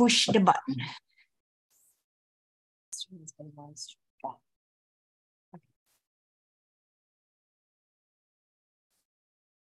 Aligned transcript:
push 0.00 0.26
the 0.32 0.40
button. 0.40 0.76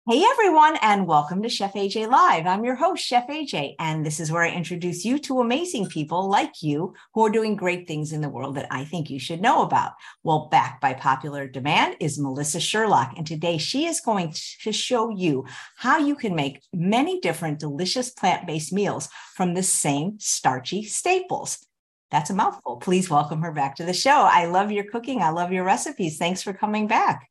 Hey 0.06 0.22
everyone, 0.22 0.78
and 0.82 1.08
welcome 1.08 1.42
to 1.44 1.48
Chef 1.48 1.76
AJ 1.76 2.10
Live. 2.10 2.46
I'm 2.46 2.66
your 2.66 2.76
host, 2.76 3.06
Chef 3.06 3.26
AJ, 3.28 3.76
and 3.80 4.06
this 4.06 4.20
is 4.20 4.34
where 4.34 4.44
I 4.44 4.52
introduce 4.52 5.06
you 5.06 5.18
to 5.20 5.40
amazing 5.40 5.88
people 5.88 6.28
like 6.28 6.62
you 6.62 6.94
who 7.14 7.26
are 7.26 7.30
doing 7.30 7.56
great 7.56 7.88
things 7.88 8.12
in 8.12 8.20
the 8.20 8.28
world 8.28 8.56
that 8.56 8.68
I 8.70 8.84
think 8.84 9.10
you 9.10 9.18
should 9.18 9.42
know 9.42 9.62
about. 9.62 9.94
Well, 10.22 10.50
backed 10.52 10.82
by 10.82 10.94
popular 10.94 11.48
demand 11.48 11.96
is 12.02 12.20
Melissa 12.20 12.60
Sherlock, 12.60 13.14
and 13.16 13.26
today 13.26 13.58
she 13.58 13.86
is 13.86 14.02
going 14.02 14.34
to 14.64 14.74
show 14.74 15.10
you 15.10 15.46
how 15.78 16.00
you 16.00 16.16
can 16.16 16.36
make 16.36 16.62
many 16.74 17.22
different 17.22 17.60
delicious 17.60 18.10
plant 18.10 18.46
based 18.46 18.74
meals 18.74 19.08
from 19.36 19.54
the 19.54 19.64
same 19.64 20.20
starchy 20.20 20.84
staples. 20.84 21.66
That's 22.12 22.30
a 22.30 22.36
mouthful. 22.36 22.76
Please 22.76 23.10
welcome 23.10 23.42
her 23.42 23.54
back 23.54 23.78
to 23.78 23.86
the 23.86 23.94
show. 23.94 24.28
I 24.30 24.48
love 24.48 24.70
your 24.70 24.84
cooking, 24.84 25.22
I 25.22 25.30
love 25.30 25.54
your 25.54 25.64
recipes. 25.64 26.18
Thanks 26.18 26.44
for 26.44 26.52
coming 26.52 26.88
back. 26.88 27.30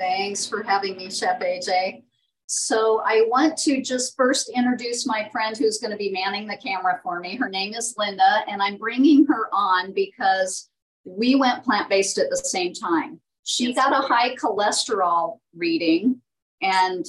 Thanks 0.00 0.46
for 0.46 0.64
having 0.64 0.96
me, 0.96 1.10
Chef 1.10 1.38
AJ. 1.38 2.07
So 2.50 3.02
I 3.04 3.26
want 3.28 3.58
to 3.58 3.82
just 3.82 4.16
first 4.16 4.48
introduce 4.48 5.06
my 5.06 5.28
friend 5.30 5.54
who's 5.54 5.76
going 5.76 5.90
to 5.90 5.98
be 5.98 6.10
manning 6.10 6.46
the 6.46 6.56
camera 6.56 6.98
for 7.02 7.20
me. 7.20 7.36
Her 7.36 7.50
name 7.50 7.74
is 7.74 7.94
Linda, 7.98 8.40
and 8.48 8.62
I'm 8.62 8.78
bringing 8.78 9.26
her 9.26 9.48
on 9.52 9.92
because 9.92 10.70
we 11.04 11.34
went 11.34 11.62
plant-based 11.62 12.16
at 12.16 12.30
the 12.30 12.38
same 12.38 12.72
time. 12.72 13.20
She 13.44 13.74
got 13.74 13.92
a 13.92 14.06
high 14.06 14.34
cholesterol 14.34 15.40
reading, 15.54 16.22
and 16.62 17.04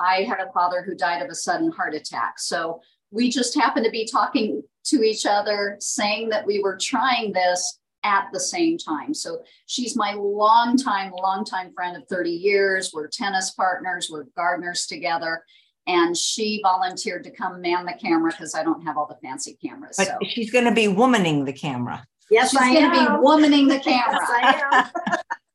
I 0.00 0.22
had 0.22 0.40
a 0.40 0.50
father 0.52 0.82
who 0.82 0.96
died 0.96 1.22
of 1.22 1.30
a 1.30 1.36
sudden 1.36 1.70
heart 1.70 1.94
attack. 1.94 2.40
So 2.40 2.80
we 3.12 3.30
just 3.30 3.54
happened 3.54 3.84
to 3.84 3.92
be 3.92 4.08
talking 4.10 4.60
to 4.86 5.02
each 5.04 5.24
other, 5.24 5.76
saying 5.78 6.30
that 6.30 6.46
we 6.46 6.60
were 6.60 6.76
trying 6.76 7.32
this 7.32 7.78
at 8.04 8.28
the 8.32 8.40
same 8.40 8.78
time. 8.78 9.14
So 9.14 9.42
she's 9.66 9.96
my 9.96 10.14
longtime, 10.14 11.12
longtime 11.12 11.72
friend 11.74 11.96
of 11.96 12.08
30 12.08 12.30
years. 12.30 12.90
We're 12.92 13.08
tennis 13.08 13.50
partners, 13.52 14.08
we're 14.10 14.24
gardeners 14.36 14.86
together. 14.86 15.44
And 15.86 16.16
she 16.16 16.60
volunteered 16.62 17.24
to 17.24 17.30
come 17.30 17.60
man 17.60 17.84
the 17.84 17.94
camera 18.00 18.30
because 18.30 18.54
I 18.54 18.62
don't 18.62 18.82
have 18.82 18.96
all 18.96 19.06
the 19.06 19.16
fancy 19.26 19.58
cameras. 19.64 19.96
But 19.96 20.06
so. 20.08 20.18
she's 20.28 20.50
going 20.50 20.66
to 20.66 20.72
be 20.72 20.86
womaning 20.86 21.46
the 21.46 21.52
camera. 21.52 22.04
Yes, 22.30 22.50
she's 22.50 22.60
going 22.60 22.84
to 22.84 22.90
be 22.90 23.06
womaning 23.06 23.68
the 23.68 23.80
camera. 23.90 24.20
yes, 24.30 24.90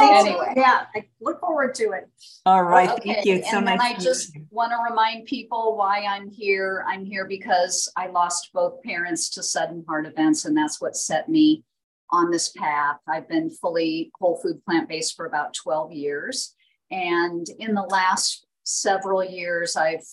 anyway. 0.00 0.52
Yeah, 0.56 0.86
I 0.94 1.04
look 1.20 1.40
forward 1.40 1.74
to 1.76 1.92
it. 1.92 2.08
All 2.46 2.62
right. 2.62 2.90
Okay. 2.90 3.14
Thank 3.14 3.26
you. 3.26 3.34
It's 3.36 3.50
so 3.50 3.58
and 3.58 3.66
nice 3.66 3.80
then 3.80 3.96
I 3.96 3.98
just 3.98 4.36
want 4.50 4.72
to 4.72 4.78
remind 4.88 5.26
people 5.26 5.76
why 5.76 6.04
I'm 6.04 6.30
here. 6.30 6.84
I'm 6.88 7.04
here 7.04 7.26
because 7.26 7.90
I 7.96 8.08
lost 8.08 8.50
both 8.52 8.82
parents 8.82 9.30
to 9.30 9.42
sudden 9.42 9.84
heart 9.88 10.06
events, 10.06 10.44
and 10.44 10.56
that's 10.56 10.80
what 10.80 10.96
set 10.96 11.28
me 11.28 11.64
on 12.10 12.30
this 12.30 12.50
path. 12.50 12.96
I've 13.08 13.28
been 13.28 13.50
fully 13.50 14.10
whole 14.18 14.38
food 14.42 14.64
plant 14.64 14.88
based 14.88 15.16
for 15.16 15.26
about 15.26 15.54
12 15.54 15.92
years. 15.92 16.54
And 16.90 17.46
in 17.58 17.74
the 17.74 17.82
last 17.82 18.46
several 18.64 19.24
years, 19.24 19.76
I've 19.76 20.04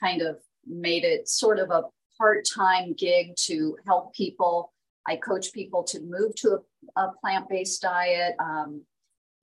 kind 0.00 0.20
of 0.20 0.38
made 0.66 1.04
it 1.04 1.28
sort 1.28 1.60
of 1.60 1.70
a 1.70 1.84
part 2.18 2.44
time 2.44 2.92
gig 2.98 3.36
to 3.36 3.76
help 3.86 4.14
people 4.14 4.72
I 5.08 5.16
coach 5.16 5.52
people 5.52 5.82
to 5.84 6.00
move 6.00 6.34
to 6.36 6.48
a, 6.50 6.58
a 6.96 7.08
plant 7.20 7.48
based 7.48 7.82
diet. 7.82 8.34
Um, 8.38 8.82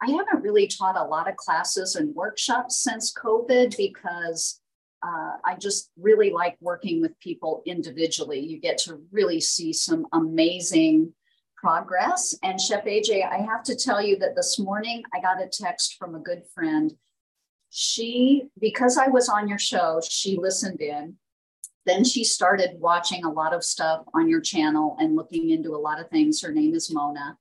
I 0.01 0.11
haven't 0.11 0.43
really 0.43 0.67
taught 0.67 0.97
a 0.97 1.03
lot 1.03 1.29
of 1.29 1.37
classes 1.37 1.95
and 1.95 2.13
workshops 2.13 2.77
since 2.77 3.13
COVID 3.13 3.77
because 3.77 4.59
uh, 5.03 5.37
I 5.43 5.55
just 5.59 5.91
really 5.97 6.31
like 6.31 6.57
working 6.59 7.01
with 7.01 7.17
people 7.19 7.61
individually. 7.65 8.39
You 8.39 8.59
get 8.59 8.77
to 8.79 9.01
really 9.11 9.39
see 9.39 9.71
some 9.71 10.07
amazing 10.13 11.13
progress. 11.55 12.37
And 12.43 12.59
Chef 12.59 12.85
AJ, 12.85 13.27
I 13.29 13.37
have 13.37 13.63
to 13.63 13.75
tell 13.75 14.01
you 14.01 14.17
that 14.19 14.35
this 14.35 14.59
morning 14.59 15.03
I 15.13 15.21
got 15.21 15.41
a 15.41 15.47
text 15.47 15.95
from 15.97 16.15
a 16.15 16.19
good 16.19 16.43
friend. 16.53 16.93
She, 17.69 18.43
because 18.59 18.97
I 18.97 19.07
was 19.07 19.29
on 19.29 19.47
your 19.47 19.59
show, 19.59 20.01
she 20.07 20.37
listened 20.37 20.81
in 20.81 21.15
then 21.85 22.03
she 22.03 22.23
started 22.23 22.79
watching 22.79 23.23
a 23.23 23.31
lot 23.31 23.53
of 23.53 23.63
stuff 23.63 24.03
on 24.13 24.27
your 24.27 24.41
channel 24.41 24.95
and 24.99 25.15
looking 25.15 25.51
into 25.51 25.75
a 25.75 25.77
lot 25.77 25.99
of 25.99 26.09
things. 26.09 26.41
Her 26.41 26.51
name 26.51 26.73
is 26.73 26.91
Mona. 26.91 27.37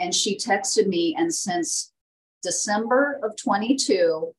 And 0.00 0.14
she 0.14 0.36
texted 0.36 0.86
me, 0.86 1.14
and 1.16 1.32
since 1.32 1.92
December 2.42 3.20
of 3.22 3.36
22, 3.36 4.34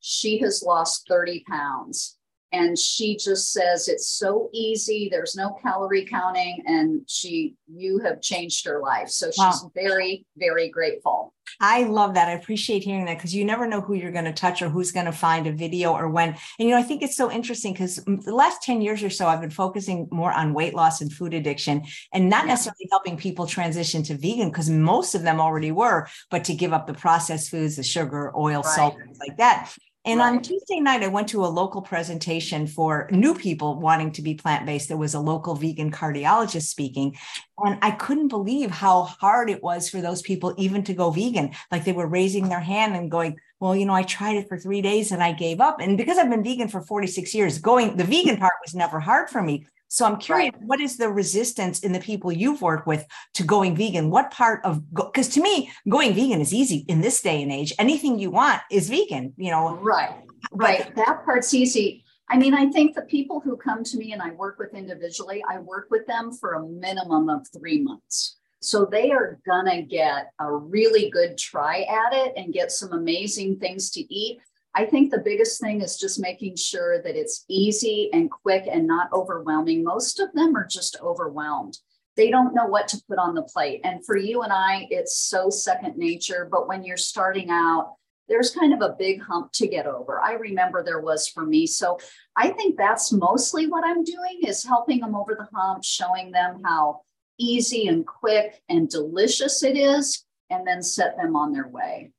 she 0.00 0.38
has 0.38 0.62
lost 0.62 1.06
30 1.08 1.44
pounds 1.48 2.16
and 2.52 2.78
she 2.78 3.16
just 3.16 3.52
says 3.52 3.88
it's 3.88 4.06
so 4.06 4.50
easy. 4.52 5.08
There's 5.10 5.34
no 5.34 5.56
calorie 5.62 6.04
counting. 6.04 6.62
And 6.66 7.02
she 7.08 7.54
you 7.66 7.98
have 8.00 8.20
changed 8.20 8.66
her 8.66 8.80
life. 8.80 9.08
So 9.08 9.26
she's 9.26 9.38
wow. 9.38 9.70
very 9.74 10.26
very 10.36 10.68
grateful. 10.68 11.32
I 11.60 11.84
love 11.84 12.14
that. 12.14 12.28
I 12.28 12.32
appreciate 12.32 12.84
hearing 12.84 13.04
that 13.06 13.18
because 13.18 13.34
you 13.34 13.44
never 13.44 13.66
know 13.66 13.80
who 13.80 13.94
you're 13.94 14.12
going 14.12 14.24
to 14.26 14.32
touch 14.32 14.62
or 14.62 14.68
who's 14.68 14.92
going 14.92 15.06
to 15.06 15.12
find 15.12 15.46
a 15.46 15.52
video 15.52 15.92
or 15.92 16.08
when. 16.08 16.28
And 16.58 16.68
you 16.68 16.70
know 16.70 16.78
i 16.78 16.82
think 16.82 17.02
it's 17.02 17.16
so 17.16 17.30
interesting 17.30 17.72
because 17.72 17.96
the 17.96 18.34
last 18.34 18.62
10 18.62 18.82
years 18.82 19.02
or 19.02 19.10
so 19.10 19.26
i've 19.26 19.40
been 19.40 19.50
focusing 19.50 20.08
more 20.10 20.32
on 20.32 20.54
weight 20.54 20.74
loss 20.74 21.00
and 21.00 21.12
food 21.12 21.34
addiction 21.34 21.82
and 22.12 22.28
not 22.28 22.44
yeah. 22.44 22.52
necessarily 22.52 22.88
helping 22.90 23.16
people 23.16 23.46
transition 23.46 24.02
to 24.04 24.16
vegan 24.16 24.48
because 24.48 24.70
most 24.70 25.14
of 25.14 25.22
them 25.22 25.40
already 25.40 25.72
were 25.72 26.08
but 26.30 26.44
to 26.44 26.54
give 26.54 26.72
up 26.72 26.86
the 26.86 26.94
processed 26.94 27.50
foods 27.50 27.76
the 27.76 27.82
sugar 27.82 28.32
oil 28.36 28.62
right. 28.62 28.74
salt 28.74 28.96
things 28.96 29.18
like 29.18 29.36
that 29.38 29.72
and 30.04 30.18
right. 30.18 30.28
on 30.28 30.42
Tuesday 30.42 30.80
night, 30.80 31.04
I 31.04 31.08
went 31.08 31.28
to 31.28 31.44
a 31.44 31.46
local 31.46 31.80
presentation 31.80 32.66
for 32.66 33.08
new 33.12 33.34
people 33.34 33.78
wanting 33.78 34.10
to 34.12 34.22
be 34.22 34.34
plant 34.34 34.66
based. 34.66 34.88
There 34.88 34.96
was 34.96 35.14
a 35.14 35.20
local 35.20 35.54
vegan 35.54 35.92
cardiologist 35.92 36.64
speaking, 36.64 37.16
and 37.58 37.78
I 37.82 37.92
couldn't 37.92 38.28
believe 38.28 38.72
how 38.72 39.02
hard 39.02 39.48
it 39.48 39.62
was 39.62 39.88
for 39.88 40.00
those 40.00 40.20
people 40.20 40.54
even 40.58 40.82
to 40.84 40.94
go 40.94 41.10
vegan. 41.10 41.52
Like 41.70 41.84
they 41.84 41.92
were 41.92 42.08
raising 42.08 42.48
their 42.48 42.60
hand 42.60 42.96
and 42.96 43.12
going, 43.12 43.38
Well, 43.60 43.76
you 43.76 43.86
know, 43.86 43.94
I 43.94 44.02
tried 44.02 44.36
it 44.36 44.48
for 44.48 44.58
three 44.58 44.82
days 44.82 45.12
and 45.12 45.22
I 45.22 45.32
gave 45.32 45.60
up. 45.60 45.78
And 45.78 45.96
because 45.96 46.18
I've 46.18 46.30
been 46.30 46.42
vegan 46.42 46.66
for 46.66 46.80
46 46.80 47.32
years, 47.32 47.58
going 47.58 47.96
the 47.96 48.04
vegan 48.04 48.38
part 48.38 48.54
was 48.64 48.74
never 48.74 48.98
hard 48.98 49.30
for 49.30 49.40
me. 49.40 49.66
So 49.92 50.06
I'm 50.06 50.16
curious, 50.16 50.54
right. 50.54 50.62
what 50.62 50.80
is 50.80 50.96
the 50.96 51.10
resistance 51.10 51.80
in 51.80 51.92
the 51.92 52.00
people 52.00 52.32
you've 52.32 52.62
worked 52.62 52.86
with 52.86 53.06
to 53.34 53.44
going 53.44 53.76
vegan? 53.76 54.08
What 54.08 54.30
part 54.30 54.64
of 54.64 54.82
because 54.94 55.28
to 55.28 55.42
me, 55.42 55.70
going 55.86 56.14
vegan 56.14 56.40
is 56.40 56.54
easy 56.54 56.86
in 56.88 57.02
this 57.02 57.20
day 57.20 57.42
and 57.42 57.52
age. 57.52 57.74
Anything 57.78 58.18
you 58.18 58.30
want 58.30 58.62
is 58.70 58.88
vegan, 58.88 59.34
you 59.36 59.50
know. 59.50 59.76
Right. 59.76 60.14
Right. 60.50 60.90
But, 60.94 60.96
that 60.96 61.24
part's 61.26 61.52
easy. 61.52 62.06
I 62.30 62.38
mean, 62.38 62.54
I 62.54 62.70
think 62.70 62.94
the 62.94 63.02
people 63.02 63.40
who 63.40 63.54
come 63.58 63.84
to 63.84 63.98
me 63.98 64.14
and 64.14 64.22
I 64.22 64.30
work 64.30 64.58
with 64.58 64.72
individually, 64.72 65.44
I 65.46 65.58
work 65.58 65.88
with 65.90 66.06
them 66.06 66.32
for 66.32 66.54
a 66.54 66.66
minimum 66.66 67.28
of 67.28 67.46
three 67.54 67.82
months. 67.82 68.38
So 68.60 68.86
they 68.86 69.10
are 69.10 69.40
going 69.44 69.66
to 69.66 69.82
get 69.82 70.30
a 70.38 70.50
really 70.50 71.10
good 71.10 71.36
try 71.36 71.82
at 71.82 72.14
it 72.14 72.32
and 72.36 72.54
get 72.54 72.72
some 72.72 72.92
amazing 72.92 73.58
things 73.58 73.90
to 73.90 74.00
eat. 74.00 74.38
I 74.74 74.86
think 74.86 75.10
the 75.10 75.18
biggest 75.18 75.60
thing 75.60 75.82
is 75.82 75.98
just 75.98 76.20
making 76.20 76.56
sure 76.56 77.02
that 77.02 77.16
it's 77.16 77.44
easy 77.48 78.08
and 78.12 78.30
quick 78.30 78.64
and 78.70 78.86
not 78.86 79.12
overwhelming. 79.12 79.84
Most 79.84 80.18
of 80.18 80.32
them 80.32 80.56
are 80.56 80.66
just 80.66 80.96
overwhelmed. 81.02 81.78
They 82.16 82.30
don't 82.30 82.54
know 82.54 82.66
what 82.66 82.88
to 82.88 83.02
put 83.08 83.18
on 83.18 83.34
the 83.34 83.42
plate. 83.42 83.80
And 83.84 84.04
for 84.04 84.16
you 84.16 84.42
and 84.42 84.52
I, 84.52 84.86
it's 84.90 85.16
so 85.16 85.50
second 85.50 85.96
nature. 85.96 86.48
But 86.50 86.68
when 86.68 86.84
you're 86.84 86.96
starting 86.96 87.50
out, 87.50 87.96
there's 88.28 88.54
kind 88.54 88.72
of 88.72 88.80
a 88.80 88.96
big 88.98 89.20
hump 89.20 89.52
to 89.52 89.66
get 89.66 89.86
over. 89.86 90.20
I 90.20 90.32
remember 90.34 90.82
there 90.82 91.00
was 91.00 91.28
for 91.28 91.44
me. 91.44 91.66
So 91.66 91.98
I 92.36 92.50
think 92.50 92.76
that's 92.76 93.12
mostly 93.12 93.66
what 93.66 93.84
I'm 93.84 94.04
doing 94.04 94.40
is 94.46 94.64
helping 94.64 95.00
them 95.00 95.14
over 95.14 95.34
the 95.34 95.48
hump, 95.54 95.84
showing 95.84 96.30
them 96.30 96.62
how 96.64 97.00
easy 97.38 97.88
and 97.88 98.06
quick 98.06 98.62
and 98.68 98.88
delicious 98.88 99.62
it 99.62 99.76
is, 99.76 100.24
and 100.48 100.66
then 100.66 100.82
set 100.82 101.16
them 101.16 101.36
on 101.36 101.52
their 101.52 101.68
way. 101.68 102.12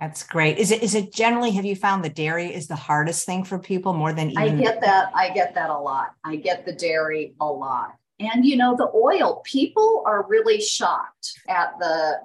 That's 0.00 0.22
great. 0.22 0.56
Is 0.56 0.70
it 0.70 0.82
is 0.82 0.94
it 0.94 1.12
generally 1.12 1.50
have 1.50 1.66
you 1.66 1.76
found 1.76 2.02
the 2.02 2.08
dairy 2.08 2.46
is 2.46 2.66
the 2.66 2.74
hardest 2.74 3.26
thing 3.26 3.44
for 3.44 3.58
people 3.58 3.92
more 3.92 4.14
than 4.14 4.30
even 4.30 4.58
I 4.58 4.62
get 4.62 4.80
that 4.80 5.12
I 5.14 5.28
get 5.28 5.54
that 5.54 5.68
a 5.68 5.78
lot. 5.78 6.14
I 6.24 6.36
get 6.36 6.64
the 6.64 6.72
dairy 6.72 7.34
a 7.38 7.44
lot. 7.44 7.96
And 8.18 8.44
you 8.44 8.56
know 8.56 8.74
the 8.74 8.90
oil 8.94 9.42
people 9.44 10.02
are 10.06 10.26
really 10.26 10.58
shocked 10.58 11.40
at 11.50 11.78
the 11.78 12.18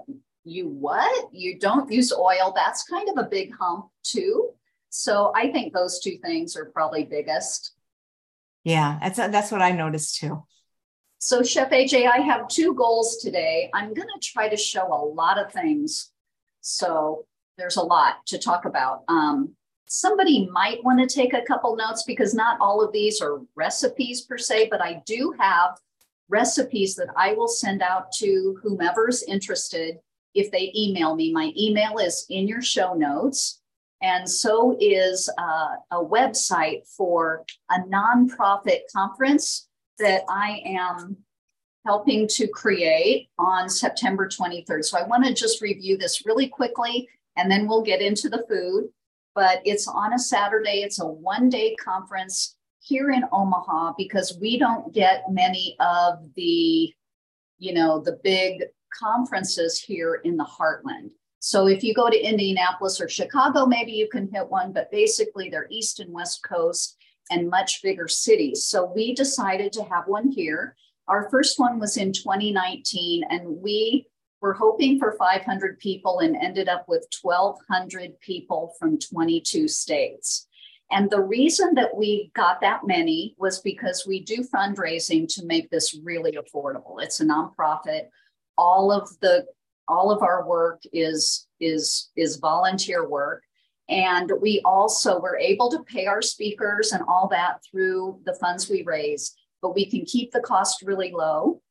you 0.45 0.69
what? 0.69 1.29
You 1.33 1.59
don't 1.59 1.91
use 1.91 2.13
oil. 2.13 2.53
That's 2.55 2.83
kind 2.83 3.09
of 3.09 3.17
a 3.17 3.27
big 3.27 3.53
hump 3.59 3.88
too. 4.03 4.51
So 4.89 5.33
I 5.35 5.51
think 5.51 5.73
those 5.73 6.00
two 6.00 6.17
things 6.23 6.55
are 6.55 6.65
probably 6.65 7.03
biggest. 7.03 7.73
Yeah, 8.63 8.97
that's 9.01 9.17
that's 9.17 9.51
what 9.51 9.61
I 9.61 9.71
noticed 9.71 10.15
too. 10.15 10.45
So 11.19 11.44
Chef 11.44 11.71
AJ, 11.71 12.07
I 12.07 12.19
have 12.19 12.47
two 12.47 12.73
goals 12.73 13.17
today. 13.17 13.69
I'm 13.73 13.94
going 13.94 14.07
to 14.07 14.19
try 14.21 14.47
to 14.47 14.55
show 14.55 14.88
a 14.88 15.03
lot 15.03 15.38
of 15.38 15.51
things. 15.51 16.11
So 16.61 17.25
there's 17.57 17.77
a 17.77 17.81
lot 17.81 18.25
to 18.27 18.37
talk 18.37 18.65
about. 18.65 19.03
Um, 19.07 19.55
somebody 19.87 20.47
might 20.51 20.83
want 20.83 20.99
to 20.99 21.13
take 21.13 21.33
a 21.33 21.41
couple 21.43 21.75
notes 21.75 22.03
because 22.03 22.33
not 22.33 22.59
all 22.59 22.83
of 22.83 22.91
these 22.91 23.21
are 23.21 23.41
recipes 23.55 24.21
per 24.21 24.37
se, 24.37 24.69
but 24.69 24.81
I 24.81 25.01
do 25.05 25.33
have 25.39 25.77
recipes 26.27 26.95
that 26.95 27.09
I 27.15 27.33
will 27.33 27.47
send 27.47 27.81
out 27.81 28.11
to 28.13 28.57
whomever's 28.61 29.23
interested 29.23 29.99
if 30.33 30.51
they 30.51 30.71
email 30.75 31.15
me. 31.15 31.31
My 31.31 31.53
email 31.57 31.97
is 31.97 32.25
in 32.29 32.47
your 32.47 32.61
show 32.61 32.93
notes. 32.93 33.61
And 34.01 34.29
so 34.29 34.75
is 34.79 35.29
uh, 35.37 35.75
a 35.91 36.03
website 36.03 36.87
for 36.87 37.45
a 37.71 37.79
nonprofit 37.81 38.81
conference 38.93 39.69
that 39.99 40.23
I 40.29 40.61
am 40.65 41.17
helping 41.85 42.27
to 42.27 42.47
create 42.47 43.29
on 43.37 43.69
September 43.69 44.27
23rd. 44.27 44.83
So 44.83 44.97
I 44.97 45.07
want 45.07 45.25
to 45.25 45.33
just 45.33 45.61
review 45.61 45.97
this 45.97 46.25
really 46.25 46.47
quickly 46.47 47.07
and 47.37 47.49
then 47.49 47.67
we'll 47.67 47.83
get 47.83 48.01
into 48.01 48.29
the 48.29 48.45
food. 48.49 48.89
But 49.33 49.61
it's 49.65 49.87
on 49.87 50.13
a 50.13 50.19
Saturday, 50.19 50.81
it's 50.81 50.99
a 50.99 51.05
one 51.05 51.49
day 51.49 51.75
conference 51.75 52.55
here 52.79 53.11
in 53.11 53.23
Omaha 53.31 53.93
because 53.97 54.37
we 54.39 54.57
don't 54.57 54.93
get 54.93 55.23
many 55.29 55.75
of 55.79 56.19
the, 56.35 56.93
you 57.57 57.73
know, 57.73 57.99
the 57.99 58.19
big 58.23 58.63
conferences 58.97 59.79
here 59.79 60.21
in 60.23 60.37
the 60.37 60.45
heartland. 60.45 61.09
So 61.39 61.67
if 61.67 61.83
you 61.83 61.93
go 61.93 62.09
to 62.09 62.17
Indianapolis 62.17 62.99
or 63.01 63.09
Chicago, 63.09 63.65
maybe 63.65 63.91
you 63.91 64.07
can 64.09 64.29
hit 64.31 64.49
one, 64.49 64.71
but 64.71 64.89
basically 64.91 65.49
they're 65.49 65.67
East 65.69 65.99
and 65.99 66.13
West 66.13 66.43
Coast 66.43 66.97
and 67.29 67.49
much 67.49 67.81
bigger 67.83 68.07
cities. 68.07 68.65
So 68.65 68.91
we 68.95 69.13
decided 69.13 69.73
to 69.73 69.83
have 69.83 70.07
one 70.07 70.31
here. 70.31 70.75
Our 71.07 71.29
first 71.29 71.59
one 71.59 71.79
was 71.79 71.97
in 71.97 72.13
2019, 72.13 73.25
and 73.29 73.61
we 73.61 74.07
were 74.45 74.53
hoping 74.53 75.00
for 75.00 75.15
500 75.18 75.80
people 75.80 76.19
and 76.19 76.36
ended 76.36 76.69
up 76.69 76.86
with 76.88 77.07
1,200 77.24 78.19
people 78.19 78.75
from 78.77 79.00
22 79.00 79.68
states. 79.68 80.47
And 80.92 81.09
the 81.09 81.21
reason 81.21 81.74
that 81.74 81.97
we 81.97 82.30
got 82.36 82.62
that 82.62 82.81
many 82.86 83.33
was 83.39 83.59
because 83.62 84.06
we 84.07 84.19
do 84.19 84.44
fundraising 84.44 85.27
to 85.33 85.45
make 85.47 85.71
this 85.71 85.97
really 86.03 86.38
affordable. 86.38 87.01
It's 87.01 87.21
a 87.21 87.25
nonprofit. 87.25 88.09
All 88.56 88.92
of 88.92 89.09
the 89.19 89.47
all 89.88 90.12
of 90.12 90.21
our 90.21 90.48
work 90.48 90.81
is 90.94 91.48
is 91.59 92.12
is 92.15 92.38
volunteer 92.38 93.07
work 93.07 93.44
and 93.89 94.31
we 94.41 94.62
also 94.63 95.19
were 95.19 95.38
able 95.38 95.69
to 95.69 95.83
pay 95.83 96.06
our 96.07 96.21
speakers 96.21 96.91
and 96.91 97.03
all 97.07 97.27
that 97.27 97.59
through 97.69 98.19
the 98.25 98.33
funds 98.33 98.68
we 98.68 98.81
raise 98.81 99.36
but 99.62 99.75
we 99.75 99.86
can 99.86 100.03
keep 100.06 100.31
the 100.31 100.39
cost 100.39 100.81
really 100.81 101.12
low 101.12 101.62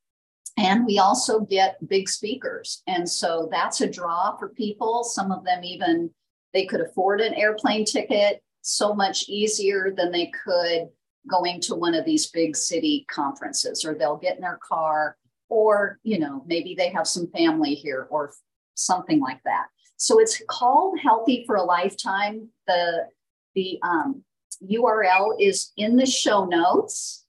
and 0.57 0.87
we 0.87 0.99
also 0.99 1.41
get 1.41 1.89
big 1.89 2.09
speakers. 2.09 2.83
And 2.87 3.09
so 3.09 3.49
that's 3.51 3.81
a 3.81 3.91
draw 3.91 4.37
for 4.37 4.51
people. 4.51 5.03
Some 5.03 5.33
of 5.33 5.45
them 5.45 5.65
even 5.65 6.11
they 6.53 6.67
could 6.67 6.81
afford 6.81 7.21
an 7.21 7.35
airplane 7.35 7.85
ticket 7.85 8.43
so 8.63 8.95
much 8.95 9.29
easier 9.29 9.93
than 9.95 10.13
they 10.13 10.31
could 10.45 10.89
going 11.29 11.61
to 11.61 11.75
one 11.75 11.95
of 11.95 12.05
these 12.05 12.31
big 12.31 12.57
city 12.57 13.05
conferences 13.11 13.85
or 13.85 13.95
they'll 13.95 14.17
get 14.17 14.37
in 14.37 14.43
their 14.43 14.59
car 14.63 15.17
or 15.49 15.99
you 16.03 16.19
know 16.19 16.45
maybe 16.47 16.75
they 16.77 16.91
have 16.91 17.07
some 17.07 17.31
family 17.31 17.75
here 17.75 18.07
or 18.11 18.33
something 18.75 19.21
like 19.21 19.43
that. 19.45 19.67
So 19.97 20.21
it's 20.21 20.41
called 20.49 20.99
healthy 21.01 21.45
for 21.47 21.57
a 21.57 21.65
lifetime. 21.65 22.49
The 22.67 23.07
the 23.55 23.79
um, 23.83 24.23
url 24.71 25.35
is 25.41 25.73
in 25.77 25.97
the 25.97 26.07
show 26.07 26.45
notes 26.45 27.24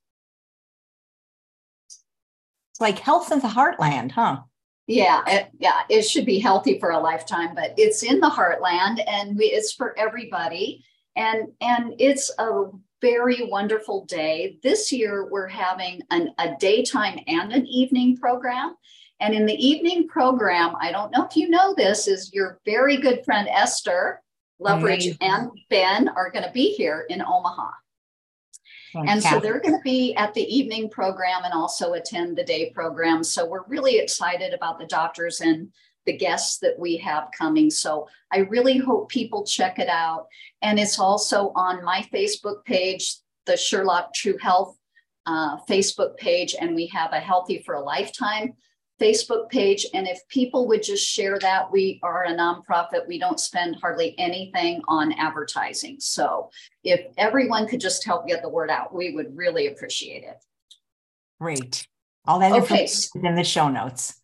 it's 2.76 2.82
like 2.82 3.00
health 3.00 3.32
in 3.32 3.40
the 3.40 3.48
heartland 3.48 4.12
huh 4.12 4.40
yeah 4.88 5.24
it, 5.28 5.48
yeah 5.60 5.82
it 5.90 6.04
should 6.04 6.26
be 6.26 6.40
healthy 6.40 6.78
for 6.80 6.92
a 6.92 7.00
lifetime 7.00 7.56
but 7.56 7.74
it's 7.78 8.04
in 8.04 8.20
the 8.20 8.30
heartland 8.30 9.02
and 9.08 9.38
we, 9.38 9.46
it's 9.46 9.74
for 9.74 9.98
everybody 9.98 10.84
and 11.16 11.48
and 11.62 11.94
it's 11.98 12.30
a 12.38 12.66
very 13.02 13.44
wonderful 13.44 14.06
day. 14.06 14.58
This 14.64 14.92
year, 14.92 15.28
we're 15.30 15.48
having 15.48 16.02
an, 16.10 16.30
a 16.40 16.56
daytime 16.60 17.20
and 17.28 17.54
an 17.54 17.68
evening 17.68 18.18
program. 18.18 18.76
And 19.20 19.36
in 19.36 19.46
the 19.46 19.54
evening 19.54 20.08
program, 20.08 20.76
I 20.82 20.92
don't 20.92 21.12
know 21.12 21.24
if 21.24 21.36
you 21.36 21.50
know 21.50 21.76
this, 21.76 22.08
is 22.08 22.34
your 22.34 22.60
very 22.66 22.98
good 22.98 23.24
friend 23.24 23.48
Esther 23.50 24.22
Loveridge 24.60 25.18
mm-hmm. 25.18 25.24
and 25.24 25.52
Ben 25.70 26.10
are 26.10 26.32
going 26.32 26.46
to 26.46 26.52
be 26.52 26.74
here 26.74 27.06
in 27.10 27.22
Omaha. 27.22 27.70
And 28.96 29.22
so 29.22 29.40
they're 29.40 29.60
going 29.60 29.76
to 29.76 29.84
be 29.84 30.16
at 30.16 30.34
the 30.34 30.44
evening 30.44 30.90
program 30.90 31.44
and 31.44 31.54
also 31.54 31.94
attend 31.94 32.38
the 32.38 32.44
day 32.44 32.72
program. 32.72 33.24
So 33.24 33.46
we're 33.46 33.66
really 33.68 33.98
excited 33.98 34.54
about 34.54 34.80
the 34.80 34.86
doctors 34.86 35.42
and 35.42 35.70
the 36.06 36.16
guests 36.16 36.60
that 36.60 36.78
we 36.78 36.98
have 36.98 37.30
coming. 37.38 37.70
So 37.70 38.08
I 38.32 38.40
really 38.40 38.78
hope 38.78 39.10
people 39.10 39.44
check 39.44 39.80
it 39.80 39.90
out. 39.90 40.28
And 40.62 40.80
it's 40.80 41.00
also 41.00 41.52
on 41.56 41.84
my 41.84 42.08
Facebook 42.14 42.64
page, 42.64 43.18
the 43.46 43.58
Sherlock 43.58 44.14
True 44.14 44.38
Health 44.40 44.78
uh, 45.26 45.58
Facebook 45.68 46.18
page, 46.18 46.56
and 46.60 46.76
we 46.76 46.88
have 46.88 47.12
a 47.12 47.20
Healthy 47.20 47.64
for 47.66 47.76
a 47.76 47.82
Lifetime 47.82 48.54
Facebook 49.02 49.50
page. 49.50 49.86
And 49.94 50.08
if 50.08 50.26
people 50.30 50.68
would 50.68 50.84
just 50.84 51.06
share 51.06 51.38
that, 51.40 51.72
we 51.72 52.00
are 52.04 52.26
a 52.26 52.36
nonprofit. 52.36 53.08
We 53.08 53.20
don't 53.20 53.40
spend 53.40 53.78
hardly 53.82 54.16
anything 54.18 54.82
on 54.88 55.12
advertising. 55.14 55.98
So 56.00 56.50
if 56.84 57.06
everyone 57.18 57.68
could 57.68 57.82
just 57.82 58.06
help 58.06 58.28
get 58.28 58.42
the 58.42 58.50
word 58.50 58.70
out, 58.70 58.96
we 58.96 59.14
would 59.14 59.36
really 59.36 59.68
appreciate 59.68 60.24
it. 60.24 60.38
Great. 61.40 61.88
All 62.26 62.40
that 62.40 62.52
okay. 62.52 62.62
information 62.62 63.26
in 63.26 63.36
the 63.36 63.44
show 63.44 63.70
notes. 63.70 64.22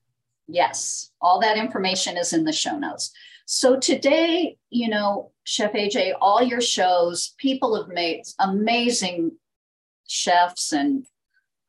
Yes, 0.48 1.12
all 1.22 1.40
that 1.42 1.58
information 1.58 2.18
is 2.18 2.34
in 2.34 2.44
the 2.44 2.52
show 2.52 2.78
notes. 2.78 3.12
So 3.46 3.80
today, 3.80 4.58
you 4.70 4.90
know, 4.90 5.32
Chef 5.44 5.74
AJ, 5.74 6.14
all 6.20 6.42
your 6.42 6.62
shows, 6.62 7.34
people 7.38 7.76
have 7.76 7.90
made 7.90 8.24
amazing 8.40 9.32
chefs 10.08 10.72
and 10.74 11.06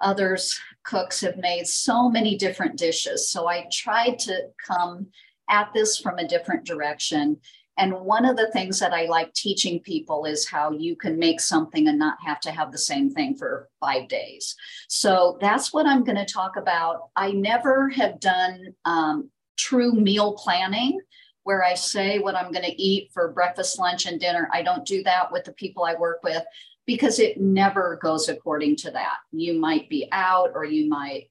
others 0.00 0.58
cooks 0.84 1.20
have 1.20 1.37
made 1.37 1.67
so 1.67 2.08
many 2.08 2.37
different 2.37 2.76
dishes. 2.76 3.31
So 3.31 3.49
I 3.49 3.67
tried 3.73 4.19
to 4.20 4.49
come 4.67 5.08
at 5.50 5.73
this 5.75 5.99
from 5.99 6.19
a 6.19 6.29
different 6.29 6.64
direction 6.64 7.38
and 7.79 8.00
one 8.00 8.25
of 8.25 8.37
the 8.37 8.50
things 8.52 8.79
that 8.81 8.93
I 8.93 9.06
like 9.06 9.32
teaching 9.32 9.81
people 9.81 10.26
is 10.26 10.49
how 10.49 10.73
you 10.73 10.94
can 10.94 11.19
make 11.19 11.40
something 11.40 11.88
and 11.88 11.99
not 11.99 12.19
have 12.25 12.40
to 12.40 12.50
have 12.50 12.70
the 12.70 12.79
same 12.79 13.11
thing 13.11 13.37
for 13.37 13.69
five 13.81 14.08
days. 14.08 14.55
So 14.88 15.38
that's 15.40 15.73
what 15.73 15.87
I'm 15.87 16.05
going 16.05 16.19
to 16.19 16.26
talk 16.26 16.56
about. 16.56 17.08
I 17.17 17.32
never 17.32 17.88
have 17.90 18.20
done 18.20 18.75
um, 18.84 19.31
true 19.56 19.93
meal 19.93 20.34
planning 20.34 21.00
where 21.44 21.64
I 21.64 21.75
say 21.75 22.19
what 22.19 22.37
I'm 22.37 22.52
going 22.52 22.64
to 22.64 22.82
eat 22.82 23.11
for 23.12 23.32
breakfast, 23.32 23.79
lunch, 23.79 24.06
and 24.06 24.20
dinner. 24.20 24.49
I 24.52 24.62
don't 24.62 24.87
do 24.87 25.02
that 25.05 25.32
with 25.32 25.44
the 25.44 25.52
people 25.55 25.84
I 25.84 25.94
work 25.94 26.23
with 26.23 26.44
because 26.87 27.19
it 27.19 27.40
never 27.40 27.99
goes 28.02 28.29
according 28.29 28.76
to 28.76 28.90
that. 28.90 29.17
You 29.31 29.58
might 29.58 29.88
be 29.88 30.08
out 30.12 30.52
or 30.55 30.64
you 30.64 30.88
might 30.88 31.29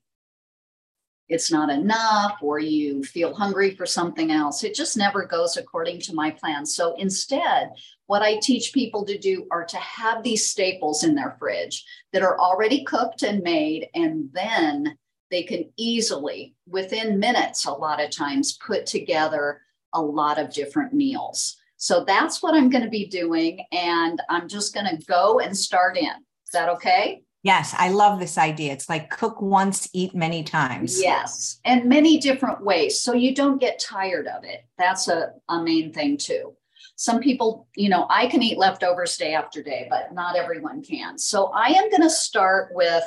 it's 1.31 1.50
not 1.50 1.69
enough 1.69 2.39
or 2.42 2.59
you 2.59 3.03
feel 3.03 3.33
hungry 3.33 3.74
for 3.74 3.86
something 3.86 4.31
else. 4.31 4.65
It 4.65 4.75
just 4.75 4.98
never 4.98 5.25
goes 5.25 5.56
according 5.56 6.01
to 6.01 6.13
my 6.13 6.30
plan. 6.30 6.65
So 6.65 6.94
instead, 6.98 7.71
what 8.07 8.21
I 8.21 8.38
teach 8.42 8.74
people 8.74 9.06
to 9.06 9.18
do 9.18 9.48
are 9.50 9.63
to 9.63 9.77
have 9.77 10.24
these 10.24 10.45
staples 10.45 11.06
in 11.06 11.15
their 11.15 11.38
fridge 11.39 11.86
that 12.12 12.21
are 12.21 12.38
already 12.38 12.83
cooked 12.83 13.24
and 13.24 13.42
made, 13.44 13.88
and 13.95 14.30
then 14.33 14.98
they 15.30 15.43
can 15.43 15.72
easily, 15.77 16.53
within 16.67 17.17
minutes, 17.17 17.63
a 17.63 17.72
lot 17.72 18.03
of 18.03 18.12
times, 18.12 18.58
put 18.58 18.86
together 18.86 19.62
a 19.93 20.01
lot 20.01 20.38
of 20.38 20.53
different 20.53 20.93
meals. 20.93 21.55
So 21.81 22.03
that's 22.05 22.43
what 22.43 22.53
I'm 22.53 22.69
going 22.69 22.83
to 22.83 22.91
be 22.91 23.07
doing. 23.07 23.65
And 23.71 24.21
I'm 24.29 24.47
just 24.47 24.71
going 24.71 24.85
to 24.85 25.03
go 25.05 25.39
and 25.39 25.57
start 25.57 25.97
in. 25.97 26.05
Is 26.05 26.51
that 26.53 26.69
okay? 26.69 27.23
Yes, 27.41 27.73
I 27.75 27.89
love 27.89 28.19
this 28.19 28.38
idea. 28.38 28.71
It's 28.71 28.88
like 28.88 29.09
cook 29.09 29.41
once, 29.41 29.89
eat 29.91 30.13
many 30.13 30.43
times. 30.43 31.01
Yes, 31.01 31.59
and 31.65 31.85
many 31.85 32.19
different 32.19 32.63
ways. 32.63 33.00
So 33.00 33.13
you 33.13 33.33
don't 33.33 33.59
get 33.59 33.79
tired 33.79 34.27
of 34.27 34.43
it. 34.43 34.63
That's 34.77 35.07
a, 35.07 35.31
a 35.50 35.63
main 35.63 35.91
thing 35.91 36.17
too. 36.17 36.55
Some 36.97 37.19
people, 37.19 37.67
you 37.75 37.89
know, 37.89 38.05
I 38.11 38.27
can 38.27 38.43
eat 38.43 38.59
leftovers 38.59 39.17
day 39.17 39.33
after 39.33 39.63
day, 39.63 39.88
but 39.89 40.13
not 40.13 40.35
everyone 40.35 40.83
can. 40.83 41.17
So 41.17 41.47
I 41.47 41.69
am 41.69 41.89
going 41.89 42.03
to 42.03 42.11
start 42.11 42.73
with 42.75 43.03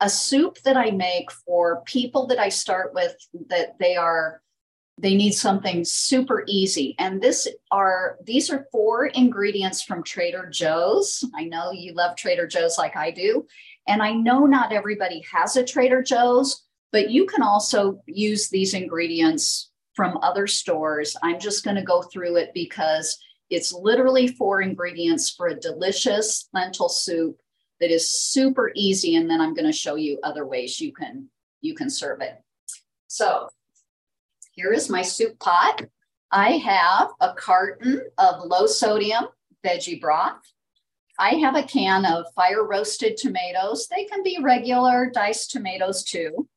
a 0.00 0.08
soup 0.08 0.56
that 0.62 0.78
I 0.78 0.90
make 0.90 1.30
for 1.30 1.82
people 1.84 2.26
that 2.28 2.38
I 2.38 2.48
start 2.48 2.94
with 2.94 3.14
that 3.50 3.78
they 3.78 3.94
are 3.94 4.40
they 4.98 5.14
need 5.14 5.32
something 5.32 5.84
super 5.84 6.42
easy. 6.46 6.94
And 6.98 7.20
this 7.20 7.46
are 7.70 8.16
these 8.24 8.50
are 8.50 8.66
four 8.72 9.06
ingredients 9.06 9.82
from 9.82 10.02
trader 10.02 10.48
joe's. 10.50 11.22
I 11.34 11.44
know 11.44 11.70
you 11.70 11.92
love 11.92 12.16
trader 12.16 12.46
joe's 12.46 12.78
like 12.78 12.96
i 12.96 13.10
do. 13.10 13.46
And 13.86 14.02
i 14.02 14.12
know 14.12 14.46
not 14.46 14.72
everybody 14.72 15.22
has 15.32 15.56
a 15.56 15.64
trader 15.64 16.02
joe's 16.02 16.66
but 16.92 17.10
you 17.10 17.26
can 17.26 17.42
also 17.42 18.00
use 18.06 18.48
these 18.48 18.72
ingredients 18.72 19.70
from 19.94 20.18
other 20.18 20.46
stores. 20.46 21.16
I'm 21.22 21.38
just 21.40 21.64
going 21.64 21.76
to 21.76 21.82
go 21.82 22.02
through 22.02 22.36
it 22.36 22.52
because 22.54 23.18
it's 23.50 23.72
literally 23.72 24.28
four 24.28 24.62
ingredients 24.62 25.30
for 25.30 25.48
a 25.48 25.60
delicious 25.60 26.48
lentil 26.52 26.88
soup 26.88 27.38
that 27.80 27.90
is 27.90 28.10
super 28.10 28.72
easy. 28.74 29.16
And 29.16 29.28
then 29.28 29.40
i'm 29.40 29.54
going 29.54 29.66
to 29.66 29.72
show 29.72 29.96
you 29.96 30.18
other 30.22 30.46
ways 30.46 30.80
you 30.80 30.92
can 30.92 31.28
you 31.60 31.74
can 31.74 31.90
serve 31.90 32.20
it. 32.20 32.40
So 33.08 33.48
here 34.56 34.72
is 34.72 34.88
my 34.88 35.02
soup 35.02 35.38
pot. 35.38 35.82
I 36.32 36.52
have 36.52 37.10
a 37.20 37.34
carton 37.34 38.02
of 38.16 38.46
low 38.46 38.66
sodium 38.66 39.26
veggie 39.64 40.00
broth. 40.00 40.40
I 41.18 41.34
have 41.34 41.56
a 41.56 41.62
can 41.62 42.06
of 42.06 42.24
fire 42.34 42.66
roasted 42.66 43.18
tomatoes. 43.18 43.86
They 43.88 44.04
can 44.04 44.22
be 44.22 44.38
regular 44.42 45.10
diced 45.14 45.50
tomatoes 45.50 46.02
too. 46.02 46.48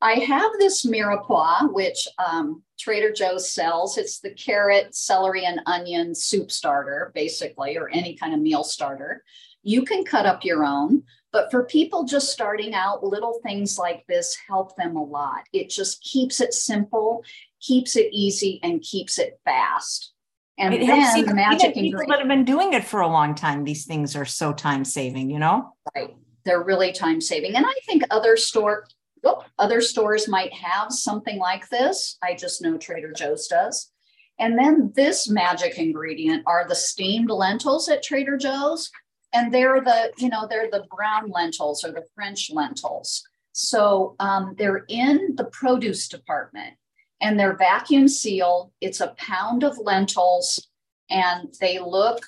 I 0.00 0.14
have 0.14 0.52
this 0.58 0.84
mirepoix, 0.86 1.72
which 1.72 2.08
um, 2.18 2.62
Trader 2.78 3.12
Joe's 3.12 3.50
sells. 3.50 3.98
It's 3.98 4.20
the 4.20 4.30
carrot, 4.30 4.94
celery, 4.94 5.44
and 5.44 5.60
onion 5.66 6.14
soup 6.14 6.50
starter, 6.50 7.12
basically, 7.14 7.76
or 7.76 7.90
any 7.90 8.16
kind 8.16 8.34
of 8.34 8.40
meal 8.40 8.64
starter. 8.64 9.22
You 9.62 9.84
can 9.84 10.04
cut 10.04 10.26
up 10.26 10.44
your 10.44 10.64
own. 10.64 11.04
But 11.34 11.50
for 11.50 11.64
people 11.64 12.04
just 12.04 12.30
starting 12.30 12.74
out, 12.74 13.02
little 13.02 13.40
things 13.42 13.76
like 13.76 14.06
this 14.06 14.36
help 14.46 14.76
them 14.76 14.94
a 14.94 15.02
lot. 15.02 15.48
It 15.52 15.68
just 15.68 16.00
keeps 16.00 16.40
it 16.40 16.54
simple, 16.54 17.24
keeps 17.60 17.96
it 17.96 18.08
easy, 18.12 18.60
and 18.62 18.80
keeps 18.80 19.18
it 19.18 19.40
fast. 19.44 20.12
And 20.58 20.72
it 20.72 20.86
then 20.86 21.26
the 21.26 21.34
magic 21.34 21.74
people 21.74 22.04
that 22.06 22.20
have 22.20 22.28
been 22.28 22.44
doing 22.44 22.72
it 22.72 22.84
for 22.84 23.00
a 23.00 23.08
long 23.08 23.34
time, 23.34 23.64
these 23.64 23.84
things 23.84 24.14
are 24.14 24.24
so 24.24 24.52
time 24.52 24.84
saving, 24.84 25.28
you 25.28 25.40
know? 25.40 25.74
Right. 25.96 26.14
They're 26.44 26.62
really 26.62 26.92
time 26.92 27.20
saving. 27.20 27.56
And 27.56 27.66
I 27.66 27.74
think 27.84 28.04
other 28.12 28.36
store 28.36 28.86
oh, 29.24 29.44
other 29.58 29.80
stores 29.80 30.28
might 30.28 30.52
have 30.52 30.92
something 30.92 31.38
like 31.38 31.68
this. 31.68 32.16
I 32.22 32.34
just 32.34 32.62
know 32.62 32.78
Trader 32.78 33.10
Joe's 33.10 33.48
does. 33.48 33.90
And 34.38 34.56
then 34.56 34.92
this 34.94 35.28
magic 35.28 35.78
ingredient 35.78 36.44
are 36.46 36.64
the 36.68 36.76
steamed 36.76 37.30
lentils 37.30 37.88
at 37.88 38.04
Trader 38.04 38.36
Joe's 38.36 38.92
and 39.34 39.52
they're 39.52 39.80
the 39.80 40.12
you 40.16 40.30
know 40.30 40.46
they're 40.48 40.70
the 40.70 40.86
brown 40.96 41.28
lentils 41.28 41.84
or 41.84 41.90
the 41.90 42.06
french 42.14 42.50
lentils. 42.50 43.22
So 43.52 44.16
um, 44.18 44.54
they're 44.56 44.84
in 44.88 45.34
the 45.36 45.44
produce 45.44 46.08
department 46.08 46.74
and 47.20 47.38
they're 47.38 47.56
vacuum 47.56 48.08
sealed. 48.08 48.72
It's 48.80 49.00
a 49.00 49.14
pound 49.18 49.62
of 49.64 49.78
lentils 49.78 50.68
and 51.10 51.54
they 51.60 51.78
look 51.78 52.24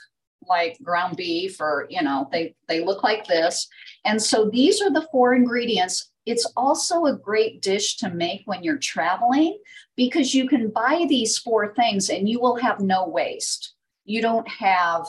like 0.48 0.80
ground 0.82 1.16
beef 1.16 1.60
or 1.60 1.86
you 1.88 2.02
know 2.02 2.28
they 2.30 2.54
they 2.68 2.84
look 2.84 3.02
like 3.02 3.26
this. 3.26 3.68
And 4.04 4.20
so 4.20 4.50
these 4.50 4.82
are 4.82 4.90
the 4.90 5.08
four 5.10 5.34
ingredients. 5.34 6.10
It's 6.26 6.50
also 6.56 7.04
a 7.04 7.16
great 7.16 7.62
dish 7.62 7.96
to 7.98 8.10
make 8.10 8.42
when 8.46 8.64
you're 8.64 8.78
traveling 8.78 9.58
because 9.96 10.34
you 10.34 10.48
can 10.48 10.70
buy 10.70 11.06
these 11.08 11.38
four 11.38 11.72
things 11.74 12.10
and 12.10 12.28
you 12.28 12.40
will 12.40 12.56
have 12.56 12.80
no 12.80 13.06
waste. 13.06 13.74
You 14.04 14.22
don't 14.22 14.48
have 14.48 15.06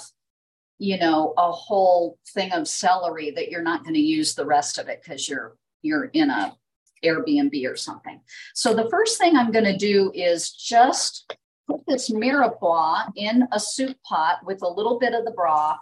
you 0.80 0.98
know 0.98 1.34
a 1.38 1.52
whole 1.52 2.18
thing 2.34 2.52
of 2.52 2.68
celery 2.68 3.32
that 3.32 3.50
you're 3.50 3.64
not 3.64 3.84
going 3.84 3.96
to 3.96 4.00
use 4.00 4.36
the 4.36 4.46
rest 4.46 4.78
of 4.78 4.88
it 4.88 5.02
because 5.04 5.28
you're 5.28 5.56
you're 5.82 6.06
in 6.06 6.30
a 6.30 6.56
airbnb 7.04 7.72
or 7.72 7.76
something. 7.76 8.20
So 8.54 8.74
the 8.74 8.90
first 8.90 9.18
thing 9.18 9.36
i'm 9.36 9.52
going 9.52 9.66
to 9.66 9.78
do 9.78 10.12
is 10.14 10.52
just 10.52 11.34
put 11.68 11.82
this 11.88 12.10
mirepoix 12.10 13.12
in 13.16 13.48
a 13.52 13.60
soup 13.60 13.98
pot 14.08 14.40
with 14.46 14.62
a 14.62 14.68
little 14.68 15.00
bit 15.00 15.14
of 15.14 15.26
the 15.26 15.32
broth 15.32 15.80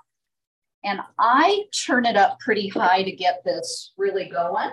and 0.84 1.00
i 1.20 1.64
turn 1.86 2.06
it 2.06 2.18
up 2.18 2.40
pretty 2.40 2.68
high 2.68 3.04
to 3.04 3.12
get 3.12 3.44
this 3.44 3.94
really 3.98 4.30
going. 4.30 4.72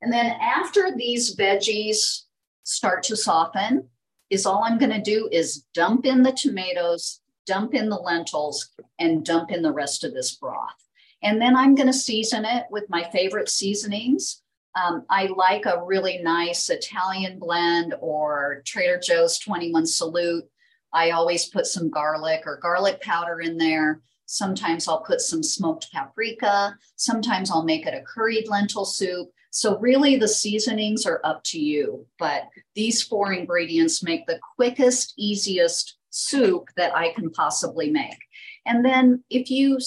And 0.00 0.12
then 0.12 0.36
after 0.40 0.90
these 0.96 1.36
veggies 1.36 2.22
start 2.64 3.02
to 3.04 3.16
soften 3.16 3.88
is 4.30 4.46
all 4.46 4.64
i'm 4.64 4.78
going 4.78 4.92
to 4.92 5.00
do 5.00 5.28
is 5.32 5.64
dump 5.74 6.06
in 6.06 6.22
the 6.22 6.32
tomatoes 6.32 7.21
dump 7.46 7.74
in 7.74 7.88
the 7.88 7.96
lentils, 7.96 8.70
and 8.98 9.24
dump 9.24 9.50
in 9.50 9.62
the 9.62 9.72
rest 9.72 10.04
of 10.04 10.14
this 10.14 10.34
broth. 10.36 10.76
And 11.22 11.40
then 11.40 11.56
I'm 11.56 11.74
going 11.74 11.86
to 11.86 11.92
season 11.92 12.44
it 12.44 12.64
with 12.70 12.88
my 12.88 13.04
favorite 13.12 13.48
seasonings. 13.48 14.42
Um, 14.74 15.04
I 15.10 15.26
like 15.26 15.66
a 15.66 15.84
really 15.84 16.18
nice 16.22 16.70
Italian 16.70 17.38
blend 17.38 17.94
or 18.00 18.62
Trader 18.64 18.98
Joe's 18.98 19.38
21 19.38 19.86
Salute. 19.86 20.44
I 20.92 21.10
always 21.10 21.46
put 21.46 21.66
some 21.66 21.90
garlic 21.90 22.42
or 22.46 22.58
garlic 22.58 23.00
powder 23.00 23.40
in 23.40 23.56
there. 23.56 24.00
Sometimes 24.26 24.88
I'll 24.88 25.02
put 25.02 25.20
some 25.20 25.42
smoked 25.42 25.92
paprika. 25.92 26.76
Sometimes 26.96 27.50
I'll 27.50 27.64
make 27.64 27.86
it 27.86 27.94
a 27.94 28.02
curried 28.02 28.48
lentil 28.48 28.84
soup. 28.84 29.28
So, 29.50 29.78
really, 29.78 30.16
the 30.16 30.28
seasonings 30.28 31.04
are 31.04 31.20
up 31.22 31.44
to 31.44 31.60
you. 31.60 32.06
But 32.18 32.48
these 32.74 33.02
four 33.02 33.34
ingredients 33.34 34.02
make 34.02 34.26
the 34.26 34.40
quickest, 34.56 35.12
easiest 35.18 35.98
soup 36.12 36.68
that 36.76 36.94
I 36.94 37.12
can 37.12 37.30
possibly 37.30 37.90
make. 37.90 38.18
And 38.66 38.84
then 38.84 39.24
if 39.30 39.50
you, 39.50 39.78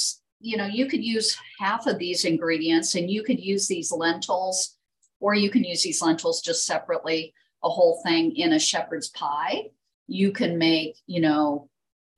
you 0.41 0.57
know, 0.57 0.65
you 0.65 0.87
could 0.87 1.03
use 1.03 1.37
half 1.59 1.87
of 1.87 1.97
these 1.97 2.25
ingredients 2.25 2.95
and 2.95 3.09
you 3.09 3.23
could 3.23 3.39
use 3.39 3.67
these 3.67 3.91
lentils, 3.91 4.75
or 5.21 5.33
you 5.33 5.49
can 5.49 5.63
use 5.63 5.81
these 5.81 6.01
lentils 6.01 6.41
just 6.41 6.65
separately, 6.65 7.33
a 7.63 7.69
whole 7.69 8.01
thing 8.03 8.35
in 8.35 8.53
a 8.53 8.59
shepherd's 8.59 9.09
pie. 9.09 9.69
You 10.07 10.31
can 10.31 10.57
make, 10.57 10.97
you 11.07 11.21
know, 11.21 11.69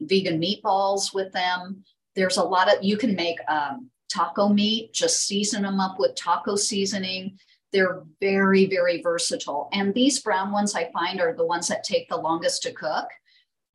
vegan 0.02 0.42
meatballs 0.42 1.14
with 1.14 1.32
them. 1.34 1.84
There's 2.16 2.38
a 2.38 2.44
lot 2.44 2.74
of, 2.74 2.84
you 2.84 2.98
can 2.98 3.14
make 3.14 3.38
um, 3.50 3.90
taco 4.10 4.50
meat, 4.50 4.94
just 4.94 5.28
season 5.28 5.64
them 5.64 5.80
up 5.80 6.00
with 6.00 6.16
taco 6.16 6.56
seasoning. 6.56 7.38
They're 7.74 8.04
very, 8.20 8.66
very 8.66 9.02
versatile. 9.02 9.70
And 9.74 9.94
these 9.94 10.22
brown 10.22 10.52
ones 10.52 10.74
I 10.74 10.92
find 10.92 11.20
are 11.20 11.36
the 11.36 11.46
ones 11.46 11.68
that 11.68 11.84
take 11.84 12.10
the 12.10 12.18
longest 12.18 12.64
to 12.64 12.72
cook. 12.72 13.08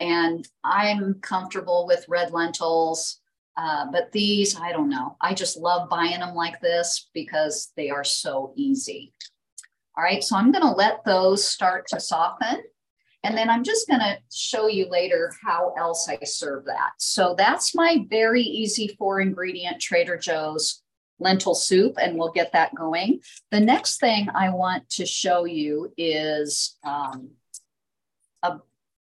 And 0.02 0.48
I'm 0.64 1.20
comfortable 1.20 1.86
with 1.86 2.08
red 2.08 2.32
lentils. 2.32 3.20
Uh, 3.56 3.86
but 3.92 4.10
these, 4.10 4.58
I 4.58 4.72
don't 4.72 4.88
know. 4.88 5.16
I 5.20 5.32
just 5.32 5.56
love 5.56 5.88
buying 5.88 6.18
them 6.18 6.34
like 6.34 6.60
this 6.60 7.08
because 7.14 7.70
they 7.76 7.88
are 7.90 8.02
so 8.02 8.52
easy. 8.56 9.12
All 9.96 10.02
right, 10.02 10.24
so 10.24 10.36
I'm 10.36 10.50
going 10.50 10.64
to 10.64 10.72
let 10.72 11.04
those 11.04 11.46
start 11.46 11.86
to 11.88 12.00
soften. 12.00 12.64
And 13.22 13.38
then 13.38 13.48
I'm 13.48 13.62
just 13.62 13.86
going 13.86 14.00
to 14.00 14.18
show 14.34 14.66
you 14.66 14.88
later 14.90 15.32
how 15.44 15.72
else 15.78 16.08
I 16.08 16.18
serve 16.24 16.64
that. 16.64 16.94
So 16.98 17.36
that's 17.38 17.72
my 17.72 18.04
very 18.10 18.42
easy 18.42 18.96
four 18.98 19.20
ingredient 19.20 19.80
Trader 19.80 20.16
Joe's 20.16 20.82
lentil 21.20 21.54
soup, 21.54 21.94
and 22.02 22.18
we'll 22.18 22.32
get 22.32 22.50
that 22.54 22.74
going. 22.74 23.20
The 23.52 23.60
next 23.60 24.00
thing 24.00 24.28
I 24.34 24.50
want 24.50 24.90
to 24.90 25.06
show 25.06 25.44
you 25.44 25.92
is 25.96 26.76
um, 26.82 27.30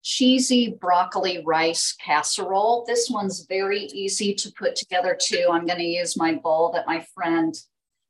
cheesy 0.04 0.78
broccoli 0.80 1.44
rice 1.46 1.94
casserole. 1.94 2.86
This 2.88 3.10
one's 3.10 3.46
very 3.48 3.82
easy 3.82 4.34
to 4.36 4.52
put 4.54 4.76
together 4.76 5.18
too. 5.20 5.48
I'm 5.52 5.66
going 5.66 5.80
to 5.80 5.86
use 5.86 6.18
my 6.18 6.36
bowl 6.36 6.72
that 6.74 6.88
my 6.88 7.06
friend 7.14 7.54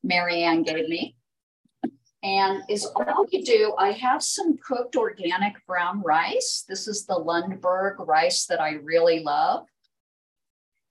Marianne 0.03 0.63
gave 0.63 0.87
me. 0.87 1.15
And 2.21 2.63
is 2.67 2.85
all 2.85 3.25
you 3.31 3.43
do, 3.45 3.73
I 3.77 3.91
have 3.91 4.21
some 4.21 4.57
cooked 4.57 4.97
organic 4.97 5.65
brown 5.65 6.01
rice. 6.01 6.65
This 6.67 6.87
is 6.87 7.05
the 7.05 7.13
Lundberg 7.13 8.05
rice 8.05 8.45
that 8.47 8.59
I 8.59 8.71
really 8.83 9.21
love. 9.21 9.65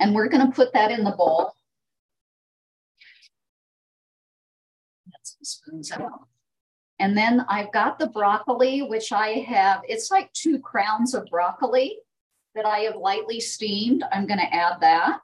And 0.01 0.15
we're 0.15 0.29
going 0.29 0.47
to 0.47 0.53
put 0.53 0.73
that 0.73 0.91
in 0.91 1.05
the 1.05 1.11
bowl. 1.11 1.53
Some 5.23 5.45
spoons 5.45 5.93
out. 5.93 6.29
And 7.01 7.17
then 7.17 7.45
I've 7.49 7.73
got 7.73 7.99
the 7.99 8.09
broccoli, 8.09 8.83
which 8.83 9.13
I 9.13 9.29
have, 9.49 9.83
it's 9.85 10.11
like 10.11 10.33
two 10.33 10.59
crowns 10.59 11.15
of 11.15 11.27
broccoli 11.31 11.99
that 12.55 12.67
I 12.67 12.81
have 12.81 12.97
lightly 12.97 13.41
steamed. 13.41 14.03
I'm 14.13 14.27
going 14.27 14.41
to 14.41 14.55
add 14.55 14.81
that. 14.81 15.21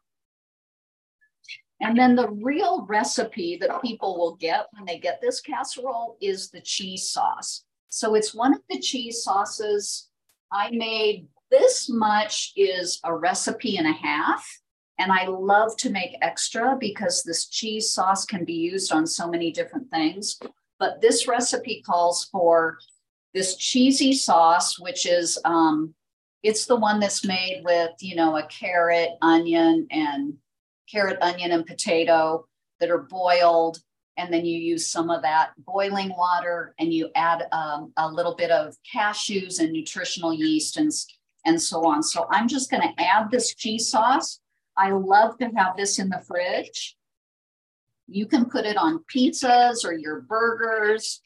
And 1.80 1.98
then 1.98 2.14
the 2.14 2.30
real 2.30 2.86
recipe 2.88 3.58
that 3.60 3.82
people 3.82 4.16
will 4.16 4.36
get 4.36 4.68
when 4.72 4.84
they 4.86 4.98
get 4.98 5.20
this 5.20 5.40
casserole 5.40 6.16
is 6.20 6.50
the 6.50 6.60
cheese 6.60 7.10
sauce. 7.10 7.64
So 7.88 8.14
it's 8.14 8.34
one 8.34 8.54
of 8.54 8.60
the 8.70 8.78
cheese 8.78 9.22
sauces 9.22 10.08
I 10.52 10.70
made. 10.70 11.26
This 11.50 11.90
much 11.90 12.52
is 12.56 13.00
a 13.04 13.14
recipe 13.14 13.76
and 13.76 13.88
a 13.88 13.92
half. 13.92 14.48
And 14.98 15.10
I 15.10 15.26
love 15.26 15.76
to 15.78 15.90
make 15.90 16.16
extra 16.22 16.76
because 16.78 17.22
this 17.22 17.46
cheese 17.46 17.90
sauce 17.90 18.24
can 18.24 18.44
be 18.44 18.54
used 18.54 18.92
on 18.92 19.06
so 19.06 19.28
many 19.28 19.50
different 19.50 19.90
things. 19.90 20.38
But 20.84 21.00
this 21.00 21.26
recipe 21.26 21.80
calls 21.80 22.26
for 22.26 22.78
this 23.32 23.56
cheesy 23.56 24.12
sauce, 24.12 24.78
which 24.78 25.06
is 25.06 25.38
um, 25.46 25.94
it's 26.42 26.66
the 26.66 26.76
one 26.76 27.00
that's 27.00 27.24
made 27.24 27.62
with 27.64 27.92
you 28.00 28.16
know 28.16 28.36
a 28.36 28.46
carrot, 28.48 29.12
onion, 29.22 29.86
and 29.90 30.34
carrot, 30.92 31.16
onion, 31.22 31.52
and 31.52 31.64
potato 31.64 32.46
that 32.80 32.90
are 32.90 33.06
boiled, 33.08 33.78
and 34.18 34.30
then 34.30 34.44
you 34.44 34.58
use 34.58 34.86
some 34.86 35.08
of 35.08 35.22
that 35.22 35.52
boiling 35.56 36.10
water, 36.10 36.74
and 36.78 36.92
you 36.92 37.08
add 37.14 37.46
um, 37.50 37.90
a 37.96 38.06
little 38.06 38.34
bit 38.34 38.50
of 38.50 38.76
cashews 38.94 39.60
and 39.60 39.72
nutritional 39.72 40.34
yeast 40.34 40.76
and 40.76 40.92
and 41.46 41.62
so 41.62 41.86
on. 41.86 42.02
So 42.02 42.26
I'm 42.30 42.46
just 42.46 42.70
going 42.70 42.82
to 42.82 43.02
add 43.02 43.30
this 43.30 43.54
cheese 43.54 43.88
sauce. 43.88 44.38
I 44.76 44.90
love 44.90 45.38
to 45.38 45.46
have 45.56 45.78
this 45.78 45.98
in 45.98 46.10
the 46.10 46.22
fridge 46.26 46.94
you 48.06 48.26
can 48.26 48.44
put 48.46 48.66
it 48.66 48.76
on 48.76 49.04
pizzas 49.12 49.84
or 49.84 49.92
your 49.92 50.22
burgers 50.22 51.22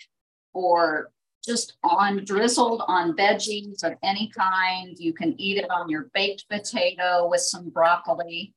or 0.53 1.11
just 1.45 1.77
on 1.83 2.25
drizzled 2.25 2.83
on 2.87 3.17
veggies 3.17 3.83
of 3.83 3.95
any 4.03 4.31
kind. 4.37 4.97
You 4.99 5.13
can 5.13 5.35
eat 5.41 5.57
it 5.57 5.71
on 5.71 5.89
your 5.89 6.11
baked 6.15 6.45
potato 6.51 7.29
with 7.29 7.41
some 7.41 7.71
broccoli. 7.71 8.55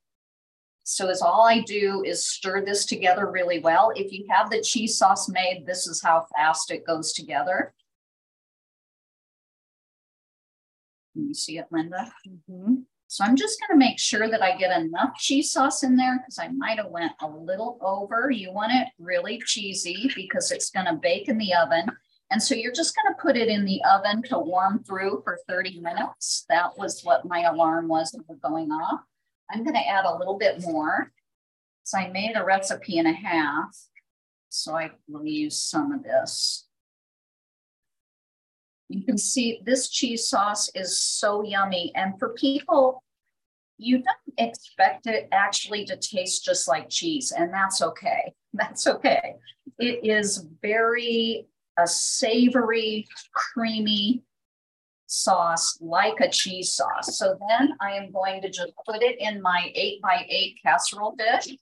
So 0.84 1.08
as 1.08 1.22
all 1.22 1.46
I 1.46 1.60
do 1.60 2.02
is 2.04 2.26
stir 2.26 2.64
this 2.64 2.86
together 2.86 3.30
really 3.30 3.60
well. 3.60 3.92
If 3.94 4.12
you 4.12 4.26
have 4.30 4.50
the 4.50 4.60
cheese 4.60 4.98
sauce 4.98 5.28
made, 5.28 5.64
this 5.64 5.86
is 5.86 6.02
how 6.02 6.26
fast 6.36 6.70
it 6.70 6.86
goes 6.86 7.12
together. 7.12 7.72
Can 11.12 11.28
you 11.28 11.34
see 11.34 11.58
it, 11.58 11.66
Linda? 11.70 12.12
Mm 12.26 12.42
-hmm. 12.48 12.91
So 13.12 13.24
I'm 13.24 13.36
just 13.36 13.60
going 13.60 13.78
to 13.78 13.86
make 13.86 13.98
sure 13.98 14.30
that 14.30 14.40
I 14.40 14.56
get 14.56 14.74
enough 14.74 15.18
cheese 15.18 15.52
sauce 15.52 15.82
in 15.82 15.96
there 15.96 16.16
because 16.16 16.38
I 16.38 16.48
might 16.48 16.78
have 16.78 16.86
went 16.86 17.12
a 17.20 17.28
little 17.28 17.76
over. 17.82 18.30
You 18.30 18.54
want 18.54 18.72
it 18.72 18.88
really 18.98 19.38
cheesy 19.44 20.10
because 20.16 20.50
it's 20.50 20.70
going 20.70 20.86
to 20.86 20.94
bake 20.94 21.28
in 21.28 21.36
the 21.36 21.52
oven. 21.52 21.90
And 22.30 22.42
so 22.42 22.54
you're 22.54 22.72
just 22.72 22.96
going 22.96 23.14
to 23.14 23.20
put 23.20 23.36
it 23.36 23.48
in 23.48 23.66
the 23.66 23.82
oven 23.84 24.22
to 24.30 24.38
warm 24.38 24.82
through 24.82 25.20
for 25.24 25.38
30 25.46 25.80
minutes. 25.80 26.46
That 26.48 26.78
was 26.78 27.02
what 27.02 27.28
my 27.28 27.42
alarm 27.42 27.86
was 27.86 28.18
going 28.42 28.70
off. 28.70 29.00
I'm 29.50 29.62
going 29.62 29.76
to 29.76 29.86
add 29.86 30.06
a 30.06 30.16
little 30.16 30.38
bit 30.38 30.62
more. 30.62 31.12
So 31.82 31.98
I 31.98 32.08
made 32.08 32.32
a 32.34 32.42
recipe 32.42 32.96
and 32.96 33.08
a 33.08 33.12
half. 33.12 33.76
So 34.48 34.74
I 34.74 34.90
will 35.06 35.26
use 35.26 35.60
some 35.60 35.92
of 35.92 36.02
this. 36.02 36.66
You 38.92 39.04
can 39.04 39.18
see 39.18 39.60
this 39.64 39.88
cheese 39.88 40.28
sauce 40.28 40.70
is 40.74 41.00
so 41.00 41.42
yummy. 41.42 41.92
And 41.94 42.18
for 42.18 42.30
people, 42.30 43.02
you 43.78 44.02
don't 44.02 44.38
expect 44.38 45.06
it 45.06 45.28
actually 45.32 45.84
to 45.86 45.96
taste 45.96 46.44
just 46.44 46.68
like 46.68 46.88
cheese, 46.88 47.32
and 47.32 47.52
that's 47.52 47.82
okay. 47.82 48.32
That's 48.54 48.86
okay. 48.86 49.36
It 49.78 50.04
is 50.04 50.46
very 50.60 51.46
a 51.78 51.86
savory, 51.86 53.08
creamy 53.32 54.22
sauce 55.06 55.78
like 55.80 56.20
a 56.20 56.28
cheese 56.28 56.72
sauce. 56.72 57.16
So 57.16 57.38
then 57.48 57.74
I 57.80 57.92
am 57.92 58.12
going 58.12 58.42
to 58.42 58.50
just 58.50 58.72
put 58.86 59.02
it 59.02 59.18
in 59.18 59.40
my 59.40 59.72
eight 59.74 60.02
by 60.02 60.26
eight 60.28 60.58
casserole 60.62 61.16
dish. 61.16 61.56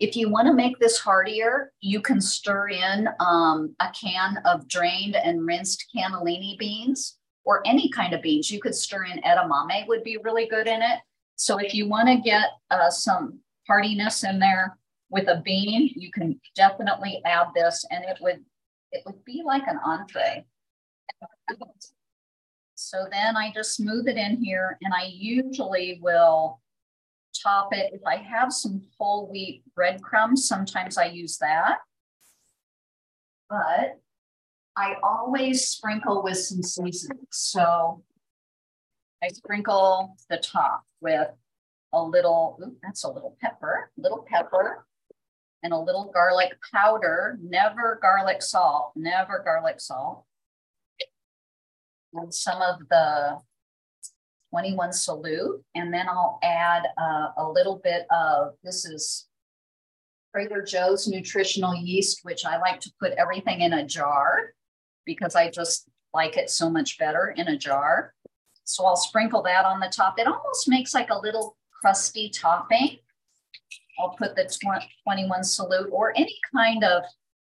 If 0.00 0.16
you 0.16 0.28
want 0.28 0.48
to 0.48 0.52
make 0.52 0.78
this 0.78 0.98
heartier, 0.98 1.72
you 1.80 2.00
can 2.00 2.20
stir 2.20 2.68
in 2.68 3.08
um, 3.20 3.74
a 3.80 3.90
can 3.90 4.38
of 4.44 4.66
drained 4.68 5.16
and 5.16 5.46
rinsed 5.46 5.84
cannellini 5.94 6.58
beans 6.58 7.16
or 7.44 7.62
any 7.64 7.88
kind 7.90 8.12
of 8.12 8.22
beans. 8.22 8.50
You 8.50 8.60
could 8.60 8.74
stir 8.74 9.04
in 9.04 9.22
edamame 9.22 9.86
would 9.86 10.02
be 10.02 10.18
really 10.18 10.46
good 10.46 10.66
in 10.66 10.82
it. 10.82 10.98
So 11.36 11.58
if 11.58 11.74
you 11.74 11.88
want 11.88 12.08
to 12.08 12.16
get 12.16 12.50
uh, 12.70 12.90
some 12.90 13.40
heartiness 13.68 14.24
in 14.24 14.38
there 14.38 14.76
with 15.10 15.28
a 15.28 15.42
bean, 15.44 15.90
you 15.94 16.10
can 16.10 16.40
definitely 16.56 17.20
add 17.24 17.48
this 17.54 17.84
and 17.90 18.04
it 18.04 18.18
would 18.20 18.44
it 18.92 19.02
would 19.06 19.24
be 19.24 19.42
like 19.44 19.66
an 19.66 19.78
entree. 19.84 20.44
So 22.74 23.06
then 23.10 23.36
I 23.36 23.50
just 23.52 23.74
smooth 23.74 24.08
it 24.08 24.16
in 24.16 24.42
here 24.42 24.78
and 24.82 24.94
I 24.94 25.06
usually 25.12 25.98
will 26.02 26.60
top 27.42 27.68
it. 27.72 27.92
If 27.92 28.00
I 28.06 28.16
have 28.16 28.52
some 28.52 28.82
whole 28.98 29.30
wheat 29.30 29.62
breadcrumbs, 29.74 30.46
sometimes 30.46 30.98
I 30.98 31.06
use 31.06 31.38
that. 31.38 31.78
But 33.48 34.00
I 34.76 34.96
always 35.02 35.68
sprinkle 35.68 36.22
with 36.22 36.38
some 36.38 36.62
seasoning. 36.62 37.26
So 37.30 38.02
I 39.22 39.28
sprinkle 39.28 40.16
the 40.28 40.38
top 40.38 40.82
with 41.00 41.28
a 41.92 42.02
little, 42.02 42.58
ooh, 42.62 42.76
that's 42.82 43.04
a 43.04 43.10
little 43.10 43.36
pepper, 43.40 43.90
little 43.96 44.26
pepper, 44.28 44.84
and 45.62 45.72
a 45.72 45.78
little 45.78 46.10
garlic 46.12 46.52
powder, 46.74 47.38
never 47.42 47.98
garlic 48.02 48.42
salt, 48.42 48.92
never 48.96 49.42
garlic 49.44 49.80
salt. 49.80 50.24
And 52.12 52.32
some 52.34 52.60
of 52.60 52.80
the 52.90 53.38
21 54.54 54.92
Salute, 54.92 55.64
and 55.74 55.92
then 55.92 56.06
I'll 56.08 56.38
add 56.44 56.84
uh, 56.96 57.30
a 57.38 57.50
little 57.50 57.80
bit 57.82 58.06
of, 58.12 58.52
this 58.62 58.84
is 58.84 59.26
Trader 60.32 60.62
Joe's 60.62 61.08
nutritional 61.08 61.74
yeast, 61.74 62.20
which 62.22 62.46
I 62.46 62.58
like 62.58 62.78
to 62.82 62.92
put 63.00 63.14
everything 63.14 63.62
in 63.62 63.72
a 63.72 63.84
jar 63.84 64.52
because 65.06 65.34
I 65.34 65.50
just 65.50 65.88
like 66.12 66.36
it 66.36 66.50
so 66.50 66.70
much 66.70 67.00
better 67.00 67.34
in 67.36 67.48
a 67.48 67.58
jar. 67.58 68.14
So 68.62 68.84
I'll 68.84 68.94
sprinkle 68.94 69.42
that 69.42 69.64
on 69.64 69.80
the 69.80 69.92
top. 69.92 70.20
It 70.20 70.28
almost 70.28 70.68
makes 70.68 70.94
like 70.94 71.10
a 71.10 71.18
little 71.18 71.56
crusty 71.80 72.30
topping. 72.30 72.98
I'll 73.98 74.14
put 74.16 74.36
the 74.36 74.48
21 75.02 75.42
Salute 75.42 75.88
or 75.90 76.12
any 76.14 76.38
kind 76.54 76.84
of 76.84 77.02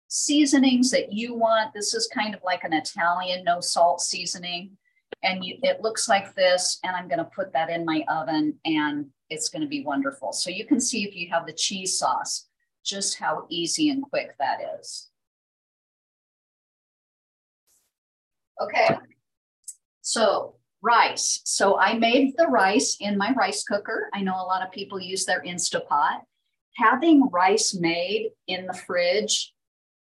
seasonings 0.08 0.90
that 0.90 1.14
you 1.14 1.36
want. 1.36 1.72
This 1.76 1.94
is 1.94 2.08
kind 2.08 2.34
of 2.34 2.42
like 2.44 2.64
an 2.64 2.74
Italian 2.74 3.44
no 3.44 3.60
salt 3.60 4.02
seasoning 4.02 4.76
and 5.26 5.44
you, 5.44 5.58
it 5.64 5.82
looks 5.82 6.08
like 6.08 6.34
this 6.36 6.80
and 6.84 6.96
I'm 6.96 7.08
going 7.08 7.20
to 7.20 7.26
put 7.26 7.52
that 7.54 7.70
in 7.70 7.84
my 7.84 8.06
oven 8.08 8.54
and 8.64 9.08
it's 9.30 9.50
going 9.50 9.64
to 9.64 9.68
be 9.68 9.84
wonderful. 9.84 10.32
So 10.32 10.50
you 10.50 10.66
can 10.66 10.80
see 10.80 11.04
if 11.04 11.16
you 11.16 11.30
have 11.32 11.48
the 11.48 11.54
cheese 11.54 11.98
sauce, 11.98 12.48
just 12.86 13.18
how 13.18 13.48
easy 13.50 13.90
and 13.90 14.04
quick 14.04 14.36
that 14.40 14.60
is. 14.80 15.10
Okay, 18.62 18.96
so 20.02 20.56
rice. 20.82 21.42
So 21.44 21.78
I 21.78 21.98
made 21.98 22.36
the 22.38 22.48
rice 22.48 22.98
in 23.02 23.18
my 23.18 23.34
rice 23.34 23.64
cooker. 23.64 24.10
I 24.14 24.22
know 24.22 24.36
a 24.36 24.46
lot 24.46 24.66
of 24.66 24.72
people 24.72 25.00
use 25.00 25.26
their 25.26 25.42
Instapot. 25.42 26.20
Having 26.78 27.30
rice 27.32 27.74
made 27.74 28.30
in 28.48 28.68
the 28.68 28.74
fridge 28.74 29.54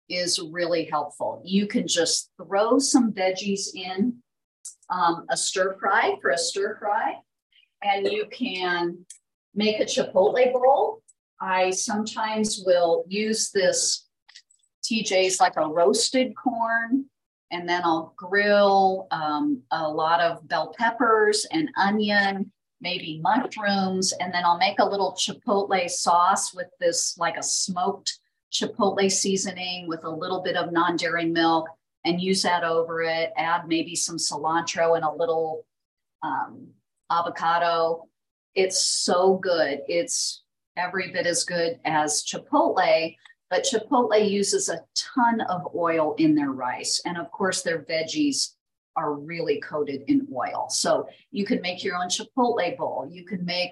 is 0.08 0.40
really 0.50 0.84
helpful. 0.84 1.40
You 1.44 1.66
can 1.66 1.86
just 1.86 2.30
throw 2.36 2.78
some 2.78 3.12
veggies 3.12 3.74
in 3.74 4.21
um, 4.92 5.24
a 5.30 5.36
stir 5.36 5.76
fry 5.80 6.16
for 6.20 6.30
a 6.30 6.38
stir 6.38 6.76
fry. 6.78 7.14
And 7.82 8.06
you 8.06 8.26
can 8.30 9.04
make 9.54 9.80
a 9.80 9.84
chipotle 9.84 10.52
bowl. 10.52 11.02
I 11.40 11.70
sometimes 11.70 12.62
will 12.64 13.04
use 13.08 13.50
this 13.50 14.06
TJ's 14.84 15.40
like 15.40 15.56
a 15.56 15.66
roasted 15.66 16.34
corn, 16.36 17.06
and 17.50 17.68
then 17.68 17.82
I'll 17.84 18.14
grill 18.16 19.08
um, 19.10 19.62
a 19.70 19.88
lot 19.88 20.20
of 20.20 20.46
bell 20.46 20.74
peppers 20.78 21.46
and 21.50 21.68
onion, 21.76 22.52
maybe 22.80 23.20
mushrooms, 23.22 24.12
and 24.20 24.32
then 24.32 24.44
I'll 24.44 24.58
make 24.58 24.78
a 24.78 24.88
little 24.88 25.12
chipotle 25.12 25.90
sauce 25.90 26.54
with 26.54 26.68
this 26.78 27.16
like 27.18 27.36
a 27.36 27.42
smoked 27.42 28.18
chipotle 28.52 29.10
seasoning 29.10 29.88
with 29.88 30.04
a 30.04 30.10
little 30.10 30.42
bit 30.42 30.56
of 30.56 30.72
non 30.72 30.96
dairy 30.96 31.26
milk 31.26 31.68
and 32.04 32.20
use 32.20 32.42
that 32.42 32.64
over 32.64 33.02
it. 33.02 33.32
Add 33.36 33.68
maybe 33.68 33.94
some 33.94 34.16
cilantro 34.16 34.96
and 34.96 35.04
a 35.04 35.12
little 35.12 35.64
um, 36.22 36.68
avocado. 37.10 38.08
It's 38.54 38.84
so 38.84 39.36
good. 39.36 39.80
It's 39.88 40.42
every 40.76 41.12
bit 41.12 41.26
as 41.26 41.44
good 41.44 41.78
as 41.84 42.24
Chipotle, 42.24 43.16
but 43.50 43.64
Chipotle 43.64 44.28
uses 44.28 44.68
a 44.68 44.80
ton 44.94 45.40
of 45.42 45.68
oil 45.74 46.14
in 46.18 46.34
their 46.34 46.50
rice. 46.50 47.00
And 47.04 47.16
of 47.16 47.30
course, 47.30 47.62
their 47.62 47.82
veggies 47.82 48.54
are 48.96 49.14
really 49.14 49.60
coated 49.60 50.02
in 50.08 50.26
oil. 50.34 50.66
So 50.68 51.06
you 51.30 51.44
can 51.44 51.60
make 51.62 51.82
your 51.82 51.96
own 51.96 52.08
Chipotle 52.08 52.76
bowl. 52.76 53.08
You 53.10 53.24
can 53.24 53.44
make 53.44 53.70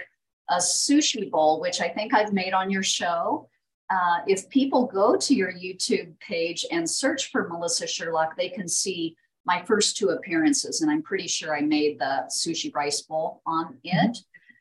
a 0.49 0.57
sushi 0.57 1.31
bowl, 1.31 1.61
which 1.61 1.81
I 1.81 1.89
think 1.89 2.15
I've 2.15 2.33
made 2.33 2.55
on 2.55 2.71
your 2.71 2.83
show. 2.83 3.49
Uh, 3.91 4.19
if 4.27 4.49
people 4.49 4.87
go 4.87 5.17
to 5.17 5.35
your 5.35 5.53
YouTube 5.53 6.19
page 6.21 6.65
and 6.71 6.89
search 6.89 7.31
for 7.31 7.49
Melissa 7.49 7.87
Sherlock, 7.87 8.37
they 8.37 8.49
can 8.49 8.69
see 8.69 9.17
my 9.45 9.63
first 9.65 9.97
two 9.97 10.11
appearances. 10.11 10.81
And 10.81 10.91
I'm 10.91 11.03
pretty 11.03 11.27
sure 11.27 11.57
I 11.57 11.61
made 11.61 11.99
the 11.99 12.31
sushi 12.31 12.73
rice 12.75 13.03
bowl 13.03 13.43
on 13.47 13.79
it. 13.83 14.19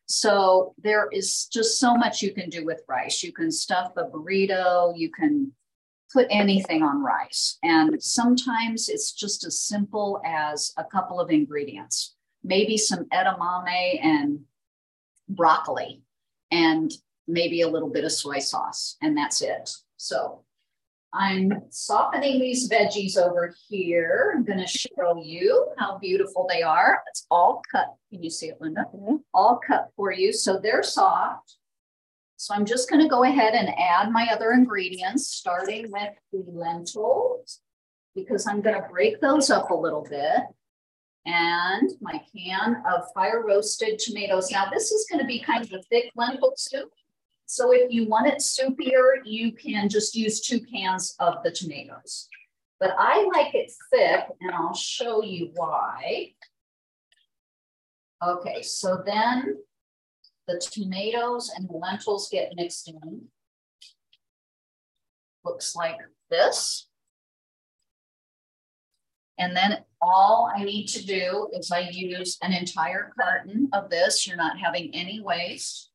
So 0.07 0.73
there 0.81 1.07
is 1.11 1.45
just 1.45 1.79
so 1.79 1.95
much 1.95 2.23
you 2.23 2.33
can 2.33 2.49
do 2.49 2.65
with 2.65 2.81
rice. 2.87 3.21
You 3.21 3.31
can 3.31 3.51
stuff 3.51 3.91
a 3.95 4.05
burrito, 4.05 4.97
you 4.97 5.11
can 5.11 5.51
put 6.11 6.25
anything 6.31 6.81
on 6.81 7.03
rice. 7.03 7.59
And 7.61 8.01
sometimes 8.01 8.89
it's 8.89 9.11
just 9.11 9.45
as 9.45 9.61
simple 9.61 10.19
as 10.25 10.73
a 10.77 10.83
couple 10.83 11.19
of 11.19 11.29
ingredients, 11.29 12.15
maybe 12.43 12.77
some 12.77 13.05
edamame 13.13 14.03
and 14.03 14.39
broccoli. 15.27 16.01
And 16.49 16.91
maybe 17.29 17.61
a 17.61 17.67
little 17.67 17.89
bit 17.89 18.03
of 18.03 18.11
soy 18.11 18.39
sauce, 18.39 18.97
and 19.01 19.15
that's 19.17 19.41
it. 19.41 19.69
So 19.97 20.43
I'm 21.13 21.63
softening 21.69 22.39
these 22.39 22.69
veggies 22.69 23.17
over 23.17 23.53
here. 23.67 24.33
I'm 24.35 24.43
going 24.43 24.59
to 24.59 24.67
show 24.67 25.21
you 25.23 25.67
how 25.77 25.97
beautiful 25.97 26.45
they 26.49 26.61
are. 26.61 27.01
It's 27.07 27.25
all 27.31 27.61
cut. 27.71 27.87
Can 28.11 28.23
you 28.23 28.29
see 28.29 28.47
it, 28.47 28.59
Linda? 28.59 28.85
Mm-hmm. 28.93 29.17
All 29.33 29.59
cut 29.65 29.89
for 29.95 30.11
you. 30.11 30.33
So 30.33 30.59
they're 30.59 30.83
soft. 30.83 31.55
So 32.37 32.53
I'm 32.53 32.65
just 32.65 32.89
going 32.89 33.01
to 33.01 33.09
go 33.09 33.23
ahead 33.23 33.53
and 33.53 33.69
add 33.77 34.11
my 34.11 34.29
other 34.31 34.51
ingredients, 34.51 35.27
starting 35.27 35.91
with 35.91 36.13
the 36.31 36.43
lentils, 36.47 37.59
because 38.15 38.47
I'm 38.47 38.61
going 38.61 38.81
to 38.81 38.87
break 38.89 39.19
those 39.19 39.49
up 39.49 39.71
a 39.71 39.75
little 39.75 40.05
bit. 40.09 40.41
And 41.25 41.91
my 42.01 42.21
can 42.33 42.81
of 42.89 43.11
fire 43.13 43.43
roasted 43.45 43.99
tomatoes. 43.99 44.51
Now, 44.51 44.69
this 44.71 44.91
is 44.91 45.05
going 45.09 45.19
to 45.19 45.27
be 45.27 45.39
kind 45.39 45.65
of 45.65 45.71
a 45.73 45.81
thick 45.89 46.11
lentil 46.15 46.53
soup. 46.55 46.89
So 47.51 47.73
if 47.73 47.91
you 47.91 48.05
want 48.05 48.27
it 48.27 48.41
soupier, 48.41 49.25
you 49.25 49.51
can 49.51 49.89
just 49.89 50.13
use 50.13 50.39
two 50.39 50.59
cans 50.59 51.15
of 51.19 51.41
the 51.43 51.49
tomatoes. 51.49 52.29
But 52.79 52.91
I 52.95 53.27
like 53.33 53.55
it 53.55 53.71
thick, 53.91 54.25
and 54.39 54.51
I'll 54.51 54.75
show 54.75 55.23
you 55.23 55.49
why. 55.55 56.33
Okay, 58.23 58.61
so 58.61 59.01
then 59.03 59.57
the 60.47 60.59
tomatoes 60.59 61.51
and 61.57 61.67
the 61.67 61.73
lentils 61.73 62.29
get 62.31 62.53
mixed 62.55 62.87
in. 62.87 63.23
Looks 65.43 65.75
like 65.75 65.97
this. 66.29 66.87
And 69.39 69.57
then 69.57 69.79
all 70.03 70.51
I 70.55 70.63
need 70.63 70.85
to 70.89 71.03
do 71.03 71.49
is 71.53 71.71
I 71.71 71.89
use 71.89 72.37
an 72.43 72.53
entire 72.53 73.11
carton 73.19 73.69
of 73.73 73.89
this. 73.89 74.27
You're 74.27 74.37
not 74.37 74.59
having 74.59 74.93
any 74.93 75.19
waste. 75.19 75.88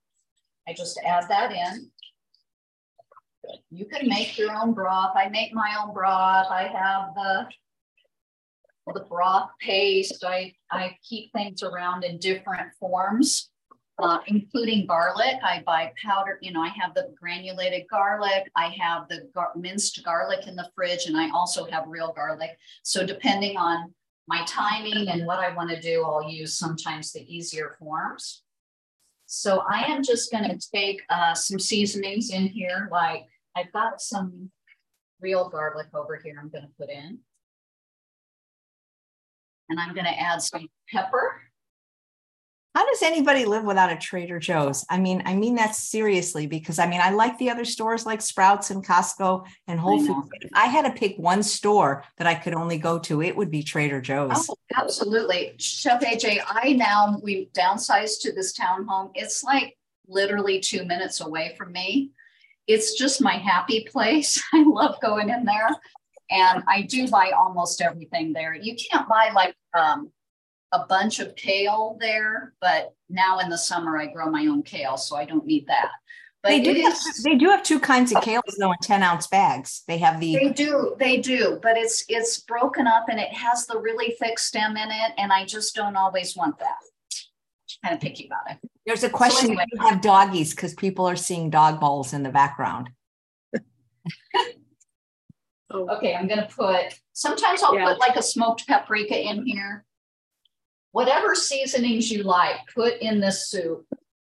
I 0.69 0.73
just 0.73 0.99
add 1.05 1.29
that 1.29 1.53
in. 1.53 1.91
You 3.71 3.85
can 3.87 4.09
make 4.09 4.39
your 4.39 4.55
own 4.55 4.73
broth. 4.73 5.15
I 5.17 5.29
make 5.29 5.53
my 5.53 5.77
own 5.83 5.93
broth. 5.93 6.47
I 6.51 6.63
have 6.63 7.15
the 7.15 7.47
the 8.93 9.07
broth 9.09 9.51
paste. 9.61 10.23
I, 10.25 10.55
I 10.71 10.97
keep 11.03 11.33
things 11.33 11.63
around 11.63 12.05
in 12.05 12.19
different 12.19 12.71
forms 12.79 13.51
uh, 13.99 14.19
including 14.27 14.87
garlic. 14.87 15.37
I 15.43 15.63
buy 15.65 15.93
powder, 16.05 16.39
you 16.43 16.53
know, 16.53 16.61
I 16.61 16.69
have 16.69 16.95
the 16.95 17.15
granulated 17.21 17.85
garlic, 17.91 18.51
I 18.57 18.69
have 18.81 19.09
the 19.09 19.29
gar- 19.35 19.53
minced 19.57 20.03
garlic 20.05 20.47
in 20.47 20.57
the 20.57 20.69
fridge, 20.75 21.07
and 21.07 21.17
I 21.17 21.31
also 21.31 21.65
have 21.67 21.85
real 21.87 22.13
garlic. 22.13 22.59
So, 22.83 23.07
depending 23.07 23.57
on 23.57 23.95
my 24.27 24.45
timing 24.47 25.09
and 25.09 25.27
what 25.27 25.39
I 25.39 25.55
want 25.55 25.71
to 25.71 25.81
do, 25.81 26.03
I'll 26.05 26.29
use 26.29 26.57
sometimes 26.57 27.13
the 27.13 27.23
easier 27.35 27.77
forms. 27.79 28.43
So, 29.37 29.65
I 29.69 29.83
am 29.87 30.05
just 30.05 30.31
going 30.31 30.49
to 30.49 30.71
take 30.73 31.03
uh, 31.11 31.35
some 31.35 31.59
seasonings 31.59 32.31
in 32.31 32.47
here, 32.47 32.89
like 32.93 33.25
I've 33.57 33.73
got 33.73 34.01
some 34.01 34.51
real 35.21 35.49
garlic 35.49 35.89
over 35.93 36.21
here, 36.23 36.37
I'm 36.41 36.51
going 36.51 36.63
to 36.65 36.71
put 36.79 36.89
in. 36.89 37.19
And 39.69 39.81
I'm 39.81 39.93
going 39.93 40.07
to 40.07 40.21
add 40.21 40.41
some 40.41 40.69
pepper. 40.89 41.41
How 42.75 42.85
does 42.87 43.03
anybody 43.03 43.45
live 43.45 43.63
without 43.63 43.93
a 43.93 43.97
Trader 43.97 44.41
Joe's? 44.41 44.85
I 44.91 44.99
mean, 44.99 45.23
I 45.25 45.37
mean 45.37 45.55
that 45.55 45.77
seriously 45.77 46.49
because 46.49 46.81
I 46.81 46.89
mean, 46.89 47.01
I 47.01 47.11
like 47.11 47.39
the 47.39 47.51
other 47.51 47.65
stores 47.65 48.05
like 48.05 48.21
Sprouts 48.21 48.71
and 48.71 48.85
Costco 48.85 49.47
and 49.69 49.79
Whole 49.79 50.05
Foods. 50.05 50.29
If 50.41 50.51
I 50.55 50.67
had 50.67 50.83
to 50.83 50.91
pick 50.91 51.17
one 51.17 51.45
store 51.45 52.03
that 52.17 52.27
I 52.27 52.35
could 52.35 52.53
only 52.53 52.79
go 52.79 52.99
to, 52.99 53.23
it 53.23 53.37
would 53.37 53.51
be 53.51 53.63
Trader 53.63 54.01
Joe's. 54.01 54.49
Oh, 54.51 54.57
absolutely. 54.77 55.55
Chef 55.59 56.01
AJ, 56.01 56.41
I 56.49 56.73
now 56.73 57.21
we've 57.23 57.47
downsized 57.53 58.23
to 58.23 58.33
this 58.33 58.59
townhome. 58.59 59.13
It's 59.15 59.45
like 59.45 59.77
literally 60.09 60.59
two 60.59 60.85
minutes 60.85 61.21
away 61.21 61.55
from 61.57 61.71
me. 61.71 62.11
It's 62.67 62.99
just 62.99 63.23
my 63.23 63.35
happy 63.35 63.87
place. 63.89 64.43
I 64.53 64.65
love 64.67 65.01
going 65.01 65.29
in 65.29 65.45
there. 65.45 65.69
And 66.31 66.65
I 66.67 66.83
do 66.83 67.07
buy 67.07 67.31
almost 67.37 67.81
everything 67.81 68.33
there. 68.33 68.55
You 68.55 68.75
can't 68.75 69.09
buy 69.09 69.31
like 69.33 69.55
um, 69.75 70.11
a 70.75 70.87
bunch 70.89 71.21
of 71.21 71.37
kale 71.37 71.97
there, 72.01 72.53
but 72.61 72.95
now 73.09 73.39
in 73.39 73.49
the 73.49 73.57
summer 73.57 73.97
I 73.97 74.07
grow 74.07 74.29
my 74.29 74.47
own 74.47 74.63
kale, 74.63 74.97
so 74.97 75.17
I 75.17 75.25
don't 75.25 75.47
need 75.47 75.67
that. 75.69 75.91
But 76.43 76.51
they 76.51 76.61
do, 76.61 76.75
have, 76.83 76.99
they 77.25 77.37
do 77.37 77.49
have 77.49 77.63
two 77.63 77.81
kinds 77.81 78.13
of 78.13 78.23
kales 78.23 78.43
though 78.59 78.71
in 78.71 78.77
10 78.83 79.03
ounce 79.03 79.27
bags. 79.29 79.83
They 79.89 79.97
have 79.99 80.21
the 80.21 80.35
They 80.35 80.51
do, 80.51 80.95
they 80.99 81.17
do, 81.17 81.59
but 81.63 81.79
it's 81.79 82.05
it's 82.09 82.41
broken 82.41 82.87
up 82.87 83.07
and 83.09 83.19
it 83.19 83.33
has 83.33 83.67
the 83.67 83.79
really 83.79 84.15
thick 84.21 84.39
stem 84.39 84.77
in 84.77 84.91
it, 84.91 85.13
and 85.17 85.33
I 85.33 85.47
just 85.47 85.75
don't 85.75 85.97
always 85.97 86.37
want 86.37 86.59
that. 86.59 86.77
Kind 87.83 87.95
of 87.95 88.01
picky 88.01 88.27
about 88.27 88.51
it. 88.51 88.71
There's 88.85 89.05
a 89.05 89.11
question 89.11 89.47
so 89.47 89.53
anyway. 89.53 89.65
you 89.73 89.81
have 89.89 90.03
doggies 90.03 90.55
because 90.55 90.75
people 90.75 91.07
are 91.07 91.17
seeing 91.17 91.49
dog 91.49 91.81
balls 91.81 92.13
in 92.13 92.23
the 92.23 92.31
background. 92.31 92.91
oh. 95.71 95.97
Okay, 95.97 96.15
I'm 96.15 96.29
gonna 96.29 96.49
put 96.55 96.99
sometimes 97.15 97.63
I'll 97.63 97.75
yeah. 97.75 97.87
put 97.87 97.99
like 98.01 98.17
a 98.17 98.23
smoked 98.23 98.67
paprika 98.67 99.19
in 99.19 99.47
here 99.47 99.87
whatever 100.95 101.35
seasonings 101.35 102.09
you 102.09 102.23
like, 102.23 102.55
put 102.73 102.99
in 103.01 103.19
this 103.19 103.49
soup. 103.51 103.85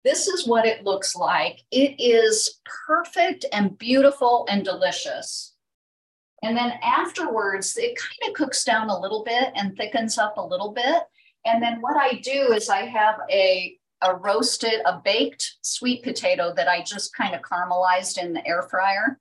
This 0.06 0.30
is 0.30 0.48
what 0.48 0.66
it 0.66 0.86
looks 0.86 1.14
like. 1.14 1.60
It 1.72 2.00
is 2.00 2.62
perfect 2.88 3.44
and 3.52 3.78
beautiful 3.78 4.48
and 4.50 4.64
delicious. 4.64 5.56
And 6.42 6.56
then 6.56 6.72
afterwards, 6.82 7.76
it 7.76 7.98
kind 7.98 8.30
of 8.30 8.36
cooks 8.36 8.64
down 8.64 8.90
a 8.90 8.98
little 8.98 9.26
bit 9.26 9.52
and 9.58 9.76
thickens 9.76 10.18
up 10.18 10.38
a 10.38 10.42
little 10.42 10.72
bit. 10.72 11.04
And 11.46 11.62
then 11.62 11.82
what 11.82 11.98
I 11.98 12.14
do 12.24 12.54
is 12.54 12.70
I 12.70 12.86
have 12.86 13.16
a, 13.30 13.78
a 14.02 14.16
roasted, 14.16 14.80
a 14.86 15.02
baked 15.04 15.58
sweet 15.64 16.02
potato 16.02 16.54
that 16.56 16.70
I 16.70 16.82
just 16.82 17.14
kind 17.14 17.36
of 17.36 17.42
caramelized 17.42 18.18
in 18.18 18.32
the 18.32 18.48
air 18.48 18.62
fryer. 18.62 19.20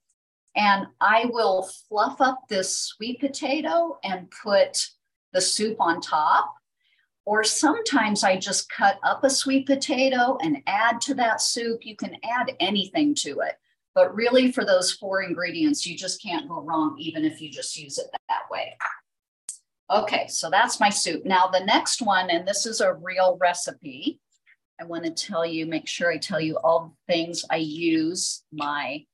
And 0.55 0.87
I 1.00 1.24
will 1.33 1.68
fluff 1.88 2.20
up 2.20 2.42
this 2.48 2.76
sweet 2.76 3.18
potato 3.18 3.98
and 4.05 4.31
put 4.31 4.87
the 5.33 5.40
soup 5.40 5.81
on 5.81 6.00
top. 6.00 6.55
Or 7.24 7.44
sometimes 7.44 8.24
I 8.24 8.37
just 8.37 8.68
cut 8.68 8.98
up 9.04 9.22
a 9.22 9.30
sweet 9.30 9.66
potato 9.66 10.38
and 10.42 10.62
add 10.66 11.00
to 11.02 11.14
that 11.14 11.40
soup. 11.40 11.87
You 11.87 11.96
can 11.96 12.16
add 12.24 12.52
anything 12.58 13.14
to 13.16 13.40
it. 13.40 13.54
But 13.94 14.14
really, 14.14 14.50
for 14.50 14.64
those 14.64 14.92
four 14.92 15.22
ingredients, 15.22 15.87
you 15.87 15.96
just 15.96 16.22
can't 16.22 16.48
go 16.48 16.61
wrong, 16.62 16.96
even 16.98 17.24
if 17.24 17.40
you 17.40 17.50
just 17.50 17.76
use 17.76 17.98
it 17.98 18.06
that 18.28 18.50
way. 18.50 18.76
Okay, 19.90 20.26
so 20.28 20.48
that's 20.48 20.80
my 20.80 20.88
soup. 20.88 21.24
Now, 21.26 21.48
the 21.48 21.64
next 21.64 22.00
one, 22.00 22.30
and 22.30 22.48
this 22.48 22.64
is 22.64 22.80
a 22.80 22.94
real 22.94 23.37
recipe. 23.40 24.18
I 24.80 24.85
want 24.85 25.04
to 25.04 25.11
tell 25.11 25.44
you, 25.44 25.66
make 25.66 25.87
sure 25.87 26.11
I 26.11 26.16
tell 26.16 26.40
you 26.40 26.58
all 26.64 26.96
the 27.06 27.12
things 27.12 27.44
I 27.50 27.56
use 27.56 28.42
my 28.50 29.04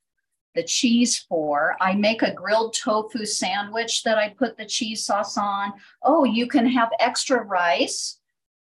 the 0.59 0.65
cheese 0.65 1.25
for. 1.29 1.77
I 1.81 1.95
make 1.95 2.23
a 2.23 2.35
grilled 2.35 2.75
tofu 2.75 3.25
sandwich 3.25 4.03
that 4.03 4.19
I 4.19 4.31
put 4.31 4.57
the 4.57 4.67
cheese 4.67 5.05
sauce 5.05 5.39
on. 5.39 5.73
Oh, 6.03 6.25
you 6.25 6.49
can 6.49 6.67
have 6.67 6.91
extra 6.99 7.45
rice 7.45 8.19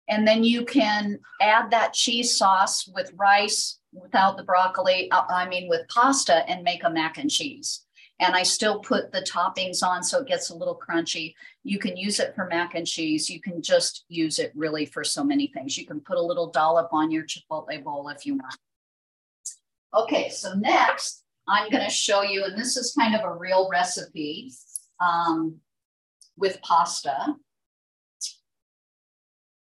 and 0.08 0.28
then 0.28 0.44
you 0.44 0.66
can 0.66 1.18
add 1.40 1.70
that 1.70 1.94
cheese 1.94 2.36
sauce 2.36 2.86
with 2.86 3.10
rice 3.16 3.78
without 3.94 4.36
the 4.36 4.44
broccoli, 4.44 5.10
uh, 5.10 5.24
I 5.30 5.48
mean, 5.48 5.70
with 5.70 5.88
pasta 5.88 6.46
and 6.46 6.62
make 6.62 6.84
a 6.84 6.90
mac 6.90 7.16
and 7.16 7.30
cheese. 7.30 7.86
And 8.20 8.34
I 8.34 8.42
still 8.42 8.80
put 8.80 9.10
the 9.10 9.22
toppings 9.22 9.82
on 9.82 10.02
so 10.02 10.20
it 10.20 10.28
gets 10.28 10.50
a 10.50 10.54
little 10.54 10.78
crunchy. 10.78 11.34
You 11.64 11.78
can 11.78 11.96
use 11.96 12.20
it 12.20 12.34
for 12.34 12.46
mac 12.46 12.74
and 12.74 12.86
cheese. 12.86 13.30
You 13.30 13.40
can 13.40 13.62
just 13.62 14.04
use 14.08 14.38
it 14.38 14.52
really 14.54 14.84
for 14.84 15.02
so 15.02 15.24
many 15.24 15.46
things. 15.46 15.78
You 15.78 15.86
can 15.86 16.00
put 16.00 16.18
a 16.18 16.22
little 16.22 16.50
dollop 16.50 16.90
on 16.92 17.10
your 17.10 17.24
Chipotle 17.24 17.82
bowl 17.82 18.10
if 18.10 18.26
you 18.26 18.34
want. 18.34 18.56
Okay, 19.94 20.28
so 20.28 20.52
next 20.52 21.22
I'm 21.48 21.70
going 21.70 21.84
to 21.84 21.90
show 21.90 22.22
you, 22.22 22.44
and 22.44 22.58
this 22.58 22.76
is 22.76 22.94
kind 22.98 23.14
of 23.14 23.22
a 23.24 23.34
real 23.34 23.68
recipe 23.70 24.52
um, 25.00 25.56
with 26.36 26.60
pasta. 26.62 27.34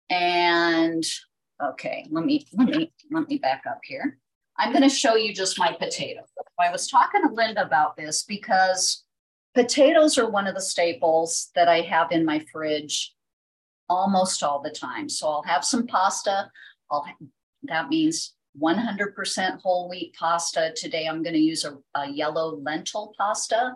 And 0.09 1.03
okay, 1.63 2.05
let 2.09 2.25
me 2.25 2.45
let 2.53 2.67
me 2.67 2.91
let 3.11 3.29
me 3.29 3.37
back 3.37 3.63
up 3.69 3.79
here. 3.83 4.17
I'm 4.57 4.71
going 4.71 4.83
to 4.83 4.89
show 4.89 5.15
you 5.15 5.33
just 5.33 5.57
my 5.57 5.71
potato. 5.71 6.21
I 6.59 6.71
was 6.71 6.87
talking 6.87 7.21
to 7.21 7.33
Linda 7.33 7.65
about 7.65 7.95
this 7.95 8.23
because 8.23 9.05
potatoes 9.55 10.17
are 10.17 10.29
one 10.29 10.47
of 10.47 10.55
the 10.55 10.61
staples 10.61 11.49
that 11.55 11.67
I 11.67 11.81
have 11.81 12.11
in 12.11 12.25
my 12.25 12.45
fridge 12.51 13.15
almost 13.89 14.43
all 14.43 14.61
the 14.61 14.69
time. 14.69 15.09
So 15.09 15.27
I'll 15.27 15.43
have 15.43 15.65
some 15.65 15.87
pasta. 15.87 16.49
I'll 16.89 17.05
that 17.63 17.89
means 17.89 18.33
100% 18.59 19.61
whole 19.61 19.89
wheat 19.89 20.13
pasta. 20.17 20.73
Today 20.75 21.07
I'm 21.07 21.23
going 21.23 21.35
to 21.35 21.39
use 21.39 21.63
a, 21.63 21.77
a, 21.95 22.09
yellow 22.09 22.57
lentil 22.57 23.13
pasta. 23.17 23.73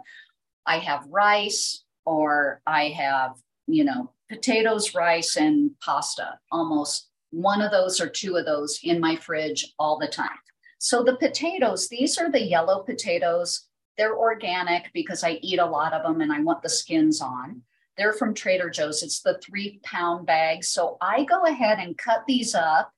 I 0.65 0.79
have 0.79 1.07
rice 1.09 1.83
or 2.05 2.61
I 2.67 2.89
have, 2.89 3.35
you 3.67 3.83
know, 3.83 4.11
potatoes, 4.29 4.93
rice, 4.93 5.37
and 5.37 5.71
pasta. 5.79 6.39
Almost 6.51 7.09
one 7.31 7.61
of 7.61 7.71
those 7.71 8.01
or 8.01 8.09
two 8.09 8.35
of 8.35 8.45
those 8.45 8.79
in 8.83 8.99
my 8.99 9.15
fridge 9.15 9.73
all 9.79 9.97
the 9.97 10.07
time. 10.07 10.29
So 10.79 11.03
the 11.03 11.17
potatoes, 11.17 11.87
these 11.87 12.17
are 12.17 12.31
the 12.31 12.43
yellow 12.43 12.83
potatoes. 12.83 13.67
They're 13.97 14.17
organic 14.17 14.91
because 14.93 15.23
I 15.23 15.39
eat 15.41 15.59
a 15.59 15.65
lot 15.65 15.93
of 15.93 16.03
them 16.03 16.21
and 16.21 16.31
I 16.31 16.41
want 16.41 16.61
the 16.61 16.69
skins 16.69 17.21
on. 17.21 17.61
They're 17.97 18.13
from 18.13 18.33
Trader 18.33 18.69
Joe's. 18.69 19.03
It's 19.03 19.21
the 19.21 19.39
three 19.39 19.79
pound 19.83 20.25
bag. 20.25 20.63
So 20.65 20.97
I 21.01 21.23
go 21.23 21.43
ahead 21.43 21.79
and 21.79 21.97
cut 21.97 22.23
these 22.27 22.53
up 22.53 22.91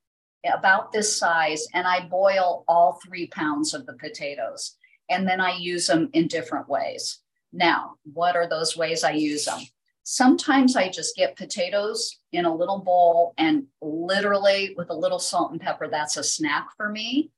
about 0.48 0.92
this 0.92 1.18
size 1.18 1.66
and 1.74 1.88
I 1.88 2.08
boil 2.08 2.64
all 2.68 3.00
three 3.06 3.28
pounds 3.28 3.74
of 3.74 3.86
the 3.86 3.94
potatoes. 3.94 4.76
And 5.10 5.28
then 5.28 5.40
I 5.40 5.58
use 5.58 5.88
them 5.88 6.10
in 6.14 6.28
different 6.28 6.68
ways. 6.68 7.20
Now, 7.54 7.96
what 8.14 8.36
are 8.36 8.48
those 8.48 8.76
ways 8.76 9.04
I 9.04 9.12
use 9.12 9.46
them? 9.46 9.60
Sometimes 10.04 10.76
I 10.76 10.90
just 10.90 11.16
get 11.16 11.36
potatoes 11.36 12.20
in 12.32 12.46
a 12.46 12.56
little 12.56 12.80
bowl 12.80 13.34
and 13.38 13.66
literally 13.82 14.74
with 14.78 14.90
a 14.90 14.96
little 14.96 15.20
salt 15.20 15.52
and 15.52 15.62
pepper, 15.62 15.88
that's 15.90 16.18
a 16.18 16.24
snack 16.24 16.68
for 16.78 16.90
me. 16.90 17.32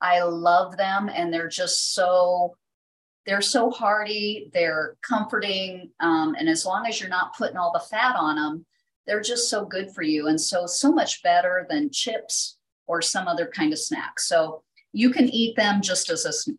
I 0.00 0.22
love 0.22 0.76
them 0.76 1.08
and 1.12 1.32
they're 1.32 1.48
just 1.48 1.94
so 1.94 2.56
they're 3.26 3.42
so 3.42 3.70
hearty, 3.70 4.50
they're 4.54 4.96
comforting, 5.02 5.90
um, 5.98 6.36
and 6.38 6.48
as 6.48 6.64
long 6.64 6.86
as 6.86 7.00
you're 7.00 7.08
not 7.08 7.36
putting 7.36 7.56
all 7.56 7.72
the 7.72 7.80
fat 7.80 8.14
on 8.14 8.36
them, 8.36 8.64
they're 9.06 9.20
just 9.20 9.50
so 9.50 9.64
good 9.64 9.90
for 9.90 10.02
you 10.02 10.28
and 10.28 10.40
so 10.40 10.66
so 10.66 10.92
much 10.92 11.22
better 11.22 11.66
than 11.68 11.90
chips 11.90 12.55
or 12.86 13.02
some 13.02 13.28
other 13.28 13.46
kind 13.46 13.72
of 13.72 13.78
snack. 13.78 14.20
So 14.20 14.62
you 14.92 15.10
can 15.10 15.28
eat 15.28 15.56
them 15.56 15.82
just 15.82 16.10
as 16.10 16.24
a 16.24 16.32
snack 16.32 16.56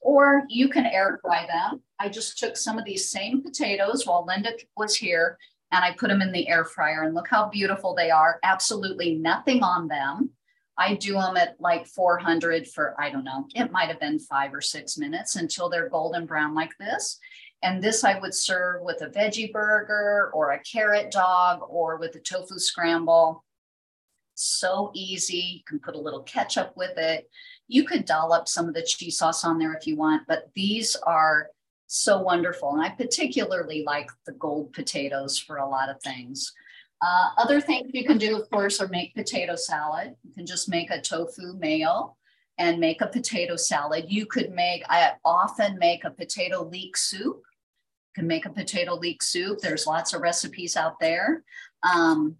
or 0.00 0.44
you 0.48 0.68
can 0.68 0.86
air 0.86 1.18
fry 1.20 1.46
them. 1.46 1.82
I 1.98 2.08
just 2.08 2.38
took 2.38 2.56
some 2.56 2.78
of 2.78 2.84
these 2.84 3.10
same 3.10 3.42
potatoes 3.42 4.06
while 4.06 4.24
linda 4.26 4.52
was 4.76 4.94
here 4.94 5.36
and 5.72 5.84
i 5.84 5.92
put 5.92 6.08
them 6.08 6.22
in 6.22 6.32
the 6.32 6.48
air 6.48 6.64
fryer 6.64 7.02
and 7.02 7.14
look 7.14 7.28
how 7.28 7.48
beautiful 7.48 7.94
they 7.94 8.10
are. 8.10 8.38
Absolutely 8.44 9.16
nothing 9.16 9.62
on 9.62 9.88
them. 9.88 10.30
I 10.78 10.94
do 10.94 11.14
them 11.14 11.36
at 11.36 11.60
like 11.60 11.86
400 11.86 12.68
for 12.68 12.94
i 13.00 13.10
don't 13.10 13.24
know 13.24 13.46
it 13.54 13.72
might 13.72 13.88
have 13.88 14.00
been 14.00 14.18
five 14.18 14.54
or 14.54 14.60
six 14.60 14.96
minutes 14.98 15.36
until 15.36 15.68
they're 15.68 15.88
golden 15.88 16.26
brown 16.26 16.54
like 16.54 16.72
this. 16.78 17.18
And 17.62 17.82
this 17.82 18.04
I 18.04 18.18
would 18.18 18.34
serve 18.34 18.82
with 18.82 19.02
a 19.02 19.08
veggie 19.08 19.52
burger 19.52 20.30
or 20.32 20.52
a 20.52 20.60
carrot 20.60 21.10
dog 21.10 21.60
or 21.68 21.96
with 21.96 22.14
a 22.14 22.20
tofu 22.20 22.58
scramble. 22.58 23.44
So 24.36 24.90
easy. 24.94 25.56
You 25.56 25.60
can 25.66 25.78
put 25.78 25.96
a 25.96 26.00
little 26.00 26.22
ketchup 26.22 26.74
with 26.76 26.96
it. 26.98 27.28
You 27.68 27.84
could 27.84 28.04
dollop 28.04 28.48
some 28.48 28.68
of 28.68 28.74
the 28.74 28.82
cheese 28.82 29.16
sauce 29.16 29.44
on 29.44 29.58
there 29.58 29.72
if 29.72 29.86
you 29.86 29.96
want, 29.96 30.22
but 30.28 30.50
these 30.54 30.94
are 31.06 31.48
so 31.86 32.20
wonderful. 32.20 32.74
And 32.74 32.82
I 32.82 32.90
particularly 32.90 33.82
like 33.84 34.10
the 34.26 34.32
gold 34.32 34.74
potatoes 34.74 35.38
for 35.38 35.56
a 35.56 35.68
lot 35.68 35.88
of 35.88 36.00
things. 36.02 36.52
Uh, 37.00 37.30
other 37.38 37.60
things 37.60 37.90
you 37.94 38.04
can 38.04 38.18
do, 38.18 38.38
of 38.38 38.48
course, 38.50 38.78
are 38.80 38.88
make 38.88 39.14
potato 39.14 39.56
salad. 39.56 40.14
You 40.22 40.32
can 40.34 40.46
just 40.46 40.68
make 40.68 40.90
a 40.90 41.00
tofu 41.00 41.54
mayo 41.54 42.14
and 42.58 42.78
make 42.78 43.00
a 43.00 43.06
potato 43.06 43.56
salad. 43.56 44.06
You 44.08 44.26
could 44.26 44.52
make, 44.52 44.82
I 44.88 45.12
often 45.24 45.78
make 45.78 46.04
a 46.04 46.10
potato 46.10 46.62
leek 46.62 46.96
soup. 46.96 47.42
You 47.42 48.14
can 48.22 48.26
make 48.26 48.44
a 48.44 48.50
potato 48.50 48.94
leek 48.94 49.22
soup. 49.22 49.60
There's 49.60 49.86
lots 49.86 50.12
of 50.12 50.20
recipes 50.20 50.76
out 50.76 51.00
there. 51.00 51.42
Um, 51.82 52.36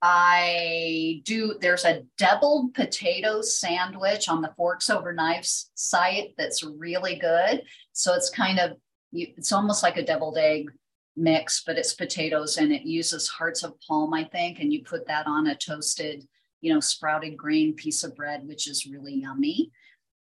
I 0.00 1.22
do, 1.24 1.56
there's 1.60 1.84
a 1.84 2.02
deviled 2.18 2.74
potato 2.74 3.42
sandwich 3.42 4.28
on 4.28 4.42
the 4.42 4.52
Forks 4.56 4.90
Over 4.90 5.12
Knives 5.12 5.70
site 5.74 6.34
that's 6.38 6.62
really 6.62 7.16
good. 7.16 7.62
So 7.92 8.14
it's 8.14 8.30
kind 8.30 8.58
of, 8.58 8.76
it's 9.12 9.52
almost 9.52 9.82
like 9.82 9.96
a 9.96 10.04
deviled 10.04 10.38
egg 10.38 10.70
mix, 11.16 11.62
but 11.66 11.76
it's 11.76 11.94
potatoes 11.94 12.58
and 12.58 12.72
it 12.72 12.82
uses 12.82 13.28
hearts 13.28 13.64
of 13.64 13.74
palm, 13.80 14.14
I 14.14 14.24
think. 14.24 14.60
And 14.60 14.72
you 14.72 14.84
put 14.84 15.06
that 15.08 15.26
on 15.26 15.48
a 15.48 15.56
toasted, 15.56 16.26
you 16.60 16.72
know, 16.72 16.80
sprouted 16.80 17.36
grain 17.36 17.74
piece 17.74 18.04
of 18.04 18.14
bread, 18.14 18.46
which 18.46 18.68
is 18.68 18.86
really 18.86 19.14
yummy. 19.14 19.72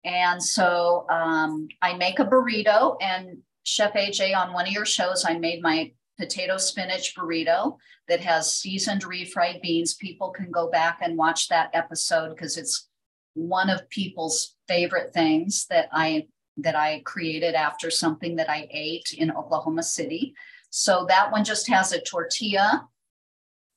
And 0.05 0.41
so 0.41 1.05
um, 1.09 1.67
I 1.81 1.93
make 1.93 2.19
a 2.19 2.25
burrito, 2.25 2.95
and 3.01 3.39
Chef 3.63 3.93
AJ, 3.93 4.35
on 4.37 4.53
one 4.53 4.67
of 4.67 4.71
your 4.71 4.85
shows, 4.85 5.25
I 5.27 5.39
made 5.39 5.63
my 5.63 5.91
potato 6.17 6.57
spinach 6.57 7.15
burrito 7.15 7.77
that 8.07 8.21
has 8.21 8.55
seasoned 8.55 9.03
refried 9.03 9.61
beans. 9.61 9.95
People 9.95 10.29
can 10.29 10.51
go 10.51 10.69
back 10.69 10.99
and 11.01 11.17
watch 11.17 11.47
that 11.49 11.69
episode 11.73 12.29
because 12.29 12.57
it's 12.57 12.89
one 13.33 13.69
of 13.69 13.89
people's 13.89 14.55
favorite 14.67 15.13
things 15.13 15.65
that 15.69 15.89
I 15.91 16.27
that 16.57 16.75
I 16.75 17.01
created 17.03 17.53
after 17.53 17.91
something 17.91 18.37
that 18.37 18.49
I 18.49 18.67
ate 18.71 19.13
in 19.17 19.31
Oklahoma 19.31 19.83
City. 19.83 20.33
So 20.69 21.05
that 21.09 21.31
one 21.31 21.43
just 21.43 21.67
has 21.67 21.91
a 21.91 21.99
tortilla, 21.99 22.87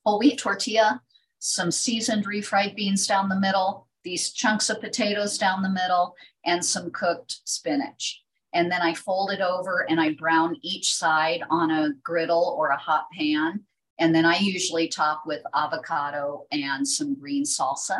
whole 0.05 0.21
wheat 0.21 0.39
tortilla, 0.39 1.03
some 1.41 1.73
seasoned 1.73 2.25
refried 2.25 2.77
beans 2.77 3.07
down 3.07 3.29
the 3.29 3.39
middle, 3.39 3.89
these 4.05 4.33
chunks 4.33 4.71
of 4.71 4.81
potatoes 4.81 5.39
down 5.39 5.63
the 5.63 5.69
middle, 5.69 6.15
and 6.45 6.65
some 6.65 6.91
cooked 6.93 7.41
spinach. 7.45 8.23
And 8.55 8.71
then 8.71 8.81
I 8.81 8.95
fold 8.95 9.31
it 9.31 9.41
over 9.41 9.87
and 9.89 10.01
I 10.01 10.15
brown 10.15 10.57
each 10.63 10.95
side 10.95 11.43
on 11.51 11.71
a 11.71 11.91
griddle 12.03 12.57
or 12.59 12.69
a 12.69 12.79
hot 12.79 13.07
pan. 13.17 13.65
And 13.99 14.15
then 14.15 14.25
I 14.25 14.39
usually 14.39 14.89
top 14.89 15.23
with 15.27 15.43
avocado 15.55 16.47
and 16.53 16.87
some 16.87 17.19
green 17.19 17.45
salsa. 17.45 17.99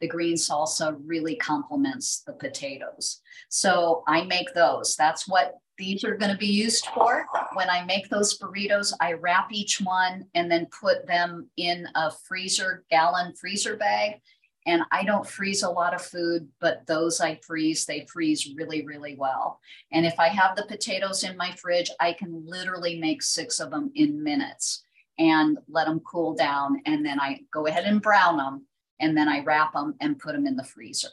The 0.00 0.08
green 0.08 0.34
salsa 0.34 0.96
really 1.04 1.36
complements 1.36 2.22
the 2.26 2.34
potatoes. 2.34 3.22
So 3.48 4.02
I 4.06 4.24
make 4.24 4.52
those. 4.54 4.96
That's 4.96 5.26
what 5.26 5.54
these 5.78 6.04
are 6.04 6.16
going 6.16 6.32
to 6.32 6.38
be 6.38 6.46
used 6.46 6.86
for. 6.86 7.26
When 7.54 7.70
I 7.70 7.84
make 7.84 8.08
those 8.08 8.38
burritos, 8.38 8.92
I 9.00 9.12
wrap 9.12 9.48
each 9.52 9.80
one 9.80 10.24
and 10.34 10.50
then 10.50 10.66
put 10.66 11.06
them 11.06 11.48
in 11.56 11.86
a 11.94 12.10
freezer, 12.26 12.84
gallon 12.90 13.34
freezer 13.34 13.76
bag. 13.76 14.20
And 14.66 14.82
I 14.90 15.04
don't 15.04 15.26
freeze 15.26 15.62
a 15.62 15.70
lot 15.70 15.94
of 15.94 16.02
food, 16.02 16.48
but 16.60 16.86
those 16.86 17.20
I 17.20 17.36
freeze, 17.36 17.86
they 17.86 18.06
freeze 18.12 18.52
really, 18.56 18.84
really 18.84 19.14
well. 19.16 19.60
And 19.92 20.04
if 20.04 20.18
I 20.18 20.28
have 20.28 20.56
the 20.56 20.66
potatoes 20.66 21.22
in 21.22 21.36
my 21.36 21.52
fridge, 21.52 21.90
I 22.00 22.12
can 22.12 22.44
literally 22.44 22.98
make 22.98 23.22
six 23.22 23.60
of 23.60 23.70
them 23.70 23.92
in 23.94 24.22
minutes 24.22 24.82
and 25.18 25.58
let 25.68 25.86
them 25.86 26.00
cool 26.00 26.34
down. 26.34 26.82
And 26.84 27.06
then 27.06 27.20
I 27.20 27.40
go 27.52 27.66
ahead 27.66 27.84
and 27.84 28.02
brown 28.02 28.38
them. 28.38 28.66
And 28.98 29.16
then 29.16 29.28
I 29.28 29.44
wrap 29.44 29.72
them 29.72 29.94
and 30.00 30.18
put 30.18 30.32
them 30.32 30.46
in 30.46 30.56
the 30.56 30.64
freezer. 30.64 31.10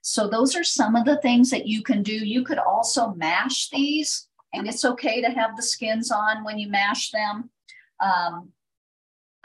So 0.00 0.28
those 0.28 0.54
are 0.54 0.64
some 0.64 0.94
of 0.94 1.04
the 1.04 1.20
things 1.20 1.50
that 1.50 1.66
you 1.66 1.82
can 1.82 2.02
do. 2.02 2.12
You 2.12 2.44
could 2.44 2.58
also 2.58 3.12
mash 3.14 3.70
these, 3.70 4.28
and 4.54 4.68
it's 4.68 4.84
okay 4.84 5.20
to 5.20 5.28
have 5.30 5.56
the 5.56 5.62
skins 5.62 6.12
on 6.12 6.44
when 6.44 6.60
you 6.60 6.68
mash 6.68 7.10
them. 7.10 7.50
Um, 8.00 8.52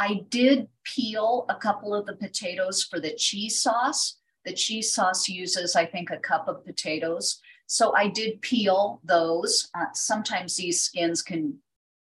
I 0.01 0.25
did 0.29 0.67
peel 0.83 1.45
a 1.47 1.53
couple 1.53 1.93
of 1.93 2.07
the 2.07 2.15
potatoes 2.15 2.81
for 2.83 2.99
the 2.99 3.13
cheese 3.13 3.61
sauce. 3.61 4.17
The 4.45 4.53
cheese 4.53 4.91
sauce 4.91 5.29
uses, 5.29 5.75
I 5.75 5.85
think, 5.85 6.09
a 6.09 6.17
cup 6.17 6.47
of 6.47 6.65
potatoes. 6.65 7.39
So 7.67 7.95
I 7.95 8.07
did 8.07 8.41
peel 8.41 8.99
those. 9.03 9.69
Uh, 9.75 9.93
sometimes 9.93 10.55
these 10.55 10.81
skins 10.81 11.21
can 11.21 11.59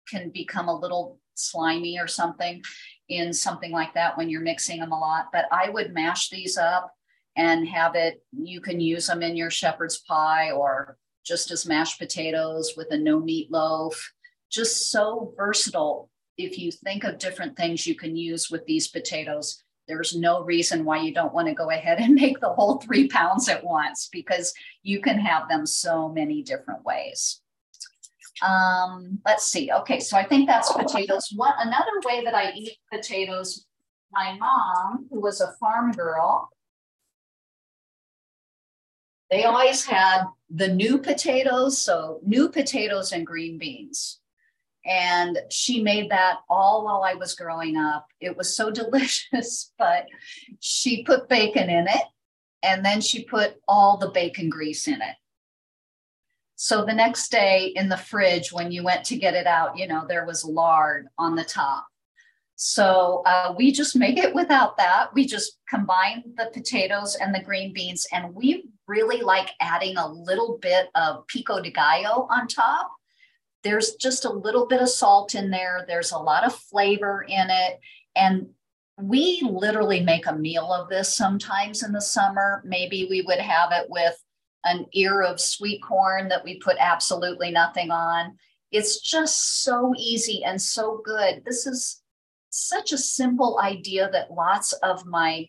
can 0.06 0.28
become 0.28 0.68
a 0.68 0.78
little 0.78 1.18
slimy 1.32 1.98
or 1.98 2.06
something 2.06 2.62
in 3.08 3.32
something 3.32 3.72
like 3.72 3.94
that 3.94 4.18
when 4.18 4.28
you're 4.28 4.42
mixing 4.42 4.80
them 4.80 4.92
a 4.92 4.98
lot. 4.98 5.28
But 5.32 5.46
I 5.50 5.70
would 5.70 5.94
mash 5.94 6.28
these 6.28 6.58
up 6.58 6.92
and 7.36 7.66
have 7.68 7.94
it, 7.94 8.22
you 8.32 8.60
can 8.60 8.80
use 8.80 9.06
them 9.06 9.22
in 9.22 9.34
your 9.34 9.50
shepherd's 9.50 9.98
pie 9.98 10.50
or 10.50 10.98
just 11.24 11.50
as 11.50 11.64
mashed 11.64 11.98
potatoes 11.98 12.74
with 12.76 12.88
a 12.90 12.98
no 12.98 13.18
meat 13.18 13.50
loaf. 13.50 14.12
Just 14.50 14.90
so 14.90 15.32
versatile. 15.38 16.10
If 16.38 16.56
you 16.56 16.70
think 16.70 17.04
of 17.04 17.18
different 17.18 17.56
things 17.56 17.86
you 17.86 17.96
can 17.96 18.16
use 18.16 18.48
with 18.50 18.64
these 18.64 18.88
potatoes, 18.88 19.62
there's 19.88 20.14
no 20.14 20.44
reason 20.44 20.84
why 20.84 20.98
you 20.98 21.12
don't 21.12 21.34
want 21.34 21.48
to 21.48 21.54
go 21.54 21.70
ahead 21.70 21.98
and 21.98 22.14
make 22.22 22.40
the 22.40 22.52
whole 22.52 22.78
three 22.78 23.08
pounds 23.08 23.48
at 23.48 23.64
once 23.64 24.08
because 24.12 24.54
you 24.82 25.00
can 25.00 25.18
have 25.18 25.48
them 25.48 25.66
so 25.66 26.08
many 26.08 26.42
different 26.42 26.84
ways. 26.84 27.40
Um, 28.46 29.18
let's 29.26 29.50
see. 29.50 29.72
Okay, 29.72 29.98
so 29.98 30.16
I 30.16 30.24
think 30.24 30.46
that's 30.46 30.72
potatoes. 30.72 31.32
One 31.34 31.54
another 31.58 31.90
way 32.04 32.24
that 32.24 32.34
I 32.34 32.52
eat 32.52 32.76
potatoes. 32.92 33.66
My 34.12 34.36
mom, 34.38 35.06
who 35.10 35.20
was 35.20 35.40
a 35.40 35.52
farm 35.58 35.92
girl, 35.92 36.48
they 39.30 39.44
always 39.44 39.84
had 39.84 40.24
the 40.48 40.68
new 40.68 40.98
potatoes, 40.98 41.78
so 41.78 42.20
new 42.24 42.48
potatoes 42.48 43.12
and 43.12 43.26
green 43.26 43.58
beans. 43.58 44.17
And 44.88 45.38
she 45.50 45.82
made 45.82 46.10
that 46.10 46.38
all 46.48 46.84
while 46.84 47.02
I 47.04 47.14
was 47.14 47.34
growing 47.34 47.76
up. 47.76 48.06
It 48.20 48.36
was 48.36 48.56
so 48.56 48.70
delicious, 48.72 49.72
but 49.78 50.06
she 50.60 51.04
put 51.04 51.28
bacon 51.28 51.68
in 51.68 51.86
it 51.86 52.02
and 52.62 52.84
then 52.84 53.00
she 53.00 53.24
put 53.24 53.56
all 53.68 53.96
the 53.96 54.10
bacon 54.10 54.48
grease 54.48 54.88
in 54.88 54.94
it. 54.94 55.14
So 56.56 56.84
the 56.84 56.94
next 56.94 57.30
day 57.30 57.72
in 57.76 57.88
the 57.88 57.96
fridge, 57.96 58.52
when 58.52 58.72
you 58.72 58.82
went 58.82 59.04
to 59.04 59.16
get 59.16 59.34
it 59.34 59.46
out, 59.46 59.78
you 59.78 59.86
know, 59.86 60.04
there 60.08 60.26
was 60.26 60.44
lard 60.44 61.06
on 61.16 61.36
the 61.36 61.44
top. 61.44 61.86
So 62.56 63.22
uh, 63.24 63.54
we 63.56 63.70
just 63.70 63.94
make 63.94 64.18
it 64.18 64.34
without 64.34 64.76
that. 64.78 65.14
We 65.14 65.24
just 65.24 65.58
combine 65.68 66.24
the 66.36 66.50
potatoes 66.52 67.14
and 67.14 67.32
the 67.32 67.44
green 67.44 67.72
beans, 67.72 68.04
and 68.12 68.34
we 68.34 68.64
really 68.88 69.20
like 69.20 69.50
adding 69.60 69.96
a 69.96 70.12
little 70.12 70.58
bit 70.60 70.88
of 70.96 71.24
pico 71.28 71.62
de 71.62 71.70
gallo 71.70 72.26
on 72.28 72.48
top. 72.48 72.90
There's 73.64 73.94
just 73.94 74.24
a 74.24 74.32
little 74.32 74.66
bit 74.66 74.80
of 74.80 74.88
salt 74.88 75.34
in 75.34 75.50
there. 75.50 75.84
There's 75.86 76.12
a 76.12 76.18
lot 76.18 76.44
of 76.44 76.54
flavor 76.54 77.24
in 77.28 77.48
it. 77.50 77.80
And 78.14 78.48
we 79.00 79.42
literally 79.48 80.00
make 80.00 80.26
a 80.26 80.34
meal 80.34 80.72
of 80.72 80.88
this 80.88 81.16
sometimes 81.16 81.82
in 81.82 81.92
the 81.92 82.00
summer. 82.00 82.62
Maybe 82.64 83.06
we 83.08 83.22
would 83.22 83.38
have 83.38 83.70
it 83.72 83.88
with 83.88 84.16
an 84.64 84.86
ear 84.92 85.22
of 85.22 85.40
sweet 85.40 85.82
corn 85.82 86.28
that 86.28 86.44
we 86.44 86.58
put 86.58 86.76
absolutely 86.78 87.50
nothing 87.50 87.90
on. 87.90 88.36
It's 88.70 89.00
just 89.00 89.62
so 89.62 89.94
easy 89.96 90.44
and 90.44 90.60
so 90.60 91.00
good. 91.04 91.42
This 91.44 91.66
is 91.66 92.02
such 92.50 92.92
a 92.92 92.98
simple 92.98 93.58
idea 93.62 94.10
that 94.12 94.32
lots 94.32 94.72
of 94.72 95.06
my 95.06 95.48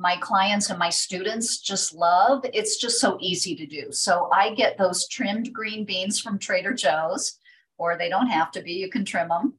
my 0.00 0.16
clients 0.16 0.70
and 0.70 0.78
my 0.78 0.88
students 0.88 1.58
just 1.58 1.94
love. 1.94 2.40
It's 2.54 2.78
just 2.78 3.00
so 3.00 3.18
easy 3.20 3.54
to 3.54 3.66
do. 3.66 3.92
So 3.92 4.30
I 4.32 4.54
get 4.54 4.78
those 4.78 5.06
trimmed 5.06 5.52
green 5.52 5.84
beans 5.84 6.18
from 6.18 6.38
Trader 6.38 6.72
Joe's, 6.72 7.36
or 7.76 7.98
they 7.98 8.08
don't 8.08 8.28
have 8.28 8.50
to 8.52 8.62
be, 8.62 8.72
you 8.72 8.88
can 8.88 9.04
trim 9.04 9.28
them. 9.28 9.54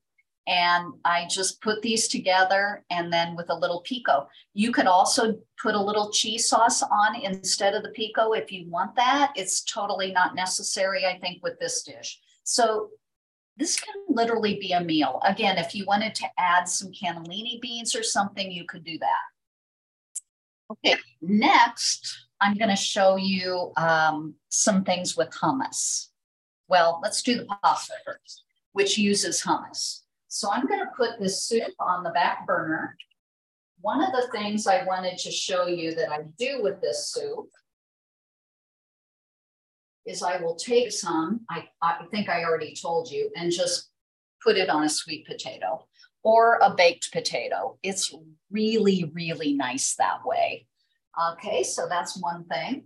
And 0.47 0.93
I 1.05 1.27
just 1.29 1.61
put 1.61 1.83
these 1.83 2.07
together 2.07 2.83
and 2.89 3.13
then 3.13 3.35
with 3.35 3.51
a 3.51 3.55
little 3.55 3.81
pico. 3.81 4.27
You 4.55 4.71
could 4.71 4.87
also 4.87 5.37
put 5.61 5.75
a 5.75 5.81
little 5.81 6.09
cheese 6.09 6.49
sauce 6.49 6.81
on 6.81 7.21
instead 7.21 7.75
of 7.75 7.83
the 7.83 7.89
pico 7.89 8.33
if 8.33 8.51
you 8.51 8.67
want 8.67 8.95
that. 8.95 9.33
It's 9.35 9.63
totally 9.63 10.11
not 10.11 10.33
necessary, 10.33 11.05
I 11.05 11.19
think, 11.19 11.43
with 11.43 11.59
this 11.59 11.83
dish. 11.83 12.19
So 12.43 12.89
this 13.57 13.79
can 13.79 13.93
literally 14.09 14.59
be 14.59 14.71
a 14.71 14.83
meal. 14.83 15.21
Again, 15.23 15.59
if 15.59 15.75
you 15.75 15.85
wanted 15.85 16.15
to 16.15 16.25
add 16.39 16.67
some 16.67 16.91
cannellini 16.91 17.61
beans 17.61 17.95
or 17.95 18.01
something, 18.01 18.51
you 18.51 18.65
could 18.65 18.83
do 18.83 18.97
that. 18.97 19.30
Okay, 20.71 20.95
next, 21.21 22.27
I'm 22.39 22.55
going 22.55 22.69
to 22.69 22.77
show 22.77 23.17
you 23.17 23.73
um, 23.75 24.35
some 24.47 24.85
things 24.85 25.17
with 25.17 25.29
hummus. 25.31 26.07
Well, 26.69 27.01
let's 27.03 27.21
do 27.21 27.35
the 27.35 27.45
pasta 27.45 27.93
first, 28.05 28.43
which 28.71 28.97
uses 28.97 29.43
hummus. 29.43 30.03
So 30.29 30.49
I'm 30.49 30.65
going 30.65 30.79
to 30.79 30.91
put 30.95 31.19
this 31.19 31.43
soup 31.43 31.73
on 31.77 32.03
the 32.03 32.11
back 32.11 32.47
burner. 32.47 32.95
One 33.81 34.01
of 34.01 34.13
the 34.13 34.29
things 34.31 34.65
I 34.65 34.85
wanted 34.85 35.17
to 35.17 35.31
show 35.31 35.67
you 35.67 35.93
that 35.95 36.09
I 36.09 36.19
do 36.37 36.63
with 36.63 36.79
this 36.79 37.11
soup 37.11 37.49
is 40.05 40.23
I 40.23 40.37
will 40.37 40.55
take 40.55 40.93
some, 40.93 41.41
I, 41.49 41.67
I 41.81 42.05
think 42.11 42.29
I 42.29 42.45
already 42.45 42.73
told 42.81 43.11
you, 43.11 43.29
and 43.35 43.51
just 43.51 43.89
put 44.41 44.55
it 44.55 44.69
on 44.69 44.85
a 44.85 44.89
sweet 44.89 45.27
potato 45.27 45.85
or 46.23 46.59
a 46.61 46.73
baked 46.73 47.11
potato. 47.11 47.77
It's 47.83 48.13
really, 48.49 49.11
really 49.13 49.53
nice 49.53 49.95
that 49.95 50.25
way. 50.25 50.67
Okay, 51.33 51.63
so 51.63 51.87
that's 51.89 52.21
one 52.21 52.45
thing. 52.45 52.85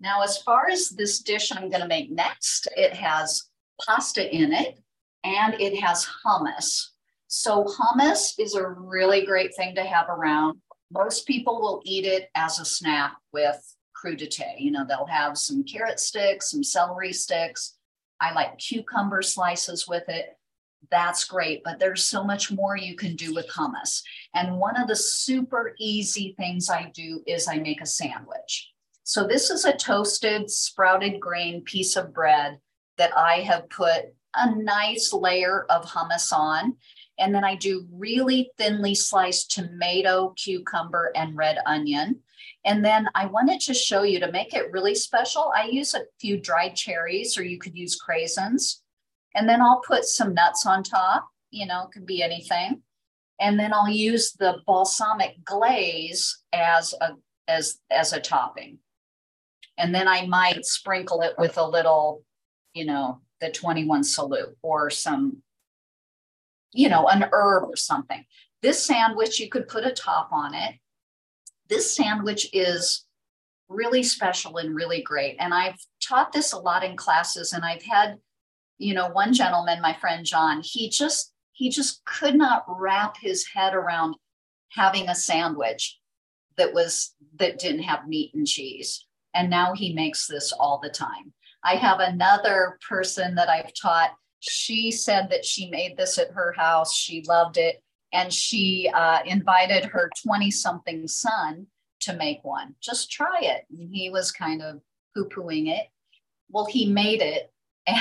Now, 0.00 0.22
as 0.22 0.38
far 0.38 0.68
as 0.70 0.90
this 0.90 1.20
dish 1.20 1.50
I'm 1.52 1.70
going 1.70 1.82
to 1.82 1.88
make 1.88 2.10
next, 2.10 2.68
it 2.76 2.94
has 2.94 3.44
pasta 3.84 4.34
in 4.34 4.52
it 4.52 4.78
and 5.24 5.54
it 5.60 5.78
has 5.80 6.06
hummus. 6.24 6.88
So 7.26 7.64
hummus 7.64 8.34
is 8.38 8.54
a 8.54 8.66
really 8.66 9.26
great 9.26 9.54
thing 9.54 9.74
to 9.74 9.82
have 9.82 10.08
around. 10.08 10.58
Most 10.90 11.26
people 11.26 11.60
will 11.60 11.82
eat 11.84 12.04
it 12.04 12.30
as 12.34 12.58
a 12.58 12.64
snack 12.64 13.16
with 13.32 13.60
crudité. 13.94 14.58
You 14.58 14.70
know, 14.70 14.84
they'll 14.88 15.06
have 15.06 15.36
some 15.36 15.64
carrot 15.64 16.00
sticks, 16.00 16.50
some 16.50 16.62
celery 16.62 17.12
sticks. 17.12 17.76
I 18.20 18.32
like 18.32 18.58
cucumber 18.58 19.20
slices 19.22 19.86
with 19.86 20.08
it. 20.08 20.37
That's 20.90 21.24
great, 21.24 21.62
but 21.64 21.78
there's 21.78 22.04
so 22.04 22.24
much 22.24 22.50
more 22.50 22.76
you 22.76 22.96
can 22.96 23.14
do 23.14 23.34
with 23.34 23.48
hummus. 23.48 24.02
And 24.34 24.58
one 24.58 24.80
of 24.80 24.88
the 24.88 24.96
super 24.96 25.74
easy 25.78 26.34
things 26.38 26.70
I 26.70 26.90
do 26.94 27.22
is 27.26 27.46
I 27.46 27.58
make 27.58 27.80
a 27.80 27.86
sandwich. 27.86 28.70
So 29.02 29.26
this 29.26 29.50
is 29.50 29.64
a 29.64 29.76
toasted 29.76 30.50
sprouted 30.50 31.20
grain 31.20 31.62
piece 31.62 31.96
of 31.96 32.14
bread 32.14 32.58
that 32.96 33.16
I 33.16 33.40
have 33.40 33.68
put 33.70 34.04
a 34.34 34.54
nice 34.54 35.12
layer 35.12 35.64
of 35.70 35.84
hummus 35.84 36.32
on. 36.32 36.76
And 37.18 37.34
then 37.34 37.44
I 37.44 37.56
do 37.56 37.86
really 37.92 38.50
thinly 38.58 38.94
sliced 38.94 39.50
tomato, 39.50 40.34
cucumber, 40.36 41.10
and 41.16 41.36
red 41.36 41.58
onion. 41.66 42.20
And 42.64 42.84
then 42.84 43.08
I 43.14 43.26
wanted 43.26 43.60
to 43.62 43.74
show 43.74 44.02
you 44.02 44.20
to 44.20 44.30
make 44.30 44.54
it 44.54 44.70
really 44.72 44.94
special. 44.94 45.52
I 45.54 45.64
use 45.64 45.94
a 45.94 46.02
few 46.20 46.40
dried 46.40 46.76
cherries, 46.76 47.36
or 47.36 47.44
you 47.44 47.58
could 47.58 47.76
use 47.76 47.98
craisins. 47.98 48.80
And 49.34 49.48
then 49.48 49.60
I'll 49.60 49.82
put 49.86 50.04
some 50.04 50.34
nuts 50.34 50.66
on 50.66 50.82
top, 50.82 51.28
you 51.50 51.66
know, 51.66 51.84
it 51.84 51.92
could 51.92 52.06
be 52.06 52.22
anything. 52.22 52.82
And 53.40 53.58
then 53.58 53.72
I'll 53.72 53.88
use 53.88 54.32
the 54.32 54.58
balsamic 54.66 55.44
glaze 55.44 56.42
as 56.52 56.94
a 57.00 57.10
as 57.46 57.78
as 57.90 58.12
a 58.12 58.20
topping. 58.20 58.78
And 59.76 59.94
then 59.94 60.08
I 60.08 60.26
might 60.26 60.64
sprinkle 60.64 61.22
it 61.22 61.34
with 61.38 61.56
a 61.56 61.66
little, 61.66 62.24
you 62.74 62.84
know, 62.84 63.20
the 63.40 63.50
21 63.50 64.02
salute 64.02 64.56
or 64.62 64.90
some 64.90 65.42
you 66.72 66.88
know, 66.88 67.06
an 67.08 67.24
herb 67.32 67.64
or 67.64 67.76
something. 67.76 68.24
This 68.62 68.84
sandwich, 68.84 69.40
you 69.40 69.48
could 69.48 69.68
put 69.68 69.86
a 69.86 69.92
top 69.92 70.30
on 70.32 70.54
it. 70.54 70.74
This 71.68 71.94
sandwich 71.94 72.48
is 72.52 73.04
really 73.68 74.02
special 74.02 74.56
and 74.56 74.74
really 74.74 75.02
great. 75.02 75.36
And 75.38 75.52
I've 75.52 75.78
taught 76.02 76.32
this 76.32 76.52
a 76.52 76.58
lot 76.58 76.84
in 76.84 76.96
classes, 76.96 77.52
and 77.52 77.64
I've 77.64 77.82
had, 77.82 78.18
you 78.78 78.94
know, 78.94 79.08
one 79.08 79.32
gentleman, 79.32 79.80
my 79.80 79.94
friend 79.94 80.24
John, 80.24 80.62
he 80.62 80.88
just 80.88 81.32
he 81.52 81.70
just 81.70 82.04
could 82.04 82.36
not 82.36 82.64
wrap 82.68 83.16
his 83.20 83.46
head 83.46 83.74
around 83.74 84.14
having 84.70 85.08
a 85.08 85.14
sandwich 85.14 85.98
that 86.56 86.72
was 86.72 87.14
that 87.38 87.58
didn't 87.58 87.82
have 87.82 88.08
meat 88.08 88.32
and 88.34 88.46
cheese. 88.46 89.06
And 89.34 89.50
now 89.50 89.74
he 89.74 89.92
makes 89.92 90.26
this 90.26 90.52
all 90.52 90.80
the 90.82 90.90
time. 90.90 91.32
I 91.62 91.74
have 91.74 92.00
another 92.00 92.78
person 92.88 93.34
that 93.34 93.48
I've 93.48 93.72
taught 93.74 94.10
she 94.40 94.90
said 94.90 95.28
that 95.30 95.44
she 95.44 95.68
made 95.68 95.96
this 95.96 96.18
at 96.18 96.32
her 96.32 96.52
house. 96.52 96.94
She 96.94 97.24
loved 97.26 97.56
it. 97.56 97.82
And 98.12 98.32
she 98.32 98.90
uh, 98.94 99.18
invited 99.26 99.84
her 99.84 100.10
20 100.24 100.50
something 100.50 101.08
son 101.08 101.66
to 102.00 102.14
make 102.14 102.42
one. 102.42 102.74
Just 102.80 103.10
try 103.10 103.40
it. 103.42 103.64
And 103.70 103.92
he 103.92 104.10
was 104.10 104.30
kind 104.30 104.62
of 104.62 104.80
poo 105.14 105.28
pooing 105.28 105.68
it. 105.68 105.88
Well, 106.50 106.66
he 106.66 106.90
made 106.90 107.22
it. 107.22 107.52
And 107.86 107.98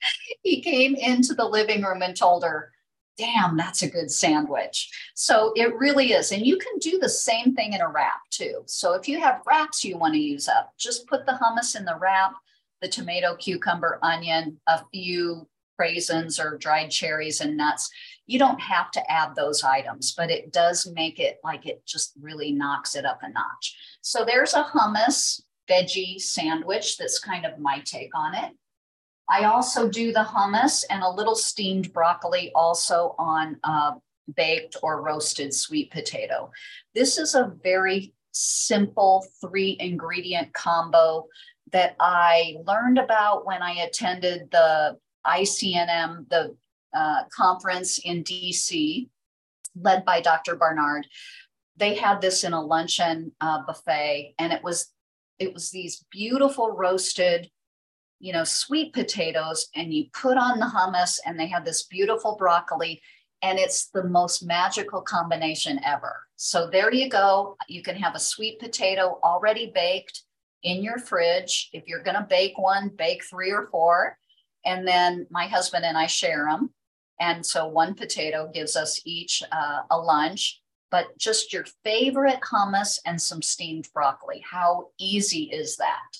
he 0.42 0.60
came 0.60 0.94
into 0.94 1.34
the 1.34 1.44
living 1.44 1.82
room 1.82 2.02
and 2.02 2.16
told 2.16 2.44
her, 2.44 2.72
Damn, 3.16 3.56
that's 3.56 3.82
a 3.82 3.90
good 3.90 4.12
sandwich. 4.12 4.88
So 5.16 5.52
it 5.56 5.74
really 5.74 6.12
is. 6.12 6.30
And 6.30 6.46
you 6.46 6.56
can 6.56 6.78
do 6.78 7.00
the 7.00 7.08
same 7.08 7.52
thing 7.52 7.72
in 7.72 7.80
a 7.80 7.88
wrap 7.88 8.20
too. 8.30 8.62
So 8.66 8.92
if 8.92 9.08
you 9.08 9.18
have 9.18 9.42
wraps 9.44 9.82
you 9.82 9.98
want 9.98 10.14
to 10.14 10.20
use 10.20 10.46
up, 10.46 10.72
just 10.78 11.08
put 11.08 11.26
the 11.26 11.32
hummus 11.32 11.76
in 11.76 11.84
the 11.84 11.98
wrap, 12.00 12.34
the 12.80 12.86
tomato, 12.86 13.34
cucumber, 13.34 13.98
onion, 14.02 14.60
a 14.68 14.82
few 14.92 15.48
raisins 15.78 16.38
or 16.38 16.58
dried 16.58 16.90
cherries 16.90 17.40
and 17.40 17.56
nuts. 17.56 17.90
You 18.26 18.38
don't 18.38 18.60
have 18.60 18.90
to 18.92 19.10
add 19.10 19.34
those 19.34 19.64
items, 19.64 20.14
but 20.16 20.30
it 20.30 20.52
does 20.52 20.86
make 20.86 21.18
it 21.18 21.38
like 21.42 21.66
it 21.66 21.84
just 21.86 22.12
really 22.20 22.52
knocks 22.52 22.94
it 22.94 23.04
up 23.04 23.20
a 23.22 23.28
notch. 23.28 23.76
So 24.00 24.24
there's 24.24 24.54
a 24.54 24.64
hummus 24.64 25.42
veggie 25.68 26.20
sandwich 26.20 26.98
that's 26.98 27.18
kind 27.18 27.46
of 27.46 27.58
my 27.58 27.80
take 27.80 28.10
on 28.14 28.34
it. 28.34 28.52
I 29.30 29.44
also 29.44 29.88
do 29.88 30.12
the 30.12 30.24
hummus 30.24 30.84
and 30.88 31.02
a 31.02 31.10
little 31.10 31.34
steamed 31.34 31.92
broccoli 31.92 32.50
also 32.54 33.14
on 33.18 33.58
uh, 33.62 33.92
baked 34.36 34.76
or 34.82 35.02
roasted 35.02 35.52
sweet 35.52 35.90
potato. 35.90 36.50
This 36.94 37.18
is 37.18 37.34
a 37.34 37.52
very 37.62 38.14
simple 38.32 39.26
three 39.40 39.76
ingredient 39.80 40.52
combo 40.52 41.26
that 41.72 41.96
I 42.00 42.56
learned 42.66 42.98
about 42.98 43.44
when 43.44 43.62
I 43.62 43.72
attended 43.82 44.50
the 44.50 44.96
ICNM, 45.26 46.28
the 46.30 46.56
uh, 46.96 47.24
conference 47.34 47.98
in 47.98 48.24
DC, 48.24 49.08
led 49.80 50.04
by 50.04 50.20
Dr. 50.20 50.56
Barnard. 50.56 51.06
They 51.76 51.94
had 51.94 52.20
this 52.20 52.44
in 52.44 52.54
a 52.54 52.64
luncheon 52.64 53.32
uh, 53.40 53.62
buffet, 53.66 54.34
and 54.38 54.52
it 54.52 54.62
was 54.62 54.90
it 55.38 55.54
was 55.54 55.70
these 55.70 56.04
beautiful 56.10 56.72
roasted, 56.72 57.48
you 58.20 58.32
know, 58.32 58.44
sweet 58.44 58.92
potatoes, 58.92 59.68
and 59.74 59.92
you 59.92 60.06
put 60.12 60.36
on 60.36 60.58
the 60.58 60.66
hummus, 60.66 61.18
and 61.24 61.38
they 61.38 61.46
have 61.46 61.64
this 61.64 61.84
beautiful 61.84 62.36
broccoli, 62.36 63.00
and 63.42 63.58
it's 63.58 63.88
the 63.88 64.04
most 64.04 64.42
magical 64.42 65.00
combination 65.00 65.80
ever. 65.84 66.16
So 66.36 66.68
there 66.70 66.92
you 66.92 67.08
go. 67.08 67.56
You 67.68 67.82
can 67.82 67.96
have 67.96 68.14
a 68.14 68.20
sweet 68.20 68.58
potato 68.58 69.18
already 69.22 69.70
baked 69.74 70.22
in 70.62 70.82
your 70.82 70.98
fridge. 70.98 71.70
If 71.72 71.84
you're 71.86 72.02
going 72.02 72.16
to 72.16 72.26
bake 72.28 72.58
one, 72.58 72.90
bake 72.96 73.22
three 73.24 73.52
or 73.52 73.68
four 73.70 74.18
and 74.64 74.86
then 74.86 75.26
my 75.30 75.46
husband 75.46 75.84
and 75.84 75.96
I 75.96 76.06
share 76.06 76.46
them. 76.48 76.70
And 77.20 77.44
so 77.44 77.66
one 77.66 77.94
potato 77.94 78.50
gives 78.52 78.76
us 78.76 79.00
each 79.04 79.42
uh, 79.50 79.80
a 79.90 79.98
lunch, 79.98 80.60
but 80.90 81.06
just 81.18 81.52
your 81.52 81.64
favorite 81.84 82.40
hummus 82.40 82.98
and 83.04 83.20
some 83.20 83.42
steamed 83.42 83.88
broccoli. 83.92 84.44
How 84.48 84.88
easy 84.98 85.44
is 85.44 85.76
that? 85.76 86.18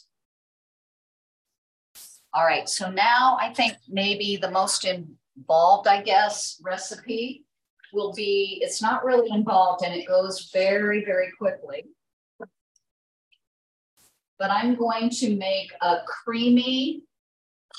All 2.35 2.45
right, 2.45 2.69
so 2.69 2.91
now 2.91 3.39
I 3.41 3.55
think 3.55 3.75
maybe 3.89 4.37
the 4.37 4.51
most 4.51 4.85
involved, 4.85 5.89
I 5.89 6.03
guess, 6.03 6.61
recipe 6.63 7.45
will 7.93 8.13
be, 8.13 8.59
it's 8.63 8.83
not 8.83 9.05
really 9.05 9.31
involved 9.31 9.83
and 9.83 9.95
it 9.95 10.07
goes 10.07 10.51
very, 10.53 11.05
very 11.05 11.31
quickly. 11.39 11.87
But 14.39 14.51
I'm 14.51 14.75
going 14.77 15.09
to 15.11 15.37
make 15.37 15.73
a 15.81 15.97
creamy 16.07 17.03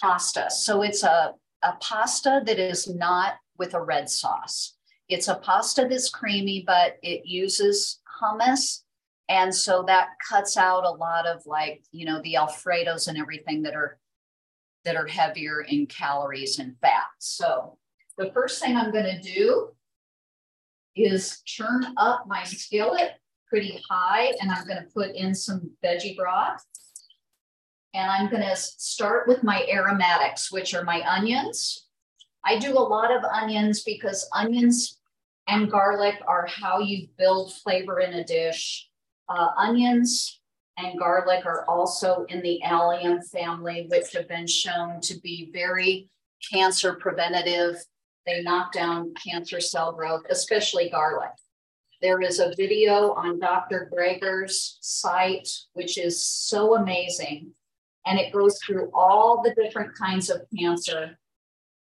pasta. 0.01 0.47
So 0.49 0.81
it's 0.81 1.03
a, 1.03 1.33
a 1.61 1.73
pasta 1.79 2.41
that 2.45 2.59
is 2.59 2.87
not 2.87 3.35
with 3.59 3.75
a 3.75 3.81
red 3.81 4.09
sauce. 4.09 4.75
It's 5.09 5.27
a 5.27 5.35
pasta 5.35 5.87
that's 5.87 6.09
creamy, 6.09 6.63
but 6.65 6.97
it 7.03 7.21
uses 7.25 8.01
hummus. 8.21 8.81
And 9.29 9.53
so 9.53 9.83
that 9.83 10.09
cuts 10.27 10.57
out 10.57 10.85
a 10.85 10.89
lot 10.89 11.27
of 11.27 11.45
like, 11.45 11.83
you 11.91 12.05
know, 12.05 12.19
the 12.23 12.33
Alfredos 12.33 13.07
and 13.07 13.17
everything 13.17 13.61
that 13.61 13.75
are 13.75 13.98
that 14.85 14.95
are 14.95 15.07
heavier 15.07 15.61
in 15.61 15.85
calories 15.85 16.59
and 16.59 16.75
fat. 16.81 17.05
So 17.19 17.77
the 18.17 18.31
first 18.33 18.61
thing 18.61 18.75
I'm 18.75 18.91
going 18.91 19.05
to 19.05 19.21
do 19.21 19.69
is 20.95 21.41
turn 21.41 21.85
up 21.97 22.25
my 22.27 22.43
skillet 22.43 23.13
pretty 23.47 23.81
high 23.89 24.33
and 24.41 24.51
I'm 24.51 24.65
going 24.67 24.81
to 24.81 24.93
put 24.93 25.15
in 25.15 25.33
some 25.33 25.71
veggie 25.83 26.15
broth. 26.15 26.63
And 27.93 28.09
I'm 28.09 28.29
going 28.29 28.43
to 28.43 28.55
start 28.55 29.27
with 29.27 29.43
my 29.43 29.65
aromatics, 29.67 30.51
which 30.51 30.75
are 30.75 30.83
my 30.83 31.01
onions. 31.09 31.87
I 32.45 32.59
do 32.59 32.77
a 32.77 32.79
lot 32.79 33.11
of 33.11 33.23
onions 33.23 33.83
because 33.83 34.29
onions 34.33 34.99
and 35.47 35.71
garlic 35.71 36.15
are 36.27 36.45
how 36.45 36.79
you 36.79 37.07
build 37.17 37.53
flavor 37.53 37.99
in 37.99 38.13
a 38.13 38.23
dish. 38.23 38.87
Uh, 39.27 39.49
onions 39.57 40.38
and 40.79 40.97
garlic 40.97 41.45
are 41.45 41.65
also 41.65 42.25
in 42.29 42.41
the 42.41 42.61
allium 42.63 43.21
family, 43.21 43.85
which 43.89 44.13
have 44.13 44.27
been 44.27 44.47
shown 44.47 45.01
to 45.01 45.19
be 45.19 45.49
very 45.53 46.09
cancer 46.51 46.93
preventative. 46.93 47.75
They 48.25 48.41
knock 48.41 48.71
down 48.71 49.13
cancer 49.21 49.59
cell 49.59 49.91
growth, 49.91 50.23
especially 50.29 50.89
garlic. 50.89 51.31
There 52.01 52.21
is 52.21 52.39
a 52.39 52.53
video 52.55 53.11
on 53.13 53.39
Dr. 53.39 53.91
Greger's 53.93 54.77
site, 54.81 55.49
which 55.73 55.97
is 55.97 56.23
so 56.23 56.75
amazing 56.75 57.53
and 58.05 58.19
it 58.19 58.33
goes 58.33 58.57
through 58.65 58.89
all 58.93 59.41
the 59.43 59.53
different 59.53 59.95
kinds 59.95 60.29
of 60.29 60.41
cancer 60.57 61.17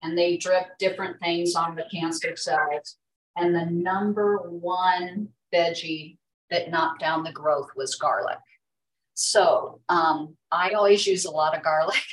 and 0.04 0.18
they 0.18 0.38
drip 0.38 0.78
different 0.80 1.20
things 1.20 1.56
on 1.56 1.76
the 1.76 1.86
cancer 1.92 2.36
cells. 2.36 2.98
And 3.38 3.56
the 3.56 3.66
number 3.66 4.38
one 4.38 5.30
veggie 5.54 6.18
that 6.50 6.70
knocked 6.70 7.00
down 7.00 7.24
the 7.24 7.32
growth 7.32 7.70
was 7.76 7.96
garlic. 7.96 8.38
So 9.14 9.82
um, 9.90 10.36
I 10.52 10.72
always 10.72 11.06
use 11.06 11.26
a 11.26 11.32
lot 11.32 11.56
of 11.56 11.64
garlic. 11.64 12.04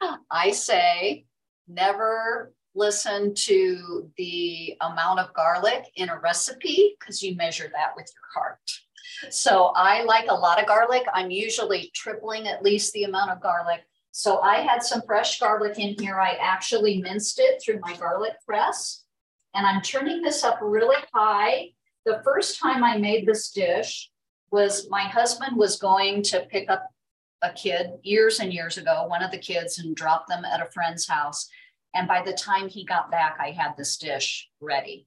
I 0.30 0.50
say 0.52 1.26
never 1.66 2.52
listen 2.74 3.34
to 3.34 4.10
the 4.16 4.76
amount 4.80 5.20
of 5.20 5.34
garlic 5.34 5.84
in 5.96 6.08
a 6.08 6.18
recipe 6.18 6.96
because 6.98 7.22
you 7.22 7.36
measure 7.36 7.70
that 7.72 7.92
with 7.96 8.10
your 8.14 8.42
heart. 8.42 8.60
So 9.30 9.72
I 9.74 10.04
like 10.04 10.26
a 10.28 10.34
lot 10.34 10.60
of 10.60 10.66
garlic. 10.66 11.04
I'm 11.12 11.30
usually 11.30 11.90
tripling 11.94 12.46
at 12.46 12.62
least 12.62 12.92
the 12.92 13.04
amount 13.04 13.30
of 13.30 13.40
garlic. 13.40 13.80
So 14.12 14.40
I 14.40 14.56
had 14.56 14.82
some 14.82 15.02
fresh 15.06 15.40
garlic 15.40 15.78
in 15.78 15.96
here. 15.98 16.20
I 16.20 16.36
actually 16.40 17.00
minced 17.02 17.38
it 17.38 17.60
through 17.62 17.80
my 17.80 17.96
garlic 17.96 18.34
press. 18.46 19.04
And 19.54 19.66
I'm 19.66 19.82
turning 19.82 20.22
this 20.22 20.44
up 20.44 20.58
really 20.62 20.96
high. 21.12 21.70
The 22.04 22.20
first 22.24 22.60
time 22.60 22.84
I 22.84 22.96
made 22.96 23.26
this 23.26 23.50
dish 23.50 24.10
was 24.50 24.88
my 24.90 25.02
husband 25.02 25.56
was 25.56 25.76
going 25.76 26.22
to 26.24 26.46
pick 26.50 26.70
up 26.70 26.90
a 27.42 27.52
kid 27.52 27.90
years 28.02 28.40
and 28.40 28.52
years 28.52 28.78
ago, 28.78 29.06
one 29.06 29.22
of 29.22 29.30
the 29.30 29.38
kids, 29.38 29.78
and 29.78 29.94
drop 29.94 30.26
them 30.26 30.44
at 30.44 30.60
a 30.60 30.70
friend's 30.70 31.06
house. 31.06 31.48
And 31.94 32.08
by 32.08 32.22
the 32.22 32.32
time 32.32 32.68
he 32.68 32.84
got 32.84 33.10
back, 33.10 33.38
I 33.40 33.50
had 33.50 33.76
this 33.76 33.96
dish 33.96 34.48
ready. 34.60 35.06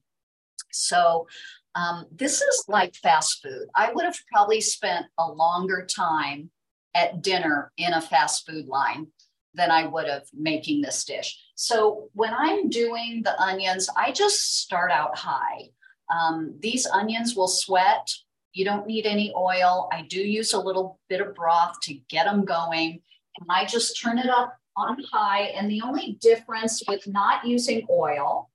So 0.72 1.26
um, 1.74 2.06
this 2.10 2.40
is 2.40 2.64
like 2.68 2.94
fast 2.96 3.42
food. 3.42 3.68
I 3.74 3.92
would 3.92 4.04
have 4.04 4.18
probably 4.32 4.60
spent 4.60 5.06
a 5.18 5.30
longer 5.30 5.86
time 5.86 6.50
at 6.94 7.22
dinner 7.22 7.72
in 7.76 7.94
a 7.94 8.00
fast 8.00 8.46
food 8.46 8.66
line 8.66 9.08
than 9.54 9.70
I 9.70 9.86
would 9.86 10.08
have 10.08 10.24
making 10.32 10.80
this 10.80 11.04
dish. 11.04 11.38
So 11.54 12.08
when 12.14 12.32
I'm 12.34 12.68
doing 12.68 13.22
the 13.22 13.40
onions, 13.40 13.88
I 13.96 14.12
just 14.12 14.58
start 14.60 14.90
out 14.90 15.16
high. 15.16 15.70
Um, 16.10 16.56
these 16.60 16.86
onions 16.86 17.34
will 17.34 17.48
sweat. 17.48 18.10
You 18.52 18.64
don't 18.64 18.86
need 18.86 19.06
any 19.06 19.32
oil. 19.36 19.88
I 19.92 20.02
do 20.02 20.20
use 20.20 20.52
a 20.52 20.60
little 20.60 20.98
bit 21.08 21.20
of 21.20 21.34
broth 21.34 21.80
to 21.82 21.94
get 22.08 22.24
them 22.24 22.44
going. 22.44 23.00
And 23.38 23.48
I 23.48 23.64
just 23.64 24.00
turn 24.00 24.18
it 24.18 24.28
up 24.28 24.56
on 24.76 25.02
high. 25.10 25.44
And 25.56 25.70
the 25.70 25.82
only 25.82 26.18
difference 26.20 26.82
with 26.86 27.06
not 27.06 27.46
using 27.46 27.86
oil 27.90 28.50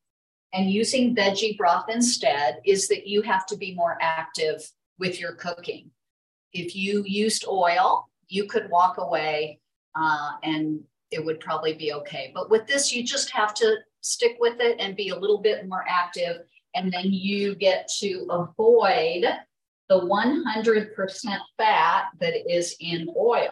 and 0.53 0.69
using 0.69 1.15
veggie 1.15 1.57
broth 1.57 1.85
instead 1.89 2.59
is 2.65 2.87
that 2.87 3.07
you 3.07 3.21
have 3.23 3.45
to 3.47 3.57
be 3.57 3.73
more 3.73 3.97
active 4.01 4.69
with 4.99 5.19
your 5.19 5.33
cooking. 5.33 5.89
If 6.53 6.75
you 6.75 7.03
used 7.05 7.45
oil, 7.47 8.09
you 8.27 8.45
could 8.45 8.69
walk 8.69 8.97
away 8.97 9.59
uh, 9.95 10.31
and 10.43 10.81
it 11.11 11.23
would 11.23 11.39
probably 11.39 11.73
be 11.73 11.93
okay. 11.93 12.31
But 12.33 12.49
with 12.49 12.67
this, 12.67 12.91
you 12.91 13.03
just 13.03 13.29
have 13.31 13.53
to 13.55 13.77
stick 14.01 14.37
with 14.39 14.59
it 14.59 14.77
and 14.79 14.95
be 14.95 15.09
a 15.09 15.17
little 15.17 15.39
bit 15.39 15.67
more 15.67 15.85
active. 15.87 16.37
And 16.75 16.91
then 16.91 17.11
you 17.11 17.55
get 17.55 17.89
to 17.99 18.27
avoid 18.29 19.25
the 19.89 19.99
100% 19.99 21.37
fat 21.57 22.05
that 22.19 22.33
is 22.51 22.75
in 22.79 23.07
oil. 23.17 23.49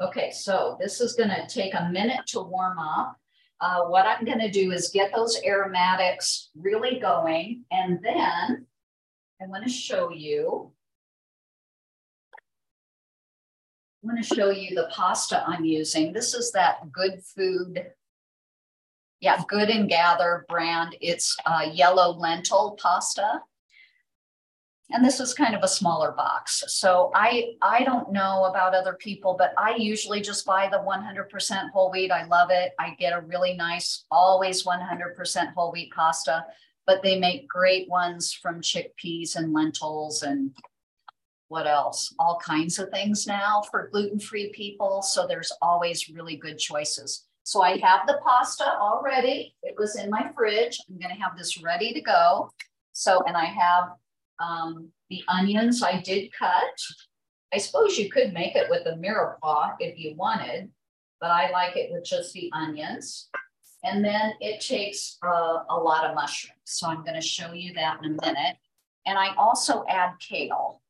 Okay, 0.00 0.30
so 0.30 0.76
this 0.80 1.00
is 1.00 1.14
gonna 1.14 1.46
take 1.48 1.74
a 1.74 1.88
minute 1.90 2.26
to 2.28 2.40
warm 2.40 2.78
up. 2.78 3.16
Uh, 3.60 3.84
what 3.84 4.06
I'm 4.06 4.24
gonna 4.24 4.50
do 4.50 4.72
is 4.72 4.90
get 4.90 5.14
those 5.14 5.40
aromatics 5.44 6.50
really 6.56 6.98
going. 6.98 7.64
And 7.70 8.00
then 8.02 8.66
I 9.40 9.46
wanna 9.46 9.68
show 9.68 10.10
you 10.10 10.72
I'm 14.04 14.10
going 14.10 14.22
to 14.22 14.34
show 14.34 14.50
you 14.50 14.74
the 14.74 14.90
pasta 14.92 15.42
I'm 15.46 15.64
using. 15.64 16.12
This 16.12 16.34
is 16.34 16.52
that 16.52 16.92
Good 16.92 17.22
Food, 17.24 17.86
yeah, 19.20 19.42
Good 19.48 19.70
and 19.70 19.88
Gather 19.88 20.44
brand. 20.46 20.94
It's 21.00 21.34
a 21.46 21.70
yellow 21.70 22.10
lentil 22.10 22.76
pasta. 22.78 23.40
And 24.94 25.04
this 25.04 25.18
is 25.18 25.34
kind 25.34 25.56
of 25.56 25.64
a 25.64 25.68
smaller 25.68 26.12
box. 26.12 26.62
So 26.68 27.10
I, 27.16 27.54
I 27.60 27.82
don't 27.82 28.12
know 28.12 28.44
about 28.44 28.76
other 28.76 28.92
people, 28.92 29.34
but 29.36 29.52
I 29.58 29.74
usually 29.74 30.20
just 30.20 30.46
buy 30.46 30.68
the 30.70 30.78
100% 30.78 31.70
whole 31.72 31.90
wheat. 31.90 32.12
I 32.12 32.24
love 32.26 32.50
it. 32.52 32.74
I 32.78 32.90
get 32.90 33.12
a 33.12 33.20
really 33.22 33.54
nice, 33.54 34.04
always 34.12 34.64
100% 34.64 35.52
whole 35.52 35.72
wheat 35.72 35.92
pasta, 35.92 36.46
but 36.86 37.02
they 37.02 37.18
make 37.18 37.48
great 37.48 37.88
ones 37.88 38.32
from 38.32 38.60
chickpeas 38.60 39.34
and 39.34 39.52
lentils 39.52 40.22
and 40.22 40.52
what 41.48 41.66
else? 41.66 42.14
All 42.20 42.38
kinds 42.38 42.78
of 42.78 42.90
things 42.90 43.26
now 43.26 43.62
for 43.70 43.88
gluten 43.92 44.20
free 44.20 44.52
people. 44.54 45.02
So 45.02 45.26
there's 45.26 45.52
always 45.60 46.08
really 46.08 46.36
good 46.36 46.58
choices. 46.58 47.26
So 47.42 47.62
I 47.62 47.78
have 47.78 48.06
the 48.06 48.20
pasta 48.24 48.64
already. 48.80 49.56
It 49.64 49.74
was 49.76 49.96
in 49.96 50.08
my 50.08 50.30
fridge. 50.36 50.78
I'm 50.88 51.00
going 51.00 51.14
to 51.14 51.20
have 51.20 51.36
this 51.36 51.60
ready 51.60 51.92
to 51.92 52.00
go. 52.00 52.52
So, 52.92 53.22
and 53.26 53.36
I 53.36 53.44
have 53.44 53.90
um, 54.40 54.88
the 55.10 55.22
onions 55.28 55.82
I 55.82 56.00
did 56.00 56.32
cut. 56.32 56.78
I 57.52 57.58
suppose 57.58 57.98
you 57.98 58.10
could 58.10 58.32
make 58.32 58.56
it 58.56 58.68
with 58.68 58.86
a 58.86 58.96
mirepoix 58.96 59.74
if 59.78 59.98
you 59.98 60.14
wanted, 60.16 60.70
but 61.20 61.30
I 61.30 61.50
like 61.50 61.76
it 61.76 61.90
with 61.92 62.04
just 62.04 62.32
the 62.32 62.50
onions. 62.52 63.28
And 63.84 64.04
then 64.04 64.32
it 64.40 64.60
takes 64.60 65.18
uh, 65.22 65.58
a 65.68 65.76
lot 65.76 66.04
of 66.04 66.14
mushrooms. 66.14 66.58
So 66.64 66.88
I'm 66.88 67.04
going 67.04 67.14
to 67.14 67.20
show 67.20 67.52
you 67.52 67.74
that 67.74 67.98
in 68.02 68.16
a 68.18 68.26
minute. 68.26 68.56
And 69.06 69.18
I 69.18 69.34
also 69.36 69.84
add 69.88 70.12
kale. 70.18 70.80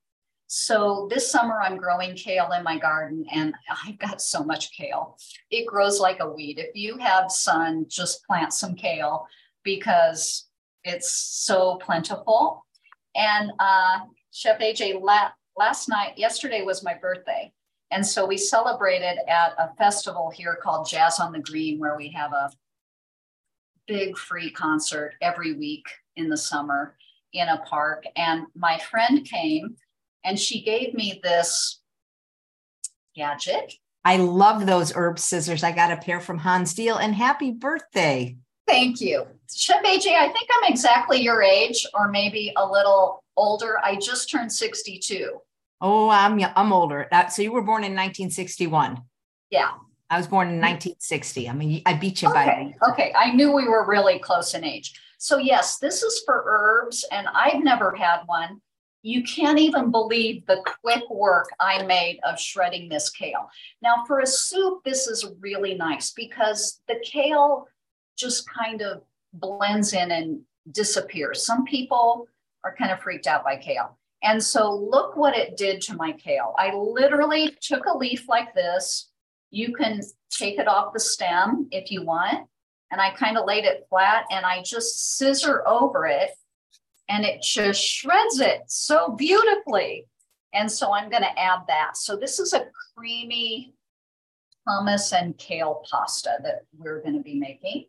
So 0.47 1.09
this 1.11 1.31
summer 1.31 1.61
I'm 1.61 1.77
growing 1.77 2.15
kale 2.15 2.53
in 2.53 2.63
my 2.63 2.79
garden 2.79 3.27
and 3.33 3.55
I've 3.85 3.99
got 3.99 4.21
so 4.21 4.45
much 4.45 4.77
kale. 4.77 5.19
It 5.51 5.67
grows 5.67 5.99
like 5.99 6.21
a 6.21 6.31
weed. 6.31 6.59
If 6.59 6.77
you 6.77 6.97
have 6.99 7.31
sun, 7.31 7.87
just 7.89 8.25
plant 8.25 8.53
some 8.53 8.77
kale 8.77 9.27
because 9.65 10.47
it's 10.85 11.11
so 11.13 11.77
plentiful. 11.77 12.64
And 13.15 13.53
uh, 13.59 14.01
Chef 14.33 14.59
AJ, 14.59 15.01
la- 15.01 15.33
last 15.57 15.89
night, 15.89 16.17
yesterday 16.17 16.63
was 16.63 16.83
my 16.83 16.95
birthday. 16.95 17.53
And 17.91 18.05
so 18.05 18.27
we 18.27 18.37
celebrated 18.37 19.19
at 19.29 19.53
a 19.59 19.75
festival 19.77 20.31
here 20.31 20.59
called 20.61 20.89
Jazz 20.89 21.21
on 21.21 21.33
the 21.33 21.39
Green, 21.39 21.79
where 21.79 21.97
we 21.97 22.09
have 22.11 22.33
a 22.33 22.51
big 23.87 24.17
free 24.17 24.51
concert 24.51 25.15
every 25.21 25.53
week 25.53 25.87
in 26.17 26.29
the 26.29 26.37
summer 26.37 26.97
in 27.33 27.49
a 27.49 27.59
park. 27.59 28.05
And 28.17 28.47
my 28.57 28.79
friend 28.79 29.25
came 29.25 29.77
and 30.25 30.39
she 30.39 30.63
gave 30.63 30.95
me 30.95 31.21
this 31.23 31.81
gadget. 33.15 33.75
I 34.05 34.17
love 34.17 34.67
those 34.67 34.93
herb 34.95 35.19
scissors. 35.19 35.63
I 35.63 35.73
got 35.73 35.91
a 35.91 35.97
pair 35.97 36.21
from 36.21 36.39
Hans 36.39 36.75
Diehl 36.75 37.01
and 37.01 37.15
happy 37.15 37.53
birthday. 37.53 38.37
Thank 38.67 39.01
you. 39.01 39.27
Chef 39.55 39.83
AJ, 39.83 40.15
I 40.15 40.29
think 40.29 40.49
I'm 40.57 40.73
exactly 40.73 41.21
your 41.21 41.43
age 41.43 41.87
or 41.95 42.09
maybe 42.09 42.53
a 42.57 42.67
little 42.67 43.23
older. 43.37 43.79
I 43.83 43.97
just 43.97 44.31
turned 44.31 44.53
62. 44.53 45.39
Oh, 45.81 46.09
I'm 46.09 46.41
I'm 46.57 46.73
older. 46.73 47.09
Uh, 47.13 47.29
so 47.29 47.43
you 47.43 47.53
were 47.53 47.63
born 47.63 47.85
in 47.85 47.93
1961. 47.93 49.03
Yeah. 49.51 49.71
I 50.11 50.19
was 50.19 50.27
born 50.27 50.49
in 50.49 50.55
1960. 50.57 51.49
I 51.49 51.53
mean, 51.53 51.83
I 51.87 51.95
beat 51.95 52.23
you 52.23 52.29
okay. 52.29 52.75
by. 52.81 52.91
Okay. 52.91 53.13
I 53.17 53.33
knew 53.33 53.53
we 53.53 53.69
were 53.69 53.87
really 53.87 54.19
close 54.19 54.55
in 54.55 54.65
age. 54.65 54.99
So 55.19 55.39
yes, 55.39 55.79
this 55.79 56.03
is 56.03 56.23
for 56.25 56.45
herbs 56.47 57.05
and 57.11 57.27
I've 57.33 57.63
never 57.63 57.95
had 57.95 58.23
one 58.27 58.61
you 59.05 59.23
can't 59.23 59.59
even 59.59 59.91
believe 59.91 60.47
the 60.47 60.65
quick 60.83 61.09
work 61.11 61.51
I 61.61 61.83
made 61.83 62.21
of 62.27 62.41
shredding 62.41 62.89
this 62.89 63.11
kale. 63.11 63.51
Now, 63.83 64.03
for 64.07 64.21
a 64.21 64.27
soup, 64.27 64.83
this 64.83 65.07
is 65.07 65.31
really 65.41 65.75
nice 65.75 66.13
because 66.13 66.81
the 66.89 66.97
kale 67.05 67.69
just 68.17 68.49
kind 68.49 68.81
of 68.81 69.03
blends 69.35 69.93
in 69.93 70.11
and 70.11 70.41
disappears. 70.71 71.45
Some 71.45 71.65
people 71.65 72.27
are 72.65 72.75
kind 72.75 72.91
of 72.91 73.01
freaked 73.01 73.27
out 73.27 73.45
by 73.45 73.57
kale. 73.57 73.99
And 74.23 74.43
so, 74.43 74.75
look 74.75 75.17
what 75.17 75.37
it 75.37 75.57
did 75.57 75.83
to 75.83 75.97
my 75.97 76.13
kale. 76.13 76.55
I 76.59 76.75
literally 76.75 77.57
took 77.61 77.85
a 77.85 77.97
leaf 77.97 78.27
like 78.29 78.55
this. 78.55 79.11
You 79.51 79.75
can 79.75 80.01
take 80.31 80.59
it 80.59 80.67
off 80.67 80.95
the 80.95 81.01
stem 81.01 81.69
if 81.71 81.91
you 81.91 82.05
want. 82.05 82.49
And 82.91 83.01
I 83.01 83.11
kind 83.11 83.37
of 83.37 83.45
laid 83.45 83.65
it 83.65 83.87
flat 83.91 84.25
and 84.31 84.47
I 84.47 84.63
just 84.63 85.17
scissor 85.17 85.67
over 85.67 86.07
it 86.07 86.31
and 87.09 87.25
it 87.25 87.43
just 87.43 87.83
shreds 87.83 88.41
it 88.41 88.63
so 88.67 89.11
beautifully. 89.11 90.07
And 90.53 90.71
so 90.71 90.93
I'm 90.93 91.11
going 91.11 91.23
to 91.23 91.39
add 91.39 91.61
that. 91.69 91.97
So 91.97 92.17
this 92.17 92.39
is 92.39 92.53
a 92.53 92.67
creamy 92.97 93.75
hummus 94.69 95.13
and 95.13 95.37
kale 95.37 95.83
pasta 95.91 96.37
that 96.43 96.65
we're 96.79 97.03
going 97.03 97.17
to 97.17 97.23
be 97.23 97.39
making. 97.39 97.87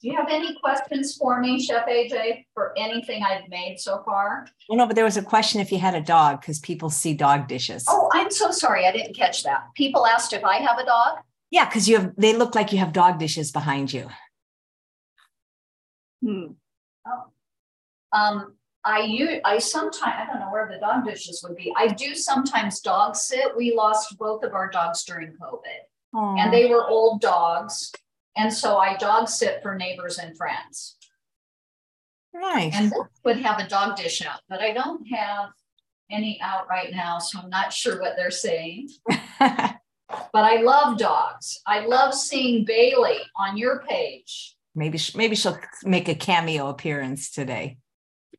Do 0.00 0.08
you 0.08 0.16
have 0.16 0.28
any 0.30 0.54
questions 0.54 1.14
for 1.14 1.40
me, 1.40 1.60
Chef 1.60 1.86
AJ, 1.86 2.46
for 2.54 2.72
anything 2.78 3.22
I've 3.22 3.46
made 3.50 3.78
so 3.78 4.02
far? 4.02 4.46
Well, 4.66 4.78
no, 4.78 4.86
but 4.86 4.96
there 4.96 5.04
was 5.04 5.18
a 5.18 5.22
question 5.22 5.60
if 5.60 5.70
you 5.70 5.78
had 5.78 5.94
a 5.94 6.00
dog 6.00 6.40
because 6.40 6.58
people 6.58 6.88
see 6.88 7.12
dog 7.12 7.48
dishes. 7.48 7.84
Oh, 7.86 8.08
I'm 8.14 8.30
so 8.30 8.50
sorry. 8.50 8.86
I 8.86 8.92
didn't 8.92 9.14
catch 9.14 9.42
that. 9.42 9.64
People 9.74 10.06
asked 10.06 10.32
if 10.32 10.42
I 10.42 10.56
have 10.56 10.78
a 10.78 10.86
dog. 10.86 11.18
Yeah, 11.50 11.66
because 11.66 11.86
you 11.86 11.98
have 11.98 12.12
they 12.16 12.34
look 12.34 12.54
like 12.54 12.72
you 12.72 12.78
have 12.78 12.94
dog 12.94 13.18
dishes 13.18 13.52
behind 13.52 13.92
you. 13.92 14.08
Hmm. 16.24 16.52
Oh. 17.06 17.24
Um, 18.12 18.54
I 18.84 19.00
use, 19.00 19.40
I 19.44 19.58
sometimes, 19.58 20.14
I 20.18 20.26
don't 20.26 20.40
know 20.40 20.50
where 20.50 20.68
the 20.72 20.78
dog 20.78 21.04
dishes 21.04 21.44
would 21.46 21.56
be. 21.56 21.72
I 21.76 21.88
do 21.88 22.14
sometimes 22.14 22.80
dog 22.80 23.16
sit. 23.16 23.54
We 23.56 23.74
lost 23.74 24.16
both 24.18 24.42
of 24.42 24.54
our 24.54 24.70
dogs 24.70 25.04
during 25.04 25.32
COVID 25.32 25.60
Aww. 26.14 26.38
and 26.38 26.52
they 26.52 26.66
were 26.66 26.88
old 26.88 27.20
dogs. 27.20 27.92
And 28.36 28.52
so 28.52 28.78
I 28.78 28.96
dog 28.96 29.28
sit 29.28 29.62
for 29.62 29.74
neighbors 29.74 30.18
and 30.18 30.36
friends. 30.36 30.96
Nice. 32.32 32.74
And 32.74 32.92
would 33.24 33.38
have 33.38 33.58
a 33.58 33.68
dog 33.68 33.96
dish 33.96 34.24
out, 34.24 34.40
but 34.48 34.60
I 34.60 34.72
don't 34.72 35.04
have 35.08 35.50
any 36.10 36.40
out 36.40 36.68
right 36.68 36.92
now. 36.92 37.18
So 37.18 37.40
I'm 37.40 37.50
not 37.50 37.72
sure 37.72 38.00
what 38.00 38.14
they're 38.16 38.30
saying. 38.30 38.90
but 39.38 39.80
I 40.34 40.62
love 40.62 40.96
dogs. 40.98 41.60
I 41.66 41.86
love 41.86 42.14
seeing 42.14 42.64
Bailey 42.64 43.18
on 43.36 43.56
your 43.56 43.82
page 43.88 44.56
Maybe 44.74 44.98
maybe 45.14 45.34
she'll 45.34 45.58
make 45.84 46.08
a 46.08 46.14
cameo 46.14 46.68
appearance 46.68 47.30
today. 47.30 47.78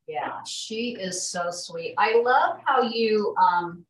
Yeah, 0.07 0.41
she 0.45 0.97
is 0.99 1.27
so 1.27 1.51
sweet. 1.51 1.93
I 1.97 2.21
love 2.21 2.59
how 2.65 2.81
you 2.81 3.35
um, 3.37 3.85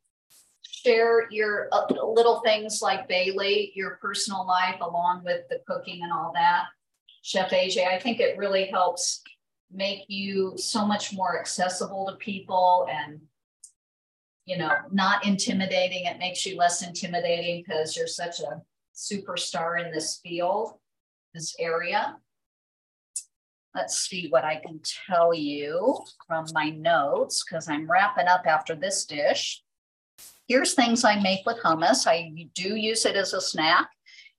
share 0.84 1.28
your 1.30 1.68
uh, 1.72 1.86
little 2.04 2.40
things 2.40 2.80
like 2.82 3.08
Bailey, 3.08 3.72
your 3.74 3.98
personal 4.00 4.46
life, 4.46 4.80
along 4.80 5.22
with 5.24 5.42
the 5.48 5.60
cooking 5.66 6.00
and 6.02 6.12
all 6.12 6.32
that. 6.34 6.64
Chef 7.22 7.50
AJ. 7.50 7.86
I 7.86 7.98
think 7.98 8.20
it 8.20 8.38
really 8.38 8.66
helps 8.66 9.22
make 9.70 10.04
you 10.08 10.54
so 10.56 10.84
much 10.86 11.14
more 11.14 11.38
accessible 11.38 12.06
to 12.06 12.16
people 12.16 12.86
and 12.90 13.20
you 14.44 14.58
know, 14.58 14.72
not 14.90 15.24
intimidating. 15.24 16.06
It 16.06 16.18
makes 16.18 16.44
you 16.44 16.56
less 16.56 16.82
intimidating 16.82 17.62
because 17.62 17.96
you're 17.96 18.06
such 18.06 18.40
a 18.40 18.60
superstar 18.94 19.84
in 19.84 19.92
this 19.92 20.18
field, 20.22 20.74
this 21.34 21.54
area. 21.58 22.16
Let's 23.74 24.00
see 24.00 24.28
what 24.28 24.44
I 24.44 24.56
can 24.56 24.80
tell 25.06 25.32
you 25.32 25.98
from 26.26 26.46
my 26.52 26.70
notes 26.70 27.44
because 27.44 27.68
I'm 27.68 27.90
wrapping 27.90 28.26
up 28.26 28.46
after 28.46 28.74
this 28.74 29.06
dish. 29.06 29.62
Here's 30.48 30.74
things 30.74 31.02
I 31.02 31.18
make 31.18 31.46
with 31.46 31.62
hummus. 31.62 32.06
I 32.06 32.30
do 32.54 32.76
use 32.76 33.06
it 33.06 33.16
as 33.16 33.32
a 33.32 33.40
snack. 33.40 33.88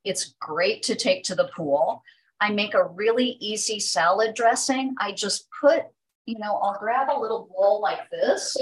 It's 0.03 0.35
great 0.39 0.83
to 0.83 0.95
take 0.95 1.23
to 1.23 1.33
the 1.33 1.49
pool. 1.55 2.03
I 2.39 2.51
make 2.51 2.75
a 2.75 2.85
really 2.85 3.37
easy 3.39 3.79
salad 3.79 4.35
dressing. 4.35 4.93
I 4.99 5.13
just 5.13 5.47
put, 5.59 5.83
you 6.27 6.37
know, 6.37 6.55
I'll 6.57 6.77
grab 6.77 7.07
a 7.09 7.19
little 7.19 7.49
bowl 7.51 7.81
like 7.81 8.09
this 8.11 8.55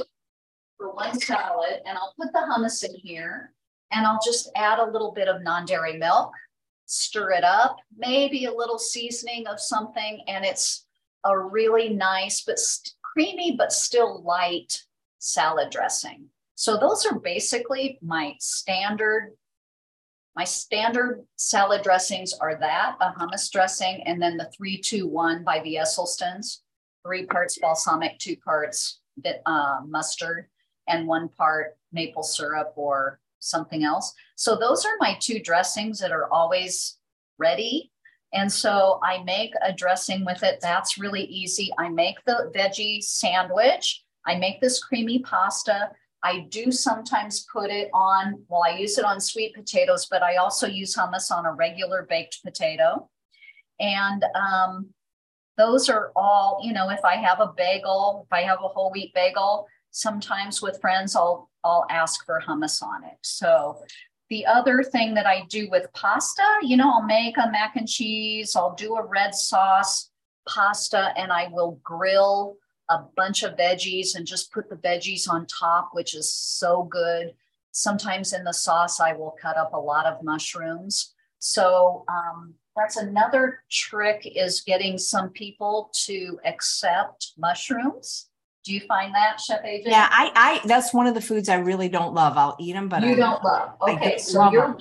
for 0.78 0.93
one 0.93 1.20
salad 1.20 1.82
and 1.86 1.97
I'll 1.97 2.14
put 2.18 2.32
the 2.32 2.39
hummus 2.39 2.86
in 2.86 2.95
here 2.95 3.53
and 3.91 4.05
I'll 4.05 4.22
just 4.24 4.49
add 4.55 4.80
a 4.80 4.89
little 4.89 5.12
bit 5.12 5.28
of 5.28 5.41
non-dairy 5.41 5.97
milk, 5.97 6.32
stir 6.86 7.32
it 7.32 7.43
up, 7.43 7.78
maybe 7.97 8.45
a 8.45 8.53
little 8.53 8.80
seasoning 8.80 9.45
of 9.47 9.59
something, 9.59 10.24
and 10.28 10.45
it's 10.45 10.86
a 11.26 11.38
really 11.38 11.89
nice 11.89 12.43
but 12.45 12.57
creamy 13.01 13.55
but 13.57 13.74
still 13.74 14.22
light 14.24 14.84
salad 15.20 15.70
dressing. 15.70 16.30
So 16.62 16.78
those 16.78 17.07
are 17.07 17.18
basically 17.18 17.97
my 18.03 18.36
standard 18.39 19.32
my 20.36 20.43
standard 20.43 21.26
salad 21.36 21.82
dressings 21.82 22.34
are 22.39 22.55
that 22.59 22.97
a 23.01 23.12
hummus 23.20 23.51
dressing 23.51 24.03
and 24.05 24.22
then 24.22 24.38
the 24.38 24.49
321 24.55 25.43
by 25.43 25.59
the 25.62 25.80
Esselstyns, 25.82 26.59
three 27.03 27.26
parts 27.26 27.57
balsamic, 27.59 28.20
two 28.20 28.38
parts 28.38 28.99
bit, 29.24 29.41
uh, 29.47 29.80
mustard, 29.88 30.49
and 30.88 31.07
one 31.07 31.30
part 31.30 31.78
maple 31.91 32.22
syrup 32.22 32.74
or 32.76 33.20
something 33.39 33.84
else. 33.84 34.14
So 34.36 34.55
those 34.55 34.86
are 34.86 34.97
my 34.99 35.18
two 35.20 35.39
dressings 35.39 35.97
that 35.97 36.12
are 36.12 36.32
always 36.32 36.99
ready. 37.39 37.91
And 38.34 38.53
so 38.53 38.99
I 39.03 39.24
make 39.24 39.53
a 39.64 39.74
dressing 39.74 40.24
with 40.26 40.43
it. 40.43 40.59
That's 40.62 40.99
really 40.99 41.24
easy. 41.24 41.72
I 41.80 41.89
make 41.89 42.24
the 42.26 42.51
veggie 42.55 43.01
sandwich. 43.01 44.03
I 44.28 44.36
make 44.36 44.62
this 44.62 44.82
creamy 44.82 45.20
pasta. 45.24 45.89
I 46.24 46.41
do 46.49 46.72
sometimes 46.72 47.45
put 47.51 47.72
it 47.72 47.89
on, 47.93 48.43
well, 48.47 48.63
I 48.63 48.78
use 48.78 48.97
it 48.97 49.05
on 49.05 49.19
sweet 49.19 49.55
potatoes, 49.55 50.07
but 50.09 50.22
I 50.22 50.36
also 50.36 50.67
use 50.67 50.95
hummus 50.95 51.32
on 51.32 51.45
a 51.45 51.53
regular 51.53 52.05
baked 52.07 52.43
potato. 52.43 53.09
And 53.80 54.24
um, 54.36 54.89
those 55.57 55.89
are 55.89 56.11
all, 56.15 56.59
you 56.63 56.74
know, 56.74 56.89
if 56.89 57.03
I 57.03 57.15
have 57.15 57.39
a 57.39 57.53
bagel, 57.57 58.28
if 58.28 58.34
I 58.34 58.43
have 58.43 58.59
a 58.63 58.67
whole 58.67 58.91
wheat 58.91 59.13
bagel, 59.13 59.67
sometimes 59.89 60.61
with 60.61 60.80
friends, 60.80 61.15
I'll, 61.15 61.49
I'll 61.63 61.86
ask 61.89 62.26
for 62.26 62.41
hummus 62.45 62.84
on 62.84 63.03
it. 63.03 63.17
So 63.22 63.84
the 64.30 64.45
other 64.45 64.84
thing 64.84 65.15
that 65.15 65.26
I 65.26 65.43
do 65.49 65.69
with 65.69 65.91
pasta, 65.93 66.43
you 66.61 66.78
know, 66.78 66.89
I'll 66.89 67.03
make 67.03 67.38
a 67.38 67.51
mac 67.51 67.76
and 67.76 67.88
cheese, 67.88 68.55
I'll 68.55 68.76
do 68.76 68.95
a 68.95 69.05
red 69.05 69.34
sauce 69.34 70.09
pasta, 70.47 71.13
and 71.17 71.32
I 71.32 71.49
will 71.51 71.80
grill 71.84 72.57
a 72.92 73.06
bunch 73.16 73.44
of 73.44 73.58
veggies 73.58 74.16
and 74.16 74.26
just 74.26 74.52
put 74.52 74.70
the 74.70 74.76
veggies 74.76 75.30
on 75.30 75.46
top, 75.48 75.89
which 75.94 76.16
is 76.16 76.32
so 76.32 76.84
good. 76.84 77.34
Sometimes 77.72 78.34
in 78.34 78.44
the 78.44 78.54
sauce, 78.54 79.00
I 79.00 79.14
will 79.14 79.36
cut 79.42 79.58
up 79.58 79.74
a 79.74 79.80
lot 79.80 80.06
of 80.06 80.24
mushrooms. 80.24 81.14
So 81.39 82.04
um, 82.08 82.54
that's 82.76 82.98
another 82.98 83.64
trick 83.72 84.32
is 84.36 84.62
getting 84.62 84.98
some 84.98 85.30
people 85.30 85.89
to 86.06 86.39
accept 86.46 87.32
mushrooms 87.38 88.28
do 88.64 88.74
you 88.74 88.82
find 88.82 89.14
that, 89.16 89.39
Chef 89.39 89.64
AJ? 89.64 89.84
Yeah, 89.86 90.08
I, 90.10 90.32
I 90.36 90.68
that's 90.68 90.94
one 90.94 91.08
of 91.08 91.16
the 91.16 91.22
foods 91.22 91.50
I 91.50 91.56
really 91.56 91.89
don't 91.89 92.14
love. 92.14 92.38
I'll 92.38 92.56
eat 92.60 92.74
them, 92.74 92.89
but 92.89 93.02
you 93.02 93.14
I, 93.14 93.16
don't 93.16 93.44
love. 93.44 93.72
Okay, 93.82 94.18
so 94.18 94.52
you're 94.52 94.68
them. 94.68 94.78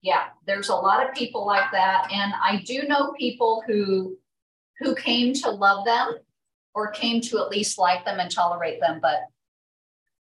yeah. 0.00 0.26
There's 0.46 0.68
a 0.68 0.74
lot 0.74 1.06
of 1.06 1.14
people 1.14 1.44
like 1.44 1.70
that, 1.72 2.08
and 2.12 2.32
I 2.40 2.62
do 2.64 2.84
know 2.86 3.12
people 3.18 3.64
who 3.66 4.16
who 4.78 4.94
came 4.94 5.34
to 5.34 5.50
love 5.50 5.84
them 5.84 6.14
or 6.80 6.90
came 6.90 7.20
to 7.20 7.38
at 7.38 7.50
least 7.50 7.78
like 7.78 8.04
them 8.04 8.20
and 8.20 8.30
tolerate 8.30 8.80
them, 8.80 9.00
but 9.02 9.20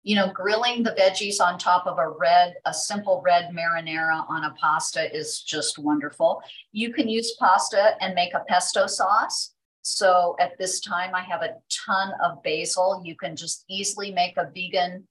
you 0.01 0.15
know, 0.15 0.31
grilling 0.31 0.81
the 0.81 0.91
veggies 0.91 1.41
on 1.41 1.59
top 1.59 1.85
of 1.85 1.99
a 1.99 2.09
red, 2.09 2.55
a 2.65 2.73
simple 2.73 3.21
red 3.23 3.49
marinara 3.53 4.27
on 4.29 4.45
a 4.45 4.53
pasta 4.59 5.15
is 5.15 5.41
just 5.41 5.77
wonderful. 5.77 6.41
You 6.71 6.93
can 6.93 7.09
use 7.09 7.35
pasta 7.37 7.95
and 8.01 8.15
make 8.15 8.33
a 8.33 8.43
pesto 8.47 8.87
sauce. 8.87 9.53
So 9.81 10.35
at 10.39 10.57
this 10.57 10.79
time, 10.79 11.13
I 11.13 11.21
have 11.21 11.41
a 11.41 11.55
ton 11.85 12.13
of 12.23 12.41
basil. 12.43 13.01
You 13.05 13.15
can 13.15 13.35
just 13.35 13.65
easily 13.69 14.11
make 14.11 14.37
a 14.37 14.49
vegan 14.55 15.05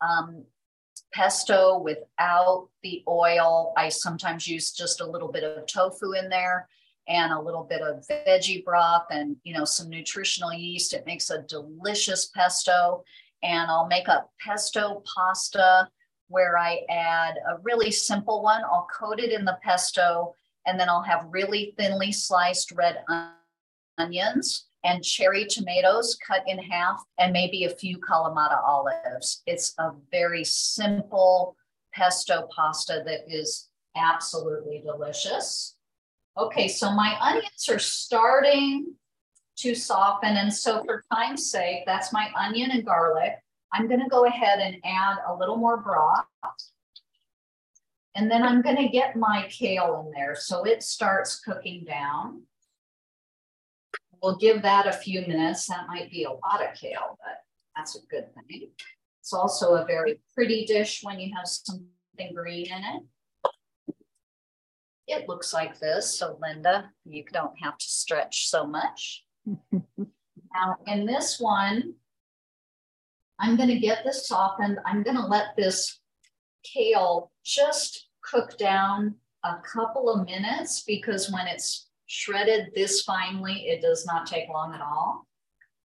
um, 0.00 0.44
pesto 1.12 1.78
without 1.78 2.68
the 2.82 3.02
oil. 3.08 3.72
I 3.76 3.88
sometimes 3.88 4.46
use 4.46 4.72
just 4.72 5.00
a 5.00 5.06
little 5.06 5.32
bit 5.32 5.42
of 5.42 5.66
tofu 5.66 6.12
in 6.12 6.28
there 6.28 6.68
and 7.08 7.32
a 7.32 7.40
little 7.40 7.64
bit 7.64 7.82
of 7.82 8.04
veggie 8.06 8.64
broth 8.64 9.06
and 9.10 9.36
you 9.44 9.54
know 9.54 9.64
some 9.64 9.88
nutritional 9.88 10.52
yeast. 10.52 10.94
It 10.94 11.06
makes 11.06 11.30
a 11.30 11.42
delicious 11.42 12.26
pesto. 12.26 13.04
And 13.42 13.70
I'll 13.70 13.86
make 13.86 14.08
a 14.08 14.24
pesto 14.40 15.02
pasta 15.14 15.88
where 16.28 16.56
I 16.58 16.80
add 16.88 17.34
a 17.48 17.58
really 17.62 17.90
simple 17.90 18.42
one. 18.42 18.62
I'll 18.64 18.88
coat 18.92 19.20
it 19.20 19.32
in 19.32 19.44
the 19.44 19.58
pesto 19.62 20.34
and 20.66 20.80
then 20.80 20.88
I'll 20.88 21.02
have 21.02 21.26
really 21.30 21.74
thinly 21.76 22.10
sliced 22.10 22.72
red 22.72 23.04
onions 23.98 24.66
and 24.84 25.02
cherry 25.02 25.46
tomatoes 25.46 26.16
cut 26.26 26.42
in 26.46 26.58
half 26.58 27.02
and 27.18 27.32
maybe 27.32 27.64
a 27.64 27.70
few 27.70 27.98
Kalamata 27.98 28.62
olives. 28.66 29.42
It's 29.46 29.74
a 29.78 29.92
very 30.10 30.44
simple 30.44 31.56
pesto 31.92 32.48
pasta 32.54 33.02
that 33.06 33.20
is 33.28 33.68
absolutely 33.96 34.82
delicious. 34.84 35.76
Okay, 36.36 36.66
so 36.66 36.90
my 36.90 37.16
onions 37.20 37.68
are 37.68 37.78
starting 37.78 38.94
to 39.56 39.74
soften. 39.74 40.36
And 40.36 40.52
so 40.52 40.82
for 40.84 41.04
time's 41.12 41.50
sake, 41.50 41.84
that's 41.86 42.12
my 42.12 42.28
onion 42.36 42.72
and 42.72 42.84
garlic. 42.84 43.38
I'm 43.72 43.88
gonna 43.88 44.08
go 44.08 44.26
ahead 44.26 44.58
and 44.58 44.76
add 44.84 45.18
a 45.28 45.34
little 45.34 45.56
more 45.56 45.76
broth. 45.76 46.26
And 48.16 48.30
then 48.30 48.42
I'm 48.42 48.62
gonna 48.62 48.88
get 48.88 49.16
my 49.16 49.46
kale 49.48 50.04
in 50.06 50.12
there. 50.12 50.34
So 50.34 50.64
it 50.64 50.82
starts 50.82 51.40
cooking 51.40 51.84
down. 51.84 52.42
We'll 54.22 54.36
give 54.36 54.62
that 54.62 54.86
a 54.86 54.92
few 54.92 55.20
minutes. 55.22 55.66
That 55.66 55.86
might 55.86 56.10
be 56.10 56.24
a 56.24 56.30
lot 56.30 56.64
of 56.64 56.74
kale, 56.74 57.18
but 57.20 57.42
that's 57.76 57.96
a 57.96 58.06
good 58.06 58.26
thing. 58.34 58.70
It's 59.20 59.32
also 59.32 59.74
a 59.74 59.84
very 59.84 60.20
pretty 60.34 60.64
dish 60.64 61.00
when 61.02 61.20
you 61.20 61.32
have 61.36 61.46
something 61.46 62.34
green 62.34 62.66
in 62.66 62.84
it. 62.84 63.02
It 65.06 65.28
looks 65.28 65.52
like 65.52 65.78
this. 65.78 66.18
So 66.18 66.38
Linda, 66.40 66.90
you 67.04 67.24
don't 67.32 67.54
have 67.62 67.76
to 67.76 67.86
stretch 67.86 68.48
so 68.48 68.66
much. 68.66 69.24
now 69.72 70.76
in 70.86 71.06
this 71.06 71.38
one, 71.38 71.94
I'm 73.38 73.56
gonna 73.56 73.78
get 73.78 74.04
this 74.04 74.26
softened. 74.26 74.78
I'm 74.86 75.02
gonna 75.02 75.26
let 75.26 75.56
this 75.56 76.00
kale 76.62 77.30
just 77.44 78.08
cook 78.22 78.56
down 78.56 79.16
a 79.42 79.56
couple 79.70 80.08
of 80.08 80.26
minutes 80.26 80.82
because 80.86 81.30
when 81.30 81.46
it's 81.46 81.88
shredded 82.06 82.70
this 82.74 83.02
finely. 83.02 83.66
It 83.66 83.82
does 83.82 84.06
not 84.06 84.26
take 84.26 84.48
long 84.48 84.74
at 84.74 84.80
all. 84.80 85.26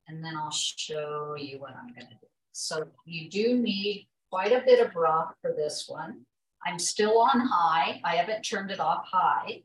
And 0.07 0.23
then 0.23 0.35
I'll 0.35 0.51
show 0.51 1.35
you 1.37 1.59
what 1.59 1.75
I'm 1.75 1.87
gonna 1.87 2.17
do. 2.21 2.27
So 2.51 2.87
you 3.05 3.29
do 3.29 3.57
need 3.57 4.07
quite 4.29 4.51
a 4.51 4.63
bit 4.65 4.85
of 4.85 4.93
broth 4.93 5.33
for 5.41 5.53
this 5.53 5.85
one. 5.87 6.25
I'm 6.65 6.79
still 6.79 7.19
on 7.19 7.39
high. 7.39 8.01
I 8.03 8.15
haven't 8.15 8.43
turned 8.43 8.71
it 8.71 8.79
off 8.79 9.05
high. 9.11 9.63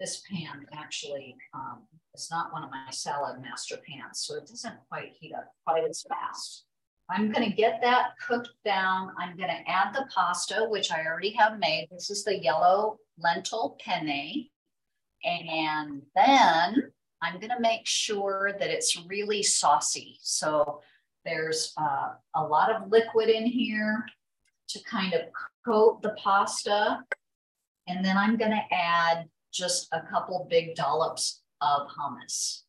This 0.00 0.22
pan 0.30 0.66
actually 0.72 1.36
um, 1.54 1.82
is 2.14 2.28
not 2.30 2.52
one 2.52 2.64
of 2.64 2.70
my 2.70 2.88
Saladmaster 2.90 3.78
pans, 3.82 4.20
so 4.20 4.36
it 4.36 4.46
doesn't 4.46 4.74
quite 4.88 5.12
heat 5.18 5.32
up 5.34 5.52
quite 5.66 5.84
as 5.88 6.04
fast. 6.08 6.64
I'm 7.10 7.30
gonna 7.30 7.50
get 7.50 7.80
that 7.82 8.12
cooked 8.26 8.50
down. 8.64 9.12
I'm 9.18 9.36
gonna 9.36 9.60
add 9.66 9.94
the 9.94 10.06
pasta, 10.12 10.66
which 10.68 10.90
I 10.90 11.04
already 11.06 11.30
have 11.32 11.58
made. 11.58 11.88
This 11.90 12.10
is 12.10 12.24
the 12.24 12.38
yellow 12.38 12.98
lentil 13.18 13.76
penne. 13.80 14.46
And 15.24 16.02
then 16.16 16.92
I'm 17.22 17.40
gonna 17.40 17.60
make 17.60 17.86
sure 17.86 18.52
that 18.58 18.70
it's 18.70 19.00
really 19.06 19.42
saucy. 19.42 20.18
So 20.22 20.80
there's 21.24 21.72
uh, 21.76 22.10
a 22.34 22.42
lot 22.42 22.70
of 22.70 22.90
liquid 22.90 23.28
in 23.28 23.46
here 23.46 24.04
to 24.68 24.82
kind 24.84 25.14
of 25.14 25.22
coat 25.66 26.02
the 26.02 26.14
pasta. 26.22 27.00
And 27.86 28.04
then 28.04 28.16
I'm 28.16 28.36
gonna 28.36 28.64
add 28.72 29.28
just 29.52 29.88
a 29.92 30.00
couple 30.00 30.46
big 30.50 30.74
dollops 30.74 31.42
of 31.60 31.88
hummus. 31.88 32.62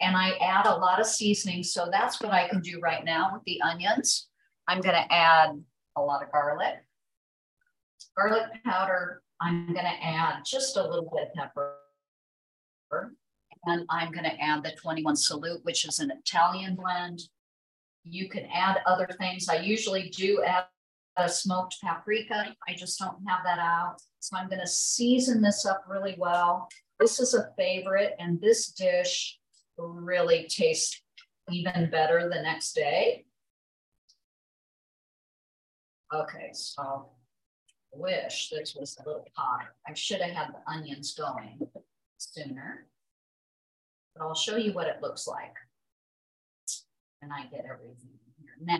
And 0.00 0.16
I 0.16 0.30
add 0.40 0.66
a 0.66 0.76
lot 0.76 1.00
of 1.00 1.06
seasoning. 1.06 1.62
So 1.62 1.88
that's 1.90 2.20
what 2.20 2.32
I 2.32 2.48
can 2.48 2.60
do 2.60 2.80
right 2.80 3.04
now 3.04 3.30
with 3.34 3.42
the 3.44 3.60
onions. 3.62 4.28
I'm 4.66 4.80
gonna 4.80 5.06
add 5.10 5.62
a 5.96 6.02
lot 6.02 6.22
of 6.22 6.32
garlic, 6.32 6.84
garlic 8.16 8.62
powder. 8.64 9.22
I'm 9.40 9.74
gonna 9.74 9.96
add 10.02 10.44
just 10.44 10.76
a 10.76 10.82
little 10.82 11.10
bit 11.14 11.28
of 11.28 11.34
pepper 11.34 11.76
And 13.64 13.84
I'm 13.90 14.10
going 14.10 14.24
to 14.24 14.40
add 14.40 14.62
the 14.62 14.72
21 14.72 15.16
Salute, 15.16 15.60
which 15.64 15.84
is 15.86 15.98
an 15.98 16.10
Italian 16.10 16.76
blend. 16.76 17.20
You 18.04 18.28
can 18.28 18.46
add 18.46 18.78
other 18.86 19.08
things. 19.18 19.48
I 19.48 19.56
usually 19.56 20.08
do 20.10 20.42
add 20.42 20.64
smoked 21.28 21.76
paprika. 21.82 22.54
I 22.68 22.74
just 22.74 22.98
don't 22.98 23.18
have 23.28 23.40
that 23.44 23.58
out. 23.58 23.96
So 24.20 24.36
I'm 24.36 24.48
going 24.48 24.60
to 24.60 24.66
season 24.66 25.42
this 25.42 25.66
up 25.66 25.84
really 25.88 26.14
well. 26.18 26.68
This 26.98 27.20
is 27.20 27.34
a 27.34 27.50
favorite, 27.56 28.14
and 28.18 28.40
this 28.40 28.72
dish 28.72 29.38
really 29.78 30.46
tastes 30.48 31.00
even 31.50 31.90
better 31.90 32.28
the 32.28 32.42
next 32.42 32.74
day. 32.74 33.24
Okay, 36.12 36.50
so 36.52 36.82
I 36.82 37.96
wish 37.96 38.50
this 38.50 38.76
was 38.78 38.96
a 38.98 39.08
little 39.08 39.26
hotter. 39.34 39.74
I 39.88 39.94
should 39.94 40.20
have 40.20 40.32
had 40.32 40.48
the 40.48 40.70
onions 40.70 41.14
going 41.14 41.60
sooner. 42.18 42.86
But 44.14 44.24
I'll 44.24 44.34
show 44.34 44.56
you 44.56 44.72
what 44.72 44.88
it 44.88 45.00
looks 45.00 45.26
like. 45.26 45.54
And 47.22 47.32
I 47.32 47.42
get 47.44 47.64
everything 47.64 48.18
here. 48.38 48.56
Now, 48.60 48.78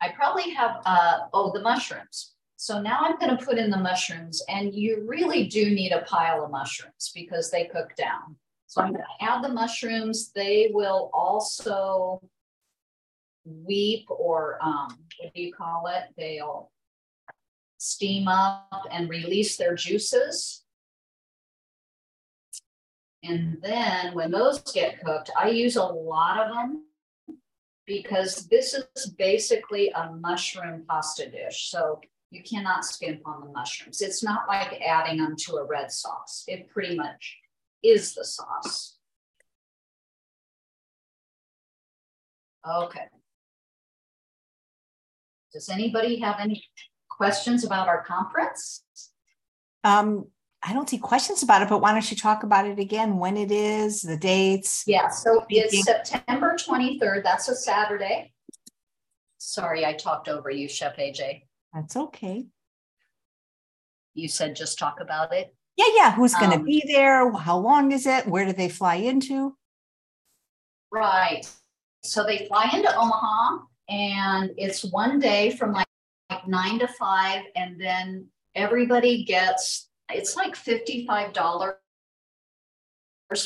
I 0.00 0.10
probably 0.10 0.50
have, 0.50 0.82
uh, 0.84 1.18
oh, 1.32 1.52
the 1.52 1.62
mushrooms. 1.62 2.34
So 2.56 2.80
now 2.80 3.00
I'm 3.02 3.18
going 3.18 3.36
to 3.36 3.44
put 3.44 3.58
in 3.58 3.70
the 3.70 3.76
mushrooms, 3.76 4.42
and 4.48 4.74
you 4.74 5.04
really 5.06 5.46
do 5.46 5.70
need 5.70 5.92
a 5.92 6.02
pile 6.02 6.44
of 6.44 6.50
mushrooms 6.50 7.12
because 7.14 7.50
they 7.50 7.64
cook 7.66 7.94
down. 7.96 8.36
So 8.66 8.80
I'm 8.82 8.92
going 8.92 9.04
to 9.04 9.24
add 9.24 9.44
the 9.44 9.48
mushrooms. 9.48 10.32
They 10.34 10.70
will 10.72 11.10
also 11.12 12.20
weep 13.44 14.06
or 14.08 14.58
um, 14.62 14.98
what 15.18 15.34
do 15.34 15.42
you 15.42 15.52
call 15.52 15.86
it? 15.86 16.04
They'll 16.16 16.70
steam 17.78 18.26
up 18.26 18.86
and 18.90 19.08
release 19.08 19.56
their 19.56 19.74
juices. 19.74 20.64
And 23.22 23.58
then 23.62 24.14
when 24.14 24.30
those 24.30 24.60
get 24.72 25.02
cooked, 25.04 25.30
I 25.38 25.50
use 25.50 25.76
a 25.76 25.84
lot 25.84 26.40
of 26.40 26.54
them 26.54 26.84
because 27.86 28.46
this 28.48 28.74
is 28.74 29.10
basically 29.10 29.90
a 29.90 30.12
mushroom 30.12 30.84
pasta 30.88 31.30
dish. 31.30 31.70
So 31.70 32.00
you 32.30 32.42
cannot 32.42 32.84
skimp 32.84 33.20
on 33.24 33.40
the 33.40 33.52
mushrooms. 33.52 34.02
It's 34.02 34.22
not 34.22 34.48
like 34.48 34.80
adding 34.82 35.18
them 35.18 35.36
to 35.46 35.56
a 35.56 35.64
red 35.64 35.92
sauce. 35.92 36.44
It 36.48 36.68
pretty 36.68 36.96
much 36.96 37.38
is 37.82 38.14
the 38.14 38.24
sauce. 38.24 38.98
Okay. 42.68 43.04
Does 45.52 45.68
anybody 45.68 46.16
have 46.16 46.36
any 46.40 46.64
questions 47.08 47.64
about 47.64 47.88
our 47.88 48.02
conference? 48.02 48.82
Um, 49.84 50.26
I 50.66 50.72
don't 50.72 50.88
see 50.88 50.98
questions 50.98 51.44
about 51.44 51.62
it, 51.62 51.68
but 51.68 51.80
why 51.80 51.92
don't 51.92 52.10
you 52.10 52.16
talk 52.16 52.42
about 52.42 52.66
it 52.66 52.80
again? 52.80 53.18
When 53.18 53.36
it 53.36 53.52
is, 53.52 54.02
the 54.02 54.16
dates? 54.16 54.82
Yeah, 54.86 55.08
so 55.08 55.46
it's 55.48 55.84
September 55.84 56.56
23rd. 56.58 57.22
That's 57.22 57.48
a 57.48 57.54
Saturday. 57.54 58.32
Sorry, 59.38 59.86
I 59.86 59.92
talked 59.92 60.28
over 60.28 60.50
you, 60.50 60.66
Chef 60.68 60.96
AJ. 60.96 61.42
That's 61.72 61.96
okay. 61.96 62.46
You 64.14 64.26
said 64.26 64.56
just 64.56 64.76
talk 64.76 65.00
about 65.00 65.32
it. 65.32 65.54
Yeah, 65.76 65.86
yeah. 65.94 66.12
Who's 66.12 66.34
going 66.34 66.50
to 66.50 66.56
um, 66.56 66.64
be 66.64 66.82
there? 66.86 67.30
How 67.32 67.58
long 67.58 67.92
is 67.92 68.06
it? 68.06 68.26
Where 68.26 68.46
do 68.46 68.52
they 68.52 68.68
fly 68.68 68.96
into? 68.96 69.56
Right. 70.90 71.48
So 72.02 72.24
they 72.24 72.46
fly 72.46 72.70
into 72.72 72.92
Omaha 72.92 73.58
and 73.88 74.50
it's 74.56 74.84
one 74.84 75.20
day 75.20 75.50
from 75.50 75.72
like, 75.72 75.86
like 76.30 76.48
nine 76.48 76.78
to 76.78 76.88
five. 76.88 77.42
And 77.54 77.80
then 77.80 78.26
everybody 78.54 79.24
gets, 79.24 79.85
it's 80.10 80.36
like 80.36 80.54
$55 80.54 81.74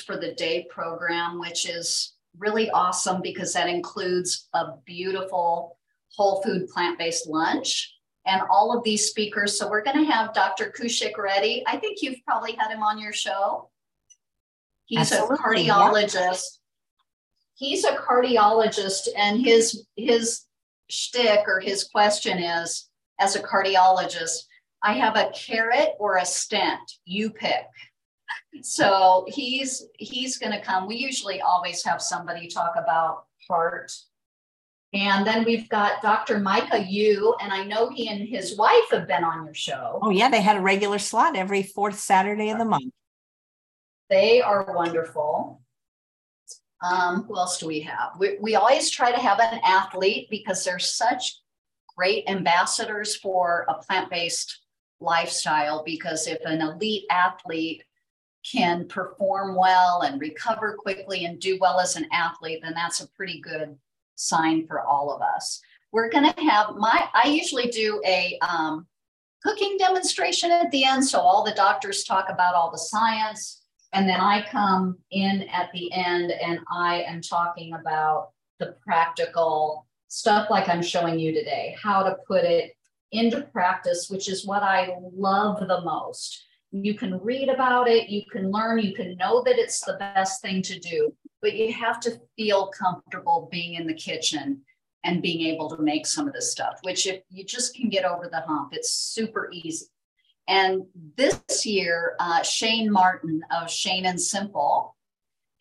for 0.05 0.17
the 0.17 0.35
day 0.35 0.67
program, 0.71 1.41
which 1.41 1.69
is 1.69 2.15
really 2.39 2.71
awesome 2.71 3.23
because 3.23 3.53
that 3.53 3.69
includes 3.69 4.49
a 4.55 4.73
beautiful 4.85 5.79
whole 6.15 6.43
food 6.43 6.69
plant 6.69 6.99
based 6.99 7.29
lunch 7.29 7.95
and 8.27 8.43
all 8.51 8.77
of 8.77 8.85
these 8.85 9.09
speakers. 9.09 9.59
So 9.59 9.69
we're 9.69 9.83
going 9.83 10.05
to 10.05 10.11
have 10.11 10.35
Dr. 10.35 10.73
Koushik 10.77 11.17
Reddy. 11.17 11.65
I 11.67 11.77
think 11.77 12.03
you've 12.03 12.25
probably 12.27 12.53
had 12.53 12.71
him 12.71 12.83
on 12.83 12.99
your 12.99 13.13
show. 13.13 13.71
He's 14.87 15.13
Absolutely, 15.13 15.69
a 15.69 15.73
cardiologist. 15.73 16.15
Yeah. 16.15 16.39
He's 17.55 17.85
a 17.85 17.97
cardiologist, 17.97 19.09
and 19.17 19.45
his 19.45 19.87
his 19.95 20.47
shtick 20.89 21.45
or 21.47 21.61
his 21.61 21.85
question 21.85 22.39
is, 22.39 22.89
as 23.21 23.37
a 23.37 23.43
cardiologist, 23.43 24.47
I 24.83 24.95
have 24.95 25.17
a 25.17 25.31
carrot 25.35 25.95
or 25.99 26.17
a 26.17 26.25
stent. 26.25 26.99
You 27.05 27.31
pick. 27.31 27.67
So 28.63 29.27
he's 29.29 29.87
he's 29.99 30.39
going 30.39 30.53
to 30.53 30.61
come. 30.61 30.87
We 30.87 30.97
usually 30.97 31.41
always 31.41 31.85
have 31.85 32.01
somebody 32.01 32.49
talk 32.49 32.75
about 32.77 33.25
heart 33.49 33.93
and 34.93 35.25
then 35.25 35.45
we've 35.45 35.69
got 35.69 36.03
Dr. 36.03 36.41
Micah 36.41 36.83
Yu, 36.83 37.35
and 37.41 37.53
I 37.53 37.65
know 37.65 37.91
he 37.91 38.09
and 38.09 38.29
his 38.29 38.57
wife 38.57 38.91
have 38.91 39.07
been 39.07 39.23
on 39.23 39.45
your 39.45 39.55
show. 39.55 40.01
Oh, 40.03 40.11
yeah, 40.11 40.29
they 40.29 40.41
had 40.41 40.57
a 40.57 40.61
regular 40.61 40.99
slot 40.99 41.37
every 41.37 41.63
fourth 41.63 41.99
Saturday 41.99 42.51
of 42.51 42.59
the 42.59 42.65
month. 42.65 42.93
They 44.09 44.43
are 44.43 44.75
wonderful. 44.75 45.63
Um, 46.83 47.25
who 47.25 47.37
else 47.37 47.59
do 47.59 47.69
we 47.69 47.81
have? 47.83 48.19
We, 48.19 48.39
we 48.41 48.57
always 48.57 48.91
try 48.91 49.13
to 49.13 49.19
have 49.19 49.39
an 49.39 49.61
athlete 49.65 50.27
because 50.29 50.65
they're 50.65 50.81
such 50.81 51.41
great 51.97 52.29
ambassadors 52.29 53.15
for 53.15 53.67
a 53.69 53.75
plant 53.75 54.11
based 54.11 54.61
lifestyle. 55.01 55.83
Because 55.85 56.27
if 56.27 56.41
an 56.45 56.61
elite 56.61 57.05
athlete 57.11 57.83
can 58.51 58.87
perform 58.89 59.55
well 59.55 60.03
and 60.03 60.21
recover 60.21 60.77
quickly 60.79 61.25
and 61.25 61.41
do 61.41 61.59
well 61.61 61.81
as 61.81 61.97
an 61.97 62.07
athlete, 62.13 62.61
then 62.63 62.75
that's 62.75 63.01
a 63.01 63.09
pretty 63.09 63.41
good 63.41 63.77
sign 64.15 64.67
for 64.67 64.81
all 64.81 65.13
of 65.13 65.21
us. 65.23 65.61
We're 65.93 66.11
going 66.11 66.33
to 66.33 66.41
have 66.43 66.77
my, 66.77 67.09
I 67.15 67.29
usually 67.29 67.69
do 67.69 68.01
a 68.07 68.39
um, 68.41 68.87
cooking 69.43 69.77
demonstration 69.79 70.51
at 70.51 70.71
the 70.71 70.85
end. 70.85 71.05
So 71.05 71.19
all 71.19 71.45
the 71.45 71.53
doctors 71.53 72.05
talk 72.05 72.27
about 72.29 72.55
all 72.55 72.71
the 72.71 72.79
science. 72.79 73.63
And 73.93 74.09
then 74.09 74.21
I 74.21 74.47
come 74.51 74.99
in 75.11 75.49
at 75.53 75.71
the 75.73 75.93
end 75.93 76.31
and 76.31 76.61
I 76.71 77.03
am 77.03 77.21
talking 77.21 77.75
about 77.75 78.31
the 78.59 78.77
practical 78.85 79.87
stuff 80.09 80.49
like 80.51 80.69
I'm 80.69 80.83
showing 80.83 81.19
you 81.19 81.33
today, 81.33 81.77
how 81.81 82.03
to 82.03 82.17
put 82.27 82.45
it 82.45 82.77
into 83.13 83.43
practice, 83.43 84.09
which 84.09 84.29
is 84.29 84.47
what 84.47 84.63
I 84.63 84.95
love 85.13 85.61
the 85.61 85.81
most. 85.83 86.45
You 86.73 86.95
can 86.95 87.21
read 87.21 87.49
about 87.49 87.89
it, 87.89 88.09
you 88.09 88.23
can 88.31 88.51
learn, 88.51 88.79
you 88.79 88.95
can 88.95 89.17
know 89.17 89.43
that 89.43 89.59
it's 89.59 89.81
the 89.81 89.95
best 89.95 90.41
thing 90.41 90.63
to 90.63 90.79
do, 90.79 91.13
but 91.43 91.55
you 91.55 91.73
have 91.73 91.99
to 92.01 92.21
feel 92.37 92.69
comfortable 92.69 93.49
being 93.51 93.75
in 93.75 93.87
the 93.87 93.95
kitchen 93.95 94.63
and 95.03 95.23
being 95.23 95.53
able 95.53 95.69
to 95.71 95.83
make 95.83 96.07
some 96.07 96.29
of 96.29 96.35
this 96.35 96.53
stuff, 96.53 96.79
which 96.83 97.07
if 97.07 97.23
you 97.31 97.45
just 97.45 97.75
can 97.75 97.89
get 97.89 98.05
over 98.05 98.29
the 98.31 98.41
hump, 98.43 98.73
it's 98.73 98.93
super 98.93 99.51
easy. 99.53 99.87
And 100.47 100.83
this 101.17 101.65
year, 101.65 102.17
uh, 102.21 102.43
Shane 102.43 102.91
Martin 102.91 103.43
of 103.51 103.71
Shane 103.71 104.07
and 104.07 104.21
Simple 104.21 104.97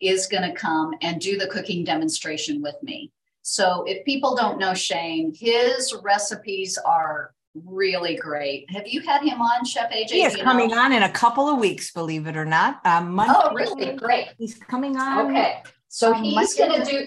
is 0.00 0.26
going 0.26 0.42
to 0.42 0.56
come 0.56 0.94
and 1.02 1.20
do 1.20 1.38
the 1.38 1.46
cooking 1.46 1.84
demonstration 1.84 2.60
with 2.60 2.76
me. 2.82 3.12
So 3.42 3.84
if 3.86 4.04
people 4.04 4.36
don't 4.36 4.58
know 4.58 4.74
Shane, 4.74 5.32
his 5.34 5.94
recipes 6.02 6.78
are 6.78 7.32
really 7.54 8.16
great. 8.16 8.70
Have 8.70 8.86
you 8.86 9.00
had 9.00 9.22
him 9.22 9.40
on, 9.40 9.64
Chef 9.64 9.90
AJ? 9.90 10.10
He 10.10 10.22
is 10.22 10.36
coming 10.36 10.70
know? 10.70 10.78
on 10.78 10.92
in 10.92 11.02
a 11.02 11.10
couple 11.10 11.48
of 11.48 11.58
weeks, 11.58 11.90
believe 11.90 12.26
it 12.26 12.36
or 12.36 12.44
not. 12.44 12.84
Um, 12.84 13.12
Monday, 13.12 13.34
oh, 13.36 13.54
really? 13.54 13.96
Great. 13.96 14.28
He's 14.38 14.54
coming 14.54 14.96
on. 14.96 15.30
Okay. 15.30 15.62
So 15.88 16.14
um, 16.14 16.22
he's 16.22 16.54
going 16.54 16.82
to 16.82 16.90
do 16.90 17.06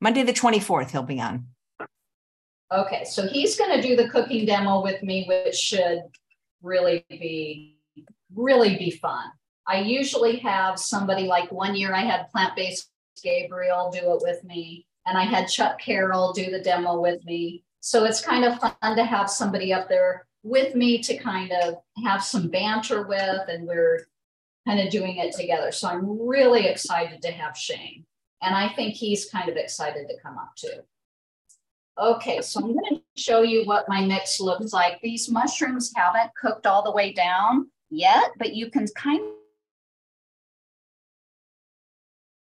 Monday 0.00 0.22
the 0.22 0.32
24th, 0.32 0.90
he'll 0.90 1.02
be 1.02 1.20
on. 1.20 1.46
Okay. 2.72 3.04
So 3.04 3.26
he's 3.26 3.56
going 3.56 3.80
to 3.80 3.86
do 3.86 3.96
the 3.96 4.08
cooking 4.08 4.46
demo 4.46 4.82
with 4.82 5.02
me, 5.02 5.24
which 5.26 5.54
should 5.54 6.00
really 6.62 7.04
be, 7.08 7.78
really 8.34 8.76
be 8.76 8.90
fun. 8.90 9.24
I 9.66 9.80
usually 9.80 10.36
have 10.38 10.78
somebody 10.78 11.24
like 11.24 11.50
one 11.50 11.74
year 11.74 11.94
I 11.94 12.02
had 12.02 12.28
plant 12.30 12.54
based 12.56 12.90
Gabriel 13.22 13.90
do 13.90 14.12
it 14.14 14.22
with 14.22 14.44
me, 14.44 14.86
and 15.06 15.16
I 15.16 15.24
had 15.24 15.48
Chuck 15.48 15.80
Carroll 15.80 16.32
do 16.32 16.50
the 16.50 16.60
demo 16.60 17.00
with 17.00 17.24
me. 17.24 17.64
So 17.84 18.04
it's 18.04 18.22
kind 18.22 18.46
of 18.46 18.58
fun 18.58 18.96
to 18.96 19.04
have 19.04 19.28
somebody 19.28 19.70
up 19.70 19.90
there 19.90 20.26
with 20.42 20.74
me 20.74 21.02
to 21.02 21.18
kind 21.18 21.52
of 21.52 21.74
have 22.02 22.24
some 22.24 22.48
banter 22.48 23.06
with, 23.06 23.42
and 23.48 23.66
we're 23.66 24.06
kind 24.66 24.80
of 24.80 24.88
doing 24.88 25.18
it 25.18 25.36
together. 25.36 25.70
So 25.70 25.88
I'm 25.88 26.26
really 26.26 26.66
excited 26.66 27.20
to 27.20 27.30
have 27.30 27.58
Shane. 27.58 28.06
And 28.40 28.54
I 28.54 28.70
think 28.70 28.94
he's 28.94 29.28
kind 29.28 29.50
of 29.50 29.56
excited 29.56 30.08
to 30.08 30.14
come 30.22 30.38
up 30.38 30.54
too. 30.56 30.80
Okay, 31.98 32.40
so 32.40 32.60
I'm 32.60 32.72
going 32.72 32.96
to 32.96 33.02
show 33.20 33.42
you 33.42 33.66
what 33.66 33.86
my 33.86 34.00
mix 34.00 34.40
looks 34.40 34.72
like. 34.72 34.98
These 35.02 35.30
mushrooms 35.30 35.92
haven't 35.94 36.34
cooked 36.40 36.66
all 36.66 36.82
the 36.82 36.90
way 36.90 37.12
down 37.12 37.70
yet, 37.90 38.30
but 38.38 38.54
you 38.54 38.70
can 38.70 38.86
kind 38.96 39.20
of 39.20 39.26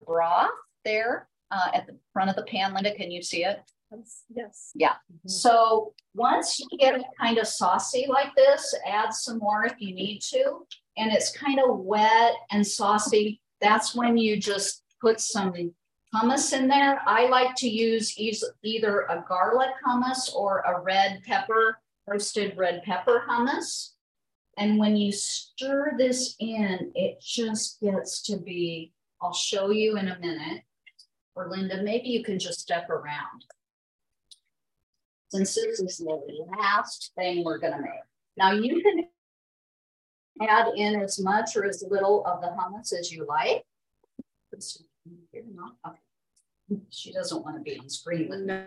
broth 0.03 0.49
there 0.83 1.29
uh, 1.51 1.69
at 1.75 1.85
the 1.85 1.95
front 2.11 2.31
of 2.31 2.35
the 2.35 2.41
pan. 2.41 2.73
Linda, 2.73 2.95
can 2.95 3.11
you 3.11 3.21
see 3.21 3.45
it? 3.45 3.61
Yes. 4.33 4.71
Yeah. 4.75 4.93
Mm-hmm. 5.11 5.29
So 5.29 5.93
once 6.13 6.59
you 6.59 6.67
get 6.77 6.95
it 6.95 7.05
kind 7.19 7.37
of 7.37 7.47
saucy 7.47 8.05
like 8.09 8.35
this, 8.35 8.75
add 8.85 9.13
some 9.13 9.39
more 9.39 9.65
if 9.65 9.75
you 9.79 9.93
need 9.93 10.19
to. 10.21 10.65
and 10.97 11.11
it's 11.11 11.31
kind 11.31 11.59
of 11.59 11.79
wet 11.79 12.33
and 12.51 12.65
saucy, 12.65 13.39
that's 13.61 13.95
when 13.95 14.17
you 14.17 14.37
just 14.37 14.83
put 14.99 15.19
some 15.19 15.53
hummus 16.13 16.53
in 16.53 16.67
there. 16.67 17.01
I 17.05 17.27
like 17.27 17.55
to 17.57 17.69
use 17.69 18.17
either 18.63 19.01
a 19.01 19.23
garlic 19.27 19.69
hummus 19.85 20.33
or 20.33 20.59
a 20.61 20.81
red 20.81 21.21
pepper, 21.23 21.79
roasted 22.07 22.57
red 22.57 22.81
pepper 22.83 23.23
hummus. 23.29 23.91
And 24.57 24.79
when 24.79 24.97
you 24.97 25.11
stir 25.11 25.93
this 25.97 26.35
in, 26.39 26.91
it 26.95 27.21
just 27.21 27.79
gets 27.79 28.23
to 28.23 28.37
be, 28.37 28.91
I'll 29.21 29.33
show 29.33 29.69
you 29.69 29.97
in 29.97 30.07
a 30.07 30.17
minute. 30.19 30.63
Or 31.35 31.49
Linda, 31.51 31.83
maybe 31.83 32.09
you 32.09 32.23
can 32.23 32.39
just 32.39 32.59
step 32.59 32.89
around. 32.89 33.45
Since 35.29 35.55
this 35.55 35.79
is 35.79 35.97
the 35.97 36.47
last 36.57 37.11
thing 37.15 37.43
we're 37.43 37.57
gonna 37.57 37.81
make. 37.81 37.91
Now 38.37 38.51
you 38.51 38.81
can 38.81 39.07
add 40.47 40.67
in 40.75 41.01
as 41.01 41.19
much 41.19 41.55
or 41.55 41.65
as 41.65 41.83
little 41.87 42.25
of 42.25 42.41
the 42.41 42.47
hummus 42.47 42.93
as 42.97 43.11
you 43.11 43.25
like. 43.25 43.65
She 46.89 47.11
doesn't 47.11 47.43
want 47.43 47.57
to 47.57 47.61
be 47.61 47.79
on 47.79 47.89
screen 47.89 48.29
with 48.29 48.41
me. 48.41 48.61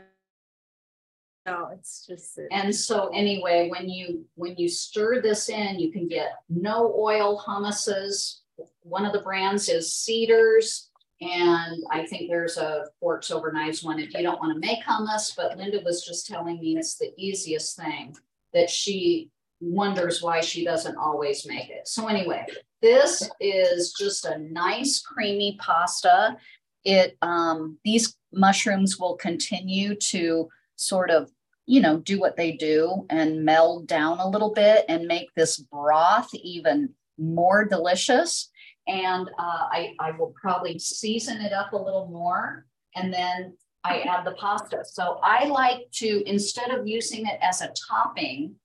No, 1.47 1.71
it's 1.73 2.07
just. 2.07 2.39
And 2.51 2.75
so 2.75 3.11
anyway, 3.15 3.69
when 3.71 3.89
you 3.89 4.27
when 4.35 4.57
you 4.57 4.69
stir 4.69 5.23
this 5.23 5.49
in, 5.49 5.79
you 5.79 5.91
can 5.91 6.07
get 6.07 6.33
no 6.49 6.95
oil 6.97 7.41
hummuses. 7.41 8.41
One 8.83 9.07
of 9.07 9.13
the 9.13 9.21
brands 9.21 9.69
is 9.69 9.95
Cedars. 9.95 10.90
And 11.21 11.83
I 11.91 12.07
think 12.07 12.31
there's 12.31 12.57
a 12.57 12.87
forks 12.99 13.31
over 13.31 13.53
knives 13.53 13.85
one 13.85 13.99
if 13.99 14.15
you 14.15 14.23
don't 14.23 14.41
want 14.41 14.55
to 14.55 14.67
make 14.67 14.83
hummus. 14.85 15.37
But 15.37 15.59
Linda 15.59 15.81
was 15.85 16.05
just 16.05 16.27
telling 16.27 16.59
me 16.61 16.77
it's 16.79 16.97
the 16.97 17.13
easiest 17.19 17.77
thing 17.77 18.17
that 18.55 18.71
she 18.71 19.31
wonders 19.61 20.23
why 20.23 20.41
she 20.41 20.65
doesn't 20.65 20.97
always 20.97 21.47
make 21.47 21.69
it. 21.69 21.87
So 21.87 22.09
anyway, 22.09 22.47
this 22.81 23.29
is 23.41 23.93
just 23.93 24.25
a 24.25 24.39
nice 24.39 25.01
creamy 25.01 25.59
pasta. 25.61 26.37
It 26.85 27.19
um, 27.21 27.79
these 27.85 28.17
mushrooms 28.33 28.99
will 28.99 29.17
continue 29.17 29.95
to 29.97 30.49
sort 30.77 31.11
of 31.11 31.31
you 31.67 31.83
know 31.83 31.99
do 31.99 32.19
what 32.19 32.37
they 32.37 32.53
do 32.53 33.05
and 33.11 33.45
meld 33.45 33.87
down 33.87 34.19
a 34.19 34.29
little 34.29 34.53
bit 34.55 34.87
and 34.89 35.07
make 35.07 35.29
this 35.35 35.59
broth 35.59 36.31
even 36.35 36.95
more 37.19 37.67
delicious. 37.67 38.51
And 38.87 39.29
uh, 39.39 39.69
I, 39.71 39.95
I 40.01 40.11
will 40.13 40.35
probably 40.41 40.79
season 40.79 41.41
it 41.41 41.53
up 41.53 41.73
a 41.73 41.77
little 41.77 42.09
more 42.09 42.67
and 42.97 43.13
then 43.13 43.57
I 43.85 44.01
add 44.01 44.27
the 44.27 44.33
pasta. 44.33 44.85
So 44.85 45.21
I 45.23 45.47
like 45.47 45.91
to, 45.95 46.23
instead 46.29 46.71
of 46.71 46.87
using 46.87 47.27
it 47.27 47.39
as 47.41 47.63
a 47.63 47.73
topping, 47.89 48.57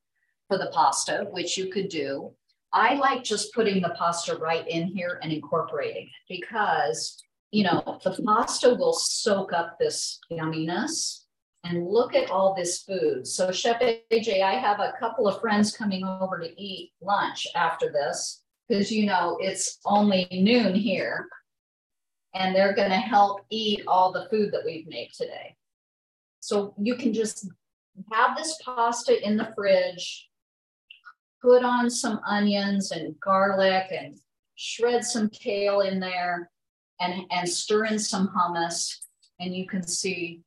for 0.48 0.58
the 0.58 0.72
pasta, 0.74 1.28
which 1.32 1.58
you 1.58 1.68
could 1.68 1.90
do. 1.90 2.32
I 2.74 2.96
like 2.96 3.24
just 3.24 3.54
putting 3.54 3.82
the 3.82 3.96
pasta 3.98 4.36
right 4.36 4.68
in 4.68 4.88
here 4.88 5.20
and 5.24 5.32
incorporating 5.32 6.04
it 6.04 6.42
because, 6.42 7.18
you 7.52 7.64
know, 7.64 8.00
the 8.04 8.12
pasta 8.24 8.76
will 8.76 8.94
soak 8.94 9.54
up 9.54 9.78
this 9.80 10.20
yumminess. 10.32 11.22
And 11.64 11.88
look 11.88 12.14
at 12.14 12.30
all 12.30 12.54
this 12.54 12.84
food. 12.84 13.26
So, 13.26 13.52
Chef 13.52 13.82
AJ, 13.82 14.44
I 14.44 14.54
have 14.54 14.80
a 14.80 14.94
couple 15.00 15.28
of 15.28 15.42
friends 15.42 15.76
coming 15.76 16.04
over 16.06 16.38
to 16.38 16.62
eat 16.62 16.92
lunch 17.02 17.48
after 17.56 17.92
this 17.92 18.44
because, 18.68 18.92
you 18.92 19.06
know, 19.06 19.38
it's 19.40 19.80
only 19.86 20.28
noon 20.32 20.76
here. 20.76 21.28
And 22.34 22.54
they're 22.54 22.76
going 22.76 22.90
to 22.90 22.98
help 22.98 23.46
eat 23.50 23.84
all 23.88 24.12
the 24.12 24.28
food 24.30 24.52
that 24.52 24.66
we've 24.66 24.88
made 24.88 25.12
today. 25.14 25.56
So, 26.42 26.74
you 26.78 26.96
can 26.96 27.14
just 27.14 27.48
have 28.12 28.36
this 28.36 28.60
pasta 28.64 29.26
in 29.26 29.38
the 29.38 29.52
fridge 29.56 30.28
put 31.42 31.64
on 31.64 31.90
some 31.90 32.20
onions 32.28 32.92
and 32.92 33.16
garlic 33.20 33.86
and 33.92 34.18
shred 34.56 35.06
some 35.06 35.30
kale 35.30 35.82
in 35.82 36.00
there 36.00 36.50
and, 37.00 37.24
and 37.32 37.48
stir 37.48 37.86
in 37.86 38.00
some 38.00 38.30
hummus. 38.30 38.98
And 39.40 39.56
you 39.56 39.68
can 39.68 39.86
see 39.86 40.42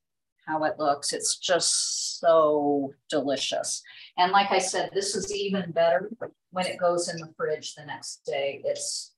how 0.46 0.64
it 0.64 0.78
looks. 0.78 1.12
It's 1.12 1.38
just 1.38 2.18
so 2.18 2.92
delicious. 3.10 3.82
And 4.16 4.32
like 4.32 4.50
I 4.50 4.58
said, 4.58 4.90
this 4.92 5.14
is 5.14 5.32
even 5.32 5.70
better 5.70 6.10
when 6.50 6.66
it 6.66 6.78
goes 6.78 7.08
in 7.08 7.16
the 7.16 7.32
fridge 7.36 7.74
the 7.74 7.84
next 7.84 8.24
day. 8.24 8.60
It's 8.64 9.14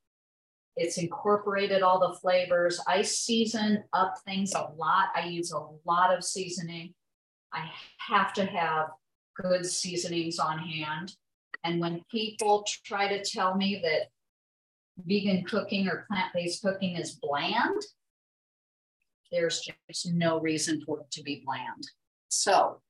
it's 0.76 0.98
incorporated 0.98 1.82
all 1.82 1.98
the 1.98 2.18
flavors. 2.20 2.80
I 2.86 3.02
season 3.02 3.84
up 3.92 4.14
things 4.24 4.54
a 4.54 4.70
lot. 4.76 5.08
I 5.14 5.26
use 5.26 5.52
a 5.52 5.66
lot 5.84 6.16
of 6.16 6.24
seasoning. 6.24 6.94
I 7.52 7.68
have 7.98 8.32
to 8.34 8.44
have 8.44 8.88
good 9.34 9.66
seasonings 9.66 10.38
on 10.38 10.58
hand. 10.58 11.14
And 11.64 11.80
when 11.80 12.02
people 12.10 12.64
try 12.84 13.08
to 13.08 13.22
tell 13.22 13.56
me 13.56 13.80
that 13.82 14.08
vegan 15.04 15.44
cooking 15.44 15.88
or 15.88 16.06
plant 16.08 16.32
based 16.32 16.62
cooking 16.62 16.96
is 16.96 17.18
bland, 17.20 17.82
there's 19.30 19.60
just 19.60 20.12
no 20.12 20.40
reason 20.40 20.82
for 20.86 21.00
it 21.00 21.10
to 21.12 21.22
be 21.22 21.42
bland. 21.44 21.84
So 22.28 22.80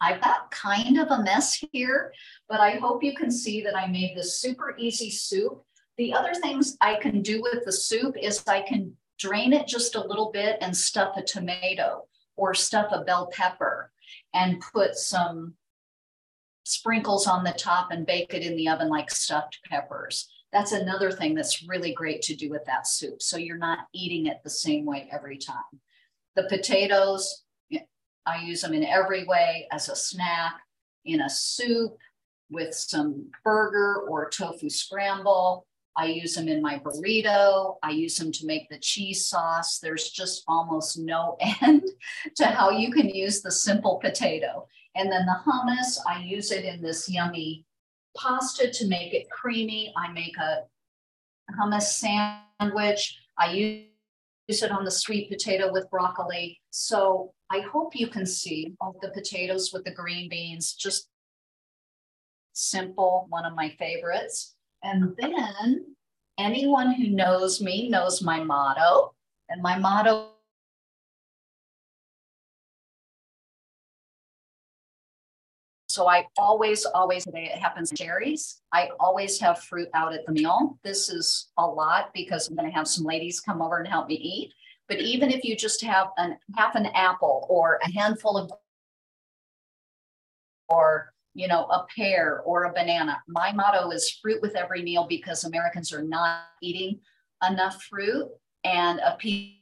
I've 0.00 0.20
got 0.20 0.50
kind 0.50 0.98
of 0.98 1.08
a 1.10 1.22
mess 1.22 1.62
here, 1.72 2.12
but 2.48 2.60
I 2.60 2.72
hope 2.72 3.02
you 3.02 3.14
can 3.14 3.30
see 3.30 3.62
that 3.62 3.76
I 3.76 3.86
made 3.86 4.16
this 4.16 4.40
super 4.40 4.76
easy 4.78 5.10
soup. 5.10 5.62
The 5.96 6.14
other 6.14 6.34
things 6.34 6.76
I 6.80 6.96
can 6.96 7.22
do 7.22 7.42
with 7.42 7.64
the 7.64 7.72
soup 7.72 8.16
is 8.16 8.44
I 8.46 8.62
can 8.62 8.96
drain 9.18 9.52
it 9.52 9.66
just 9.66 9.96
a 9.96 10.06
little 10.06 10.30
bit 10.32 10.58
and 10.60 10.76
stuff 10.76 11.16
a 11.16 11.22
tomato 11.22 12.06
or 12.36 12.54
stuff 12.54 12.88
a 12.92 13.02
bell 13.02 13.28
pepper 13.32 13.90
and 14.32 14.62
put 14.72 14.94
some 14.94 15.54
sprinkles 16.64 17.26
on 17.26 17.42
the 17.42 17.52
top 17.52 17.90
and 17.90 18.06
bake 18.06 18.34
it 18.34 18.42
in 18.42 18.56
the 18.56 18.68
oven 18.68 18.88
like 18.88 19.10
stuffed 19.10 19.58
peppers. 19.68 20.28
That's 20.52 20.72
another 20.72 21.10
thing 21.10 21.34
that's 21.34 21.66
really 21.66 21.92
great 21.92 22.22
to 22.22 22.36
do 22.36 22.48
with 22.48 22.64
that 22.66 22.86
soup. 22.86 23.20
So 23.20 23.36
you're 23.36 23.58
not 23.58 23.80
eating 23.92 24.26
it 24.26 24.38
the 24.44 24.50
same 24.50 24.84
way 24.84 25.08
every 25.10 25.38
time. 25.38 25.80
The 26.36 26.44
potatoes, 26.44 27.42
I 28.28 28.42
use 28.42 28.60
them 28.60 28.74
in 28.74 28.84
every 28.84 29.24
way 29.24 29.66
as 29.72 29.88
a 29.88 29.96
snack, 29.96 30.60
in 31.04 31.22
a 31.22 31.30
soup, 31.30 31.96
with 32.50 32.74
some 32.74 33.30
burger 33.44 34.06
or 34.08 34.28
tofu 34.30 34.68
scramble. 34.68 35.66
I 35.96 36.06
use 36.06 36.34
them 36.34 36.48
in 36.48 36.62
my 36.62 36.78
burrito. 36.78 37.76
I 37.82 37.90
use 37.90 38.16
them 38.16 38.30
to 38.32 38.46
make 38.46 38.68
the 38.68 38.78
cheese 38.78 39.26
sauce. 39.26 39.78
There's 39.80 40.10
just 40.10 40.44
almost 40.46 40.98
no 40.98 41.36
end 41.62 41.82
to 42.36 42.46
how 42.46 42.70
you 42.70 42.92
can 42.92 43.08
use 43.08 43.42
the 43.42 43.50
simple 43.50 43.96
potato. 43.96 44.66
And 44.94 45.10
then 45.10 45.26
the 45.26 45.36
hummus, 45.44 45.98
I 46.06 46.22
use 46.22 46.52
it 46.52 46.64
in 46.64 46.82
this 46.82 47.08
yummy 47.08 47.64
pasta 48.16 48.70
to 48.70 48.88
make 48.88 49.12
it 49.12 49.30
creamy. 49.30 49.92
I 49.96 50.12
make 50.12 50.36
a 50.38 50.64
hummus 51.60 51.82
sandwich. 52.60 53.18
I 53.38 53.52
use 53.52 53.87
it 54.48 54.70
on 54.72 54.84
the 54.84 54.90
sweet 54.90 55.30
potato 55.30 55.70
with 55.70 55.90
broccoli. 55.90 56.58
So 56.70 57.32
I 57.50 57.60
hope 57.60 57.94
you 57.94 58.08
can 58.08 58.24
see 58.24 58.74
all 58.80 58.96
the 59.02 59.10
potatoes 59.10 59.70
with 59.72 59.84
the 59.84 59.90
green 59.90 60.28
beans, 60.28 60.72
just 60.72 61.08
simple, 62.54 63.26
one 63.28 63.44
of 63.44 63.54
my 63.54 63.68
favorites. 63.78 64.56
And 64.82 65.14
then 65.18 65.94
anyone 66.38 66.94
who 66.94 67.08
knows 67.08 67.60
me 67.60 67.90
knows 67.90 68.22
my 68.22 68.42
motto. 68.42 69.14
And 69.50 69.62
my 69.62 69.78
motto 69.78 70.30
So 75.98 76.08
I 76.08 76.28
always, 76.38 76.84
always, 76.84 77.24
today 77.24 77.50
it 77.52 77.58
happens 77.58 77.90
cherries. 77.90 78.60
I 78.72 78.90
always 79.00 79.40
have 79.40 79.58
fruit 79.64 79.88
out 79.94 80.14
at 80.14 80.24
the 80.26 80.30
meal. 80.30 80.78
This 80.84 81.08
is 81.08 81.48
a 81.58 81.66
lot 81.66 82.10
because 82.14 82.46
I'm 82.46 82.54
going 82.54 82.70
to 82.70 82.76
have 82.76 82.86
some 82.86 83.04
ladies 83.04 83.40
come 83.40 83.60
over 83.60 83.78
and 83.78 83.88
help 83.88 84.06
me 84.06 84.14
eat. 84.14 84.52
But 84.86 85.00
even 85.00 85.32
if 85.32 85.42
you 85.42 85.56
just 85.56 85.82
have 85.82 86.10
an 86.16 86.38
half 86.56 86.76
an 86.76 86.86
apple 86.94 87.48
or 87.50 87.80
a 87.82 87.90
handful 87.90 88.36
of 88.36 88.48
or 90.68 91.12
you 91.34 91.48
know 91.48 91.64
a 91.64 91.84
pear 91.96 92.42
or 92.42 92.66
a 92.66 92.72
banana 92.72 93.18
my 93.26 93.50
motto 93.50 93.90
is 93.90 94.18
fruit 94.22 94.40
with 94.40 94.54
every 94.54 94.82
meal 94.82 95.06
because 95.08 95.44
americans 95.44 95.92
are 95.92 96.02
not 96.02 96.42
eating 96.62 97.00
enough 97.48 97.82
fruit 97.84 98.28
and 98.64 99.00
a 99.00 99.16
piece 99.16 99.54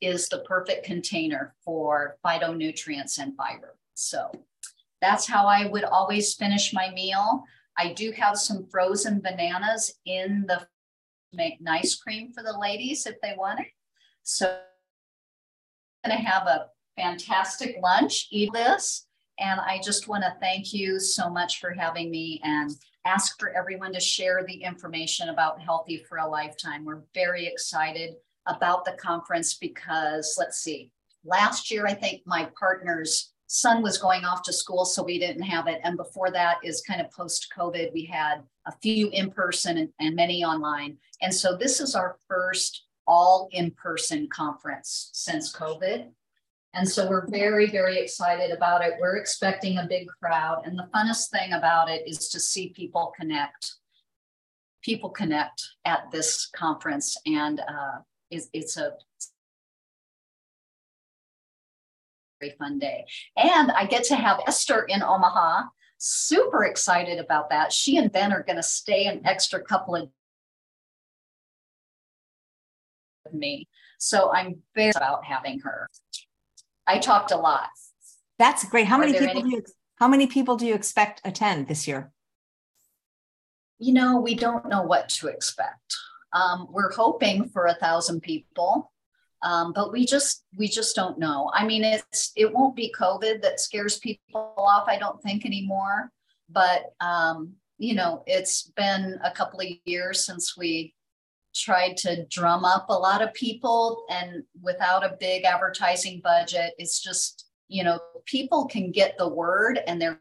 is 0.00 0.28
the 0.28 0.38
perfect 0.40 0.84
container 0.84 1.54
for 1.64 2.16
phytonutrients 2.24 3.18
and 3.18 3.36
fiber 3.36 3.76
so 3.94 4.30
that's 5.00 5.26
how 5.26 5.46
I 5.46 5.66
would 5.66 5.84
always 5.84 6.34
finish 6.34 6.72
my 6.72 6.90
meal. 6.90 7.44
I 7.76 7.92
do 7.92 8.12
have 8.12 8.36
some 8.36 8.66
frozen 8.70 9.20
bananas 9.20 9.94
in 10.04 10.44
the 10.48 10.66
make 11.32 11.60
nice 11.60 11.94
cream 11.94 12.32
for 12.32 12.42
the 12.42 12.58
ladies 12.58 13.06
if 13.06 13.20
they 13.22 13.34
want 13.36 13.60
it. 13.60 13.66
So 14.22 14.58
I'm 16.04 16.10
going 16.10 16.22
to 16.22 16.28
have 16.28 16.46
a 16.46 16.66
fantastic 16.96 17.76
lunch, 17.82 18.28
eat 18.30 18.52
this. 18.52 19.06
And 19.38 19.60
I 19.60 19.80
just 19.84 20.08
want 20.08 20.24
to 20.24 20.34
thank 20.40 20.72
you 20.72 20.98
so 20.98 21.30
much 21.30 21.60
for 21.60 21.70
having 21.70 22.10
me 22.10 22.40
and 22.42 22.70
ask 23.04 23.38
for 23.38 23.56
everyone 23.56 23.92
to 23.92 24.00
share 24.00 24.44
the 24.44 24.62
information 24.62 25.28
about 25.28 25.60
Healthy 25.60 26.04
for 26.08 26.18
a 26.18 26.26
Lifetime. 26.26 26.84
We're 26.84 27.02
very 27.14 27.46
excited 27.46 28.14
about 28.46 28.84
the 28.84 28.96
conference 29.00 29.54
because 29.54 30.34
let's 30.38 30.58
see, 30.58 30.90
last 31.24 31.70
year, 31.70 31.86
I 31.86 31.94
think 31.94 32.22
my 32.26 32.48
partners 32.58 33.32
son 33.48 33.82
was 33.82 33.98
going 33.98 34.24
off 34.24 34.42
to 34.42 34.52
school, 34.52 34.84
so 34.84 35.02
we 35.02 35.18
didn't 35.18 35.42
have 35.42 35.66
it. 35.66 35.80
And 35.82 35.96
before 35.96 36.30
that 36.30 36.58
is 36.62 36.82
kind 36.82 37.00
of 37.00 37.10
post 37.10 37.52
COVID. 37.56 37.92
We 37.92 38.04
had 38.04 38.42
a 38.66 38.72
few 38.82 39.08
in 39.10 39.30
person 39.30 39.78
and, 39.78 39.88
and 39.98 40.14
many 40.14 40.44
online. 40.44 40.98
And 41.22 41.34
so 41.34 41.56
this 41.56 41.80
is 41.80 41.94
our 41.94 42.16
first 42.28 42.84
all 43.06 43.48
in 43.52 43.70
person 43.70 44.28
conference 44.30 45.10
since 45.14 45.52
COVID. 45.54 46.10
And 46.74 46.86
so 46.86 47.08
we're 47.08 47.26
very, 47.26 47.70
very 47.70 47.98
excited 47.98 48.50
about 48.50 48.84
it. 48.84 48.94
We're 49.00 49.16
expecting 49.16 49.78
a 49.78 49.86
big 49.88 50.06
crowd. 50.22 50.62
And 50.66 50.78
the 50.78 50.88
funnest 50.94 51.30
thing 51.30 51.54
about 51.54 51.88
it 51.88 52.06
is 52.06 52.28
to 52.28 52.38
see 52.38 52.68
people 52.76 53.14
connect. 53.18 53.76
People 54.82 55.08
connect 55.08 55.62
at 55.86 56.10
this 56.12 56.50
conference. 56.54 57.16
And 57.24 57.60
uh, 57.60 58.00
it's, 58.30 58.50
it's 58.52 58.76
a 58.76 58.92
fun 62.58 62.78
day. 62.78 63.04
And 63.36 63.70
I 63.72 63.86
get 63.86 64.04
to 64.04 64.16
have 64.16 64.40
Esther 64.46 64.82
in 64.82 65.02
Omaha. 65.02 65.64
Super 65.98 66.64
excited 66.64 67.18
about 67.18 67.50
that. 67.50 67.72
She 67.72 67.96
and 67.96 68.10
Ben 68.12 68.32
are 68.32 68.42
going 68.42 68.56
to 68.56 68.62
stay 68.62 69.06
an 69.06 69.22
extra 69.24 69.60
couple 69.60 69.96
of 69.96 70.02
days 70.02 70.10
with 73.24 73.34
me. 73.34 73.68
So 73.98 74.30
I'm 74.32 74.58
very 74.74 74.92
about 74.94 75.24
having 75.24 75.60
her. 75.60 75.88
I 76.86 76.98
talked 76.98 77.32
a 77.32 77.36
lot. 77.36 77.68
That's 78.38 78.64
great. 78.64 78.86
How 78.86 78.96
Are 78.96 79.00
many 79.00 79.12
people 79.12 79.28
any- 79.28 79.42
do 79.42 79.48
you 79.50 79.62
how 79.96 80.06
many 80.06 80.28
people 80.28 80.56
do 80.56 80.64
you 80.64 80.74
expect 80.74 81.20
attend 81.24 81.66
this 81.66 81.88
year? 81.88 82.12
You 83.80 83.92
know, 83.92 84.20
we 84.20 84.36
don't 84.36 84.68
know 84.68 84.82
what 84.82 85.08
to 85.10 85.26
expect. 85.26 85.96
Um, 86.32 86.68
we're 86.70 86.92
hoping 86.92 87.48
for 87.48 87.66
a 87.66 87.74
thousand 87.74 88.20
people, 88.20 88.92
um, 89.42 89.72
but 89.72 89.92
we 89.92 90.04
just 90.04 90.44
we 90.56 90.68
just 90.68 90.96
don't 90.96 91.18
know. 91.18 91.50
I 91.54 91.64
mean, 91.64 91.84
it's 91.84 92.32
it 92.36 92.52
won't 92.52 92.74
be 92.74 92.94
COVID 92.98 93.40
that 93.42 93.60
scares 93.60 93.98
people 93.98 94.54
off. 94.56 94.88
I 94.88 94.98
don't 94.98 95.22
think 95.22 95.46
anymore. 95.46 96.10
But 96.48 96.94
um, 97.00 97.54
you 97.78 97.94
know, 97.94 98.24
it's 98.26 98.64
been 98.76 99.18
a 99.22 99.30
couple 99.30 99.60
of 99.60 99.68
years 99.84 100.24
since 100.24 100.56
we 100.56 100.94
tried 101.54 101.96
to 101.98 102.26
drum 102.26 102.64
up 102.64 102.86
a 102.88 102.92
lot 102.92 103.22
of 103.22 103.32
people, 103.34 104.04
and 104.10 104.42
without 104.60 105.04
a 105.04 105.16
big 105.20 105.44
advertising 105.44 106.20
budget, 106.22 106.74
it's 106.78 107.00
just 107.00 107.46
you 107.68 107.84
know 107.84 108.00
people 108.24 108.66
can 108.66 108.90
get 108.90 109.16
the 109.18 109.28
word 109.28 109.80
and 109.86 110.00
they're 110.02 110.20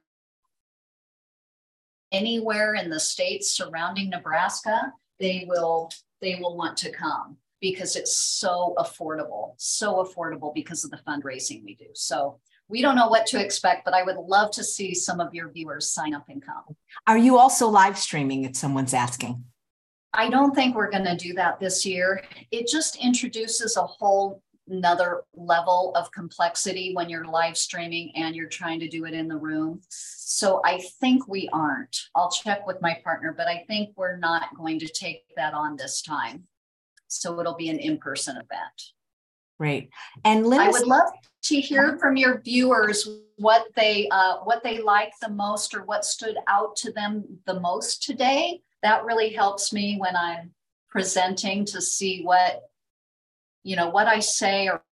anywhere 2.12 2.76
in 2.76 2.90
the 2.90 3.00
states 3.00 3.52
surrounding 3.52 4.10
Nebraska, 4.10 4.94
they 5.20 5.46
will 5.48 5.90
they 6.22 6.36
will 6.36 6.56
want 6.56 6.78
to 6.78 6.92
come 6.92 7.38
because 7.62 7.96
it's 7.96 8.16
so 8.18 8.76
affordable, 8.78 9.54
so 9.58 10.04
affordable 10.04 10.54
because 10.54 10.84
of 10.84 10.92
the 10.92 11.00
fundraising 11.08 11.64
we 11.64 11.76
do. 11.76 11.88
So 11.94 12.40
we 12.70 12.82
don't 12.82 12.96
know 12.96 13.08
what 13.08 13.26
to 13.28 13.44
expect, 13.44 13.86
but 13.86 13.94
I 13.94 14.04
would 14.04 14.18
love 14.18 14.52
to 14.52 14.64
see 14.64 14.94
some 14.94 15.20
of 15.20 15.34
your 15.34 15.50
viewers 15.50 15.90
sign 15.92 16.14
up 16.14 16.26
and 16.30 16.44
come. 16.44 16.76
Are 17.08 17.18
you 17.18 17.38
also 17.38 17.68
live 17.68 17.98
streaming 17.98 18.44
if 18.44 18.56
someone's 18.56 18.94
asking? 18.94 19.44
I 20.14 20.30
don't 20.30 20.54
think 20.54 20.76
we're 20.76 20.92
going 20.92 21.06
to 21.06 21.16
do 21.16 21.34
that 21.34 21.60
this 21.60 21.86
year. 21.86 22.24
It 22.52 22.68
just 22.68 22.96
introduces 22.98 23.78
a 23.78 23.84
whole 23.84 24.42
another 24.70 25.24
level 25.34 25.94
of 25.96 26.12
complexity 26.12 26.94
when 26.94 27.10
you're 27.10 27.26
live 27.26 27.58
streaming 27.58 28.12
and 28.16 28.36
you're 28.36 28.50
trying 28.50 28.80
to 28.80 28.88
do 28.90 29.06
it 29.06 29.14
in 29.14 29.28
the 29.28 29.38
room. 29.38 29.80
So 29.90 30.62
I 30.66 30.80
think 31.00 31.28
we 31.28 31.50
aren't. 31.54 31.98
I'll 32.16 32.32
check 32.32 32.68
with 32.68 32.82
my 32.82 33.00
partner, 33.04 33.34
but 33.36 33.48
I 33.48 33.64
think 33.68 33.90
we're 33.96 34.18
not 34.18 34.56
going 34.56 34.80
to 34.80 34.88
take 34.88 35.24
that 35.36 35.54
on 35.54 35.78
this 35.78 36.02
time. 36.02 36.44
So 37.08 37.40
it'll 37.40 37.56
be 37.56 37.70
an 37.70 37.80
in-person 37.80 38.36
event. 38.36 38.92
Great. 39.60 39.90
And 40.24 40.54
I 40.54 40.70
would 40.70 40.86
love 40.86 41.10
to 41.44 41.60
hear 41.60 41.98
from 41.98 42.16
your 42.16 42.42
viewers 42.42 43.08
what 43.38 43.66
they 43.76 44.08
uh, 44.10 44.38
what 44.44 44.64
they 44.64 44.80
like 44.80 45.14
the 45.22 45.30
most 45.30 45.74
or 45.74 45.84
what 45.84 46.06
stood 46.06 46.38
out 46.48 46.76
to 46.78 46.92
them 46.92 47.40
the 47.46 47.60
most 47.60 48.04
today. 48.04 48.62
That 48.84 49.06
really 49.06 49.30
helps 49.30 49.74
me 49.74 49.98
when 49.98 50.16
I'm 50.16 50.52
presenting 50.90 51.66
to 51.66 51.82
see 51.82 52.22
what 52.24 52.62
you 53.64 53.76
know 53.76 53.90
what 53.90 54.08
I 54.08 54.20
say 54.20 54.68
or 54.68 54.84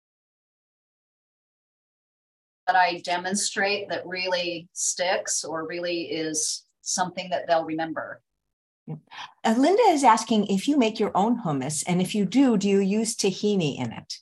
what 2.65 2.75
I 2.75 3.01
demonstrate 3.03 3.89
that 3.89 4.07
really 4.07 4.67
sticks 4.73 5.43
or 5.43 5.67
really 5.67 6.03
is 6.03 6.63
something 6.81 7.29
that 7.29 7.47
they'll 7.47 7.65
remember. 7.65 8.21
Uh, 8.89 9.55
Linda 9.57 9.83
is 9.89 10.03
asking 10.03 10.47
if 10.47 10.67
you 10.67 10.77
make 10.77 10.99
your 10.99 11.11
own 11.15 11.41
hummus, 11.43 11.83
and 11.87 12.01
if 12.01 12.13
you 12.13 12.25
do, 12.25 12.57
do 12.57 12.69
you 12.69 12.79
use 12.79 13.15
tahini 13.15 13.79
in 13.79 13.91
it? 13.91 14.19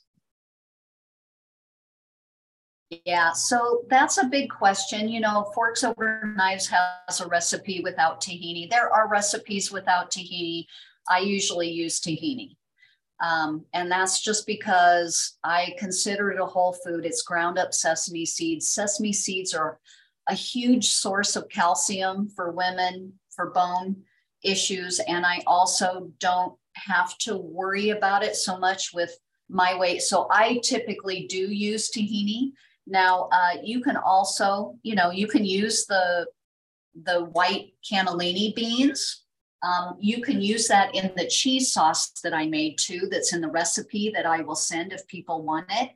Yeah, 3.04 3.32
so 3.32 3.84
that's 3.88 4.18
a 4.18 4.26
big 4.26 4.50
question. 4.50 5.08
You 5.08 5.20
know, 5.20 5.50
Forks 5.54 5.84
Over 5.84 6.34
Knives 6.36 6.68
has 6.68 7.20
a 7.20 7.26
recipe 7.26 7.80
without 7.82 8.20
tahini. 8.20 8.70
There 8.70 8.92
are 8.92 9.08
recipes 9.08 9.72
without 9.72 10.10
tahini. 10.10 10.66
I 11.08 11.20
usually 11.20 11.70
use 11.70 12.00
tahini. 12.00 12.56
Um, 13.22 13.64
and 13.72 13.90
that's 13.90 14.22
just 14.22 14.46
because 14.46 15.38
I 15.44 15.74
consider 15.78 16.30
it 16.30 16.40
a 16.40 16.46
whole 16.46 16.72
food. 16.84 17.04
It's 17.04 17.22
ground 17.22 17.58
up 17.58 17.72
sesame 17.72 18.26
seeds. 18.26 18.68
Sesame 18.68 19.12
seeds 19.12 19.54
are 19.54 19.78
a 20.28 20.34
huge 20.34 20.88
source 20.88 21.36
of 21.36 21.48
calcium 21.48 22.28
for 22.28 22.50
women 22.50 23.12
for 23.30 23.50
bone 23.50 23.96
issues. 24.44 25.00
And 25.00 25.24
I 25.26 25.42
also 25.46 26.10
don't 26.18 26.54
have 26.74 27.16
to 27.18 27.36
worry 27.36 27.90
about 27.90 28.22
it 28.24 28.36
so 28.36 28.58
much 28.58 28.92
with 28.92 29.16
my 29.48 29.76
weight. 29.76 30.02
So 30.02 30.26
I 30.30 30.60
typically 30.62 31.26
do 31.26 31.50
use 31.52 31.90
tahini. 31.90 32.52
Now, 32.86 33.28
uh, 33.32 33.56
you 33.62 33.80
can 33.80 33.96
also, 33.96 34.76
you 34.82 34.94
know, 34.94 35.10
you 35.10 35.26
can 35.26 35.44
use 35.44 35.86
the 35.86 36.26
the 37.02 37.24
white 37.24 37.72
cannellini 37.90 38.54
beans. 38.54 39.24
Um, 39.62 39.96
you 39.98 40.20
can 40.20 40.40
use 40.40 40.68
that 40.68 40.94
in 40.94 41.10
the 41.16 41.26
cheese 41.26 41.72
sauce 41.72 42.10
that 42.22 42.34
I 42.34 42.46
made 42.46 42.78
too. 42.78 43.08
That's 43.10 43.32
in 43.32 43.40
the 43.40 43.48
recipe 43.48 44.12
that 44.14 44.26
I 44.26 44.42
will 44.42 44.54
send 44.54 44.92
if 44.92 45.06
people 45.06 45.42
want 45.42 45.66
it. 45.70 45.90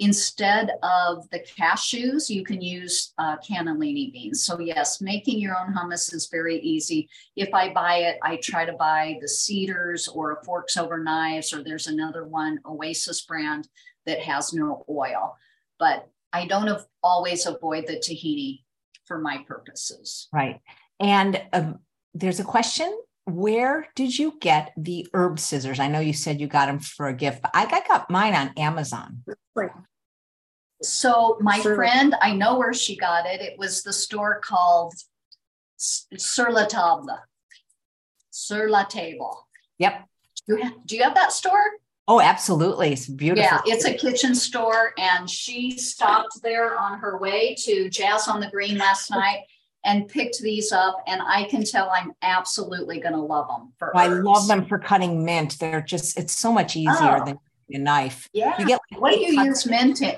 Instead 0.00 0.70
of 0.82 1.28
the 1.30 1.40
cashews, 1.40 2.30
you 2.30 2.44
can 2.44 2.60
use 2.60 3.12
uh, 3.18 3.36
cannellini 3.38 4.12
beans. 4.12 4.44
So 4.44 4.60
yes, 4.60 5.00
making 5.00 5.40
your 5.40 5.56
own 5.58 5.74
hummus 5.74 6.14
is 6.14 6.28
very 6.30 6.60
easy. 6.60 7.08
If 7.34 7.52
I 7.52 7.72
buy 7.72 7.96
it, 7.98 8.18
I 8.22 8.36
try 8.36 8.64
to 8.64 8.74
buy 8.74 9.18
the 9.20 9.28
Cedars 9.28 10.06
or 10.06 10.40
Forks 10.44 10.76
Over 10.76 11.02
Knives, 11.02 11.52
or 11.52 11.64
there's 11.64 11.88
another 11.88 12.24
one, 12.24 12.60
Oasis 12.64 13.22
brand, 13.22 13.68
that 14.06 14.20
has 14.20 14.52
no 14.52 14.84
oil. 14.88 15.36
But 15.80 16.08
I 16.32 16.46
don't 16.46 16.68
av- 16.68 16.86
always 17.02 17.46
avoid 17.46 17.86
the 17.88 17.96
tahini 17.96 18.60
for 19.04 19.18
my 19.18 19.38
purposes. 19.48 20.28
Right. 20.32 20.60
And 21.00 21.42
um, 21.52 21.80
there's 22.14 22.38
a 22.38 22.44
question. 22.44 22.96
Where 23.28 23.88
did 23.94 24.18
you 24.18 24.38
get 24.40 24.72
the 24.76 25.06
herb 25.12 25.38
scissors? 25.38 25.78
I 25.78 25.88
know 25.88 26.00
you 26.00 26.14
said 26.14 26.40
you 26.40 26.46
got 26.46 26.66
them 26.66 26.78
for 26.78 27.08
a 27.08 27.14
gift, 27.14 27.42
but 27.42 27.50
I 27.52 27.66
got 27.66 28.10
mine 28.10 28.34
on 28.34 28.52
Amazon. 28.56 29.22
So 30.82 31.36
my 31.40 31.60
friend, 31.60 32.14
I 32.22 32.34
know 32.34 32.58
where 32.58 32.72
she 32.72 32.96
got 32.96 33.26
it. 33.26 33.40
It 33.42 33.58
was 33.58 33.82
the 33.82 33.92
store 33.92 34.40
called 34.42 34.94
Sur 35.76 36.50
la 36.50 36.64
Table. 36.66 37.18
Sur 38.30 38.68
la 38.68 38.84
Table. 38.84 39.46
Yep. 39.78 40.04
Do 40.46 40.56
you, 40.56 40.62
have, 40.62 40.72
do 40.86 40.96
you 40.96 41.02
have 41.02 41.14
that 41.14 41.32
store? 41.32 41.62
Oh, 42.06 42.22
absolutely. 42.22 42.92
It's 42.92 43.06
beautiful. 43.06 43.42
Yeah, 43.42 43.60
it's 43.66 43.84
a 43.84 43.92
kitchen 43.92 44.34
store, 44.34 44.94
and 44.96 45.28
she 45.28 45.76
stopped 45.76 46.40
there 46.42 46.78
on 46.78 47.00
her 47.00 47.18
way 47.18 47.54
to 47.64 47.90
Jazz 47.90 48.28
on 48.28 48.40
the 48.40 48.48
Green 48.48 48.78
last 48.78 49.10
night 49.10 49.40
and 49.88 50.06
picked 50.08 50.38
these 50.40 50.70
up. 50.70 51.02
And 51.08 51.20
I 51.22 51.44
can 51.44 51.64
tell 51.64 51.90
I'm 51.90 52.12
absolutely 52.22 53.00
going 53.00 53.14
to 53.14 53.20
love 53.20 53.48
them. 53.48 53.72
For 53.78 53.96
I 53.96 54.08
herbs. 54.08 54.24
love 54.24 54.46
them 54.46 54.66
for 54.66 54.78
cutting 54.78 55.24
mint. 55.24 55.58
They're 55.58 55.80
just, 55.82 56.18
it's 56.18 56.34
so 56.36 56.52
much 56.52 56.76
easier 56.76 57.18
Oh. 57.20 57.24
than 57.24 57.38
a 57.72 57.78
knife. 57.78 58.28
Yeah. 58.32 58.54
You 58.58 58.66
get 58.66 58.80
like 58.92 59.00
What 59.00 59.12
do 59.14 59.20
you 59.20 59.42
use 59.42 59.66
mint 59.66 60.02
in? 60.02 60.14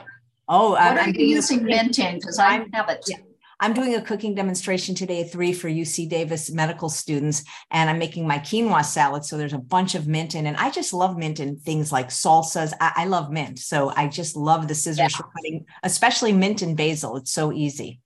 Oh, 0.49 0.71
What 0.73 0.83
I'm, 0.83 0.97
are 0.97 1.01
I'm 1.01 1.09
you 1.09 1.15
doing 1.15 1.31
a 1.31 1.35
using 1.37 1.65
mint 1.65 1.99
in? 1.99 2.17
Because 2.17 2.39
I 2.39 2.67
have 2.75 2.89
it. 2.91 3.05
yeah. 3.09 3.17
I'm 3.63 3.75
doing 3.75 3.95
a 3.95 4.01
cooking 4.01 4.35
demonstration 4.35 4.95
today 4.95 5.21
at 5.21 5.31
three 5.31 5.53
for 5.53 5.69
UC 5.69 6.09
Davis 6.09 6.51
medical 6.51 6.89
students, 6.89 7.45
and 7.71 7.91
I'm 7.91 7.99
making 7.99 8.27
my 8.27 8.39
quinoa 8.39 8.83
salad. 8.83 9.23
So 9.27 9.37
there's 9.37 9.53
a 9.53 9.59
bunch 9.59 9.95
of 9.95 10.09
mint 10.09 10.35
in, 10.35 10.47
and 10.47 10.57
I 10.57 10.71
just 10.71 10.95
love 10.95 11.19
mint 11.19 11.41
in 11.41 11.57
things 11.59 11.93
like 11.93 12.09
salsas. 12.09 12.73
I, 12.81 12.93
I 12.97 13.05
love 13.05 13.31
mint, 13.31 13.59
so 13.59 13.93
I 13.95 14.09
just 14.09 14.35
love 14.35 14.67
the 14.67 14.75
scissors 14.75 15.15
for 15.15 15.25
cutting, 15.37 15.67
especially 15.83 16.33
mint 16.33 16.63
and 16.63 16.75
basil. 16.75 17.19
It's 17.19 17.33
so 17.35 17.53
easy. 17.53 18.01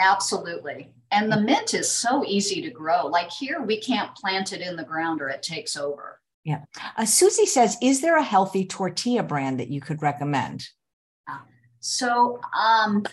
Absolutely. 0.00 0.92
And 1.12 1.30
the 1.30 1.40
mint 1.40 1.74
is 1.74 1.90
so 1.90 2.24
easy 2.24 2.62
to 2.62 2.70
grow. 2.70 3.06
Like 3.06 3.30
here, 3.30 3.62
we 3.62 3.78
can't 3.80 4.14
plant 4.16 4.52
it 4.52 4.60
in 4.60 4.76
the 4.76 4.84
ground 4.84 5.20
or 5.20 5.28
it 5.28 5.42
takes 5.42 5.76
over. 5.76 6.20
Uh, 6.96 7.04
Susie 7.04 7.46
says, 7.46 7.76
"Is 7.82 8.00
there 8.00 8.16
a 8.16 8.22
healthy 8.22 8.64
tortilla 8.64 9.22
brand 9.22 9.60
that 9.60 9.68
you 9.68 9.80
could 9.80 10.00
recommend?" 10.00 10.68
So 11.80 12.40
um, 12.58 13.04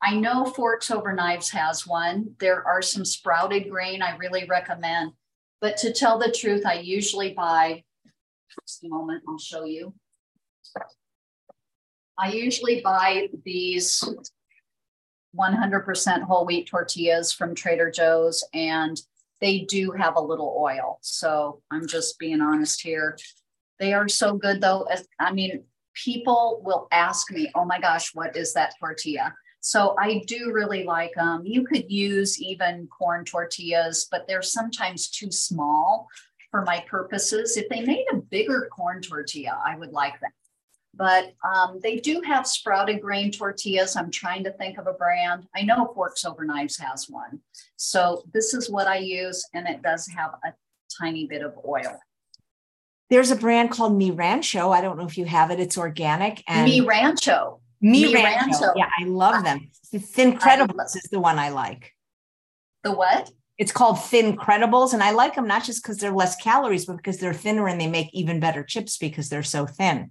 I 0.00 0.16
know 0.16 0.44
Forks 0.44 0.90
Over 0.90 1.12
Knives 1.12 1.50
has 1.50 1.86
one. 1.86 2.34
There 2.40 2.66
are 2.66 2.82
some 2.82 3.04
sprouted 3.04 3.70
grain 3.70 4.02
I 4.02 4.16
really 4.16 4.46
recommend. 4.46 5.12
But 5.60 5.76
to 5.78 5.92
tell 5.92 6.18
the 6.18 6.32
truth, 6.32 6.66
I 6.66 6.74
usually 6.74 7.34
buy, 7.34 7.84
just 8.60 8.82
a 8.82 8.88
moment, 8.88 9.22
I'll 9.28 9.38
show 9.38 9.64
you. 9.64 9.94
I 12.18 12.32
usually 12.32 12.80
buy 12.80 13.28
these 13.44 14.04
100% 15.36 16.22
whole 16.22 16.44
wheat 16.44 16.68
tortillas 16.68 17.32
from 17.32 17.54
Trader 17.54 17.90
Joe's, 17.90 18.44
and 18.52 19.00
they 19.40 19.60
do 19.60 19.90
have 19.92 20.16
a 20.16 20.20
little 20.20 20.56
oil. 20.58 20.98
So 21.00 21.62
I'm 21.70 21.86
just 21.86 22.18
being 22.18 22.40
honest 22.40 22.80
here. 22.80 23.18
They 23.78 23.94
are 23.94 24.08
so 24.08 24.34
good, 24.34 24.60
though. 24.60 24.86
I 25.18 25.32
mean, 25.32 25.64
people 25.94 26.60
will 26.64 26.86
ask 26.92 27.30
me, 27.30 27.50
oh 27.54 27.64
my 27.64 27.80
gosh, 27.80 28.14
what 28.14 28.36
is 28.36 28.52
that 28.54 28.74
tortilla? 28.78 29.34
So 29.60 29.94
I 29.98 30.22
do 30.26 30.52
really 30.52 30.84
like 30.84 31.14
them. 31.14 31.42
You 31.44 31.64
could 31.64 31.90
use 31.90 32.40
even 32.40 32.88
corn 32.88 33.24
tortillas, 33.24 34.08
but 34.10 34.26
they're 34.26 34.42
sometimes 34.42 35.08
too 35.08 35.30
small 35.30 36.08
for 36.50 36.62
my 36.62 36.84
purposes. 36.88 37.56
If 37.56 37.68
they 37.68 37.80
made 37.80 38.06
a 38.12 38.16
bigger 38.16 38.68
corn 38.72 39.00
tortilla, 39.00 39.60
I 39.64 39.76
would 39.76 39.92
like 39.92 40.20
that. 40.20 40.32
But 40.94 41.32
um, 41.42 41.80
they 41.82 41.96
do 41.96 42.20
have 42.20 42.46
sprouted 42.46 43.00
grain 43.00 43.30
tortillas. 43.30 43.96
I'm 43.96 44.10
trying 44.10 44.44
to 44.44 44.52
think 44.52 44.78
of 44.78 44.86
a 44.86 44.92
brand. 44.92 45.46
I 45.56 45.62
know 45.62 45.90
Forks 45.94 46.24
Over 46.24 46.44
Knives 46.44 46.76
has 46.78 47.08
one. 47.08 47.40
So 47.76 48.24
this 48.32 48.52
is 48.52 48.68
what 48.68 48.86
I 48.86 48.98
use, 48.98 49.46
and 49.54 49.66
it 49.66 49.82
does 49.82 50.06
have 50.08 50.32
a 50.44 50.52
tiny 51.00 51.26
bit 51.26 51.42
of 51.42 51.54
oil. 51.66 51.98
There's 53.08 53.30
a 53.30 53.36
brand 53.36 53.70
called 53.70 53.96
Mi 53.96 54.10
Rancho. 54.10 54.70
I 54.70 54.80
don't 54.80 54.98
know 54.98 55.06
if 55.06 55.18
you 55.18 55.24
have 55.24 55.50
it. 55.50 55.60
It's 55.60 55.78
organic 55.78 56.42
and 56.46 56.64
Mi 56.64 56.80
Rancho. 56.80 57.60
Mi, 57.80 58.06
Mi 58.06 58.14
Rancho. 58.14 58.60
Rancho. 58.60 58.72
Yeah, 58.76 58.88
I 58.98 59.04
love 59.04 59.44
them. 59.44 59.70
The 59.92 59.98
Thincredibles 59.98 60.96
is 60.96 61.08
the 61.10 61.20
one 61.20 61.38
I 61.38 61.50
like. 61.50 61.92
The 62.84 62.92
what? 62.92 63.30
It's 63.58 63.72
called 63.72 63.96
Thincredibles, 63.96 64.94
and 64.94 65.02
I 65.02 65.10
like 65.10 65.34
them 65.34 65.46
not 65.46 65.64
just 65.64 65.82
because 65.82 65.98
they're 65.98 66.12
less 66.12 66.36
calories, 66.36 66.86
but 66.86 66.96
because 66.96 67.18
they're 67.18 67.34
thinner 67.34 67.68
and 67.68 67.80
they 67.80 67.88
make 67.88 68.08
even 68.12 68.40
better 68.40 68.62
chips 68.62 68.96
because 68.98 69.28
they're 69.28 69.42
so 69.42 69.66
thin. 69.66 70.10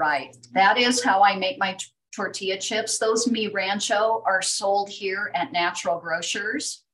Right. 0.00 0.34
That 0.54 0.78
is 0.78 1.04
how 1.04 1.22
I 1.22 1.36
make 1.36 1.58
my 1.58 1.74
t- 1.74 1.84
tortilla 2.16 2.56
chips. 2.58 2.96
Those 2.96 3.28
Mi 3.28 3.48
Rancho 3.48 4.22
are 4.24 4.40
sold 4.40 4.88
here 4.88 5.30
at 5.34 5.52
Natural 5.52 6.00
Grocers. 6.00 6.84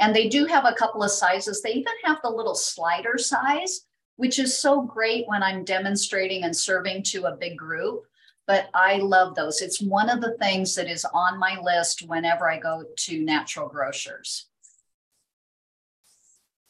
And 0.00 0.16
they 0.16 0.30
do 0.30 0.46
have 0.46 0.64
a 0.64 0.72
couple 0.72 1.02
of 1.02 1.10
sizes. 1.10 1.60
They 1.60 1.72
even 1.72 1.92
have 2.04 2.20
the 2.22 2.30
little 2.30 2.54
slider 2.54 3.18
size, 3.18 3.82
which 4.16 4.38
is 4.38 4.58
so 4.58 4.80
great 4.80 5.28
when 5.28 5.42
I'm 5.42 5.66
demonstrating 5.66 6.44
and 6.44 6.56
serving 6.56 7.02
to 7.08 7.26
a 7.26 7.36
big 7.36 7.58
group. 7.58 8.04
But 8.46 8.70
I 8.72 8.96
love 8.96 9.34
those. 9.34 9.60
It's 9.60 9.82
one 9.82 10.08
of 10.08 10.22
the 10.22 10.38
things 10.38 10.74
that 10.76 10.90
is 10.90 11.04
on 11.12 11.38
my 11.38 11.60
list 11.60 12.08
whenever 12.08 12.50
I 12.50 12.58
go 12.58 12.84
to 12.96 13.24
Natural 13.24 13.68
Grocers. 13.68 14.46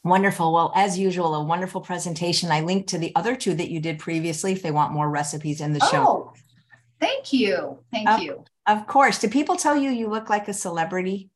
Wonderful. 0.04 0.52
Well, 0.52 0.70
as 0.76 0.98
usual, 0.98 1.34
a 1.34 1.42
wonderful 1.42 1.80
presentation. 1.80 2.50
I 2.52 2.60
linked 2.60 2.90
to 2.90 2.98
the 2.98 3.12
other 3.16 3.34
two 3.34 3.54
that 3.54 3.70
you 3.70 3.80
did 3.80 3.98
previously 3.98 4.52
if 4.52 4.62
they 4.62 4.70
want 4.70 4.92
more 4.92 5.08
recipes 5.08 5.62
in 5.62 5.72
the 5.72 5.80
show. 5.80 6.06
Oh, 6.06 6.32
thank 7.00 7.32
you. 7.32 7.78
Thank 7.90 8.10
of, 8.10 8.20
you. 8.20 8.44
Of 8.66 8.86
course. 8.86 9.18
Do 9.18 9.28
people 9.28 9.56
tell 9.56 9.74
you 9.74 9.88
you 9.88 10.08
look 10.08 10.28
like 10.28 10.46
a 10.46 10.52
celebrity? 10.52 11.30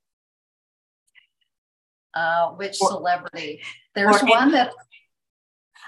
Uh, 2.12 2.50
which 2.50 2.76
or, 2.82 2.90
celebrity? 2.90 3.62
There's 3.94 4.20
one 4.20 4.52
that 4.52 4.72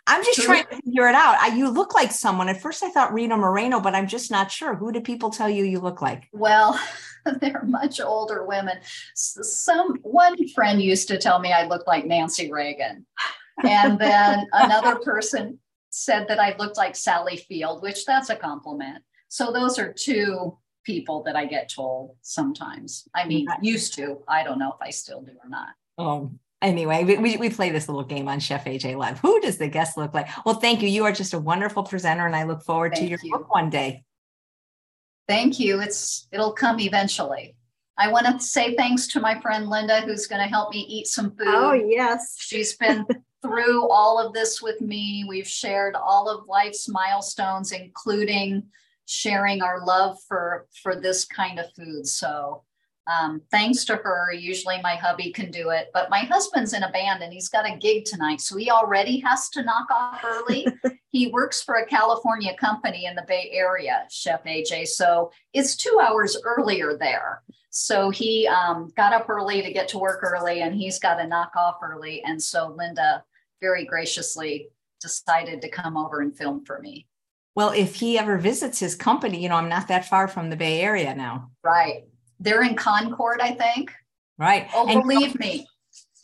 I'm 0.06 0.24
just 0.24 0.40
trying 0.40 0.64
to 0.64 0.76
figure 0.76 1.08
it 1.08 1.14
out. 1.14 1.36
I, 1.38 1.54
you 1.54 1.68
look 1.68 1.94
like 1.94 2.12
someone. 2.12 2.48
At 2.48 2.62
first, 2.62 2.82
I 2.82 2.90
thought 2.90 3.12
Rita 3.12 3.36
Moreno, 3.36 3.80
but 3.80 3.94
I'm 3.94 4.06
just 4.06 4.30
not 4.30 4.50
sure. 4.50 4.74
Who 4.74 4.90
do 4.90 5.00
people 5.00 5.28
tell 5.28 5.50
you 5.50 5.64
you 5.64 5.80
look 5.80 6.00
like? 6.00 6.28
Well, 6.32 6.80
they're 7.40 7.62
much 7.64 8.00
older 8.00 8.44
women. 8.44 8.78
Some 9.14 9.96
one 10.02 10.48
friend 10.48 10.80
used 10.80 11.08
to 11.08 11.18
tell 11.18 11.38
me 11.38 11.52
I 11.52 11.66
looked 11.66 11.86
like 11.86 12.06
Nancy 12.06 12.50
Reagan, 12.50 13.06
and 13.64 13.98
then 13.98 14.46
another 14.52 14.96
person 14.96 15.58
said 15.90 16.26
that 16.28 16.38
I 16.38 16.56
looked 16.56 16.76
like 16.76 16.96
Sally 16.96 17.36
Field, 17.36 17.82
which 17.82 18.04
that's 18.04 18.30
a 18.30 18.36
compliment. 18.36 19.02
So 19.28 19.52
those 19.52 19.78
are 19.78 19.92
two 19.92 20.56
people 20.84 21.22
that 21.24 21.36
I 21.36 21.46
get 21.46 21.68
told 21.68 22.16
sometimes. 22.22 23.06
I 23.14 23.26
mean, 23.26 23.46
used 23.60 23.94
to. 23.94 24.22
I 24.28 24.42
don't 24.42 24.58
know 24.58 24.72
if 24.72 24.80
I 24.80 24.90
still 24.90 25.20
do 25.22 25.32
or 25.42 25.48
not. 25.48 25.68
Oh, 25.98 26.32
anyway, 26.62 27.04
we, 27.04 27.36
we 27.36 27.50
play 27.50 27.70
this 27.70 27.88
little 27.88 28.04
game 28.04 28.28
on 28.28 28.40
Chef 28.40 28.64
AJ 28.64 28.96
Live. 28.96 29.18
Who 29.20 29.40
does 29.40 29.58
the 29.58 29.68
guest 29.68 29.96
look 29.96 30.14
like? 30.14 30.28
Well, 30.44 30.56
thank 30.56 30.82
you. 30.82 30.88
You 30.88 31.04
are 31.04 31.12
just 31.12 31.34
a 31.34 31.38
wonderful 31.38 31.82
presenter, 31.82 32.26
and 32.26 32.34
I 32.34 32.44
look 32.44 32.62
forward 32.62 32.92
thank 32.94 33.04
to 33.04 33.10
your 33.10 33.18
you. 33.22 33.32
book 33.32 33.54
one 33.54 33.70
day. 33.70 34.04
Thank 35.30 35.60
you. 35.60 35.80
It's 35.80 36.26
it'll 36.32 36.52
come 36.52 36.80
eventually. 36.80 37.54
I 37.96 38.10
want 38.10 38.26
to 38.26 38.44
say 38.44 38.74
thanks 38.74 39.06
to 39.08 39.20
my 39.20 39.40
friend 39.40 39.68
Linda, 39.68 40.00
who's 40.00 40.26
going 40.26 40.42
to 40.42 40.48
help 40.48 40.74
me 40.74 40.80
eat 40.80 41.06
some 41.06 41.30
food. 41.30 41.46
Oh, 41.46 41.72
yes. 41.72 42.34
She's 42.36 42.76
been 42.76 43.06
through 43.42 43.88
all 43.88 44.18
of 44.18 44.32
this 44.34 44.60
with 44.60 44.80
me. 44.80 45.24
We've 45.28 45.46
shared 45.46 45.94
all 45.94 46.28
of 46.28 46.48
life's 46.48 46.88
milestones, 46.88 47.70
including 47.70 48.64
sharing 49.06 49.62
our 49.62 49.86
love 49.86 50.16
for 50.26 50.66
for 50.82 51.00
this 51.00 51.24
kind 51.26 51.60
of 51.60 51.66
food. 51.76 52.08
So 52.08 52.64
um, 53.06 53.40
thanks 53.50 53.84
to 53.86 53.96
her, 53.96 54.32
usually 54.32 54.80
my 54.82 54.94
hubby 54.94 55.32
can 55.32 55.50
do 55.50 55.70
it, 55.70 55.90
but 55.92 56.10
my 56.10 56.20
husband's 56.20 56.72
in 56.72 56.82
a 56.82 56.92
band 56.92 57.22
and 57.22 57.32
he's 57.32 57.48
got 57.48 57.68
a 57.68 57.76
gig 57.76 58.04
tonight. 58.04 58.40
So 58.40 58.56
he 58.56 58.70
already 58.70 59.18
has 59.20 59.48
to 59.50 59.62
knock 59.62 59.88
off 59.90 60.24
early. 60.24 60.66
he 61.08 61.28
works 61.28 61.62
for 61.62 61.76
a 61.76 61.86
California 61.86 62.54
company 62.56 63.06
in 63.06 63.14
the 63.14 63.24
Bay 63.26 63.50
Area, 63.52 64.06
Chef 64.10 64.44
AJ. 64.44 64.88
So 64.88 65.32
it's 65.52 65.76
two 65.76 65.98
hours 66.02 66.36
earlier 66.44 66.96
there. 66.96 67.42
So 67.70 68.10
he 68.10 68.46
um, 68.48 68.92
got 68.96 69.12
up 69.12 69.28
early 69.28 69.62
to 69.62 69.72
get 69.72 69.88
to 69.88 69.98
work 69.98 70.20
early 70.22 70.60
and 70.60 70.74
he's 70.74 70.98
got 70.98 71.16
to 71.16 71.26
knock 71.26 71.52
off 71.56 71.76
early. 71.82 72.22
And 72.22 72.42
so 72.42 72.74
Linda 72.76 73.24
very 73.60 73.84
graciously 73.84 74.68
decided 75.00 75.62
to 75.62 75.68
come 75.68 75.96
over 75.96 76.20
and 76.20 76.36
film 76.36 76.64
for 76.64 76.80
me. 76.80 77.06
Well, 77.56 77.70
if 77.70 77.96
he 77.96 78.18
ever 78.18 78.38
visits 78.38 78.78
his 78.78 78.94
company, 78.94 79.42
you 79.42 79.48
know, 79.48 79.56
I'm 79.56 79.68
not 79.68 79.88
that 79.88 80.08
far 80.08 80.28
from 80.28 80.50
the 80.50 80.56
Bay 80.56 80.80
Area 80.80 81.14
now. 81.14 81.50
Right. 81.64 82.04
They're 82.40 82.62
in 82.62 82.74
Concord, 82.74 83.40
I 83.40 83.52
think. 83.52 83.92
Right. 84.38 84.68
Oh, 84.74 84.88
and 84.88 85.02
believe 85.02 85.38
me, 85.38 85.66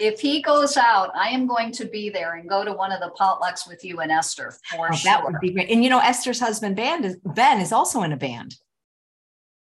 if 0.01 0.21
he 0.21 0.43
goes 0.43 0.77
out, 0.77 1.11
I 1.15 1.29
am 1.29 1.47
going 1.47 1.71
to 1.73 1.85
be 1.85 2.11
there 2.11 2.35
and 2.35 2.49
go 2.49 2.65
to 2.65 2.73
one 2.73 2.91
of 2.93 3.01
the 3.01 3.11
potlucks 3.19 3.69
with 3.69 3.85
you 3.85 4.01
and 4.01 4.11
Esther 4.11 4.55
for 4.71 4.89
oh, 4.91 4.95
sure. 4.95 5.11
That 5.11 5.25
would 5.25 5.39
be 5.41 5.51
great. 5.51 5.71
And 5.71 5.85
you 5.85 5.91
know, 5.91 6.01
Esther's 6.01 6.41
husband, 6.41 6.77
band 6.77 7.05
is, 7.05 7.17
Ben, 7.25 7.61
is 7.61 7.73
also 7.73 8.03
in 8.03 8.13
a 8.13 8.17
band. 8.17 8.57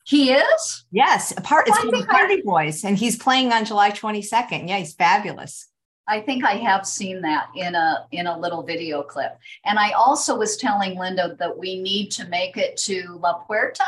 He 0.06 0.32
is? 0.32 0.86
Yes, 0.92 1.34
a 1.36 1.42
part. 1.42 1.68
It's 1.68 1.80
called 1.80 2.08
Party 2.08 2.42
Boys, 2.44 2.86
and 2.86 2.96
he's 2.96 3.18
playing 3.18 3.52
on 3.52 3.66
July 3.66 3.90
22nd. 3.90 4.70
Yeah, 4.70 4.78
he's 4.78 4.94
fabulous. 4.94 5.68
I 6.08 6.22
think 6.22 6.46
I 6.46 6.54
have 6.58 6.86
seen 6.86 7.22
that 7.22 7.48
in 7.56 7.74
a 7.74 8.06
in 8.12 8.28
a 8.28 8.38
little 8.38 8.62
video 8.62 9.02
clip. 9.02 9.36
And 9.66 9.80
I 9.80 9.92
also 9.94 10.38
was 10.38 10.58
telling 10.58 10.98
Linda 10.98 11.36
that 11.40 11.58
we 11.58 11.82
need 11.82 12.12
to 12.12 12.28
make 12.28 12.56
it 12.56 12.78
to 12.78 13.18
La 13.20 13.34
Puerta 13.34 13.84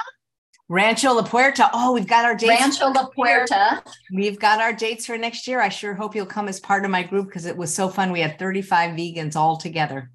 Rancho 0.70 1.13
La 1.13 1.24
Puerta. 1.24 1.70
Oh, 1.74 1.93
we've 1.93 2.07
got 2.07 2.26
our 2.26 2.36
dates. 2.36 2.59
Rancho 2.59 2.88
La 2.88 3.07
Puerta. 3.07 3.82
We've 4.13 4.38
got 4.38 4.59
our 4.59 4.74
dates 4.74 5.05
for 5.05 5.18
next 5.18 5.47
year. 5.47 5.61
I 5.61 5.70
sure 5.70 5.93
hope 5.93 6.13
you'll 6.13 6.26
come 6.26 6.49
as 6.49 6.59
part 6.59 6.84
of 6.84 6.91
my 6.91 7.03
group 7.03 7.28
because 7.28 7.45
it 7.45 7.55
was 7.55 7.74
so 7.74 7.88
fun. 7.88 8.11
We 8.11 8.20
had 8.20 8.38
35 8.38 8.91
vegans 8.91 9.36
all 9.36 9.55
together. 9.55 10.11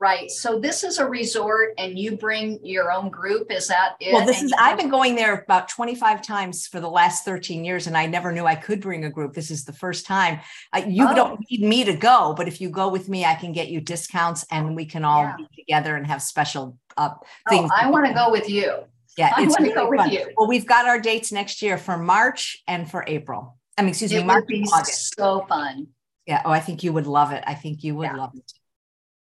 Right. 0.00 0.30
So 0.30 0.58
this 0.58 0.82
is 0.82 0.98
a 0.98 1.06
resort 1.06 1.74
and 1.76 1.98
you 1.98 2.16
bring 2.16 2.58
your 2.64 2.90
own 2.90 3.10
group. 3.10 3.52
Is 3.52 3.68
that 3.68 3.96
it? 4.00 4.14
Well, 4.14 4.24
this 4.24 4.42
is, 4.42 4.50
I've 4.58 4.78
been 4.78 4.88
going 4.88 5.14
there 5.14 5.42
about 5.42 5.68
25 5.68 6.22
times 6.22 6.66
for 6.66 6.80
the 6.80 6.88
last 6.88 7.26
13 7.26 7.66
years 7.66 7.86
and 7.86 7.96
I 7.96 8.06
never 8.06 8.32
knew 8.32 8.46
I 8.46 8.54
could 8.54 8.80
bring 8.80 9.04
a 9.04 9.10
group. 9.10 9.34
This 9.34 9.50
is 9.50 9.66
the 9.66 9.74
first 9.74 10.06
time. 10.06 10.40
Uh, 10.72 10.82
you 10.88 11.06
oh. 11.06 11.14
don't 11.14 11.40
need 11.50 11.60
me 11.60 11.84
to 11.84 11.94
go, 11.94 12.34
but 12.34 12.48
if 12.48 12.62
you 12.62 12.70
go 12.70 12.88
with 12.88 13.10
me, 13.10 13.26
I 13.26 13.34
can 13.34 13.52
get 13.52 13.68
you 13.68 13.82
discounts 13.82 14.44
and 14.50 14.74
we 14.74 14.86
can 14.86 15.04
all 15.04 15.24
yeah. 15.24 15.36
be 15.36 15.48
together 15.54 15.94
and 15.96 16.06
have 16.06 16.22
special 16.22 16.78
uh, 16.96 17.10
things. 17.50 17.70
Oh, 17.70 17.78
I 17.78 17.90
want 17.90 18.06
to 18.06 18.14
go 18.14 18.30
with 18.30 18.48
you. 18.48 18.84
Yeah, 19.20 19.32
I 19.36 19.42
it's 19.42 19.58
really 19.60 19.74
go 19.74 19.94
fun. 19.94 20.16
Well, 20.36 20.48
we've 20.48 20.66
got 20.66 20.86
our 20.86 20.98
dates 20.98 21.30
next 21.30 21.60
year 21.60 21.76
for 21.76 21.98
March 21.98 22.62
and 22.66 22.90
for 22.90 23.04
April. 23.06 23.58
I 23.76 23.82
mean, 23.82 23.90
excuse 23.90 24.12
it 24.12 24.18
me, 24.18 24.24
March 24.24 24.46
and 24.48 24.66
August. 24.72 25.14
So 25.16 25.44
fun. 25.46 25.88
Yeah. 26.26 26.42
Oh, 26.44 26.50
I 26.50 26.60
think 26.60 26.82
you 26.82 26.92
would 26.92 27.06
love 27.06 27.32
it. 27.32 27.44
I 27.46 27.54
think 27.54 27.84
you 27.84 27.94
would 27.96 28.04
yeah. 28.04 28.16
love 28.16 28.32
it. 28.34 28.52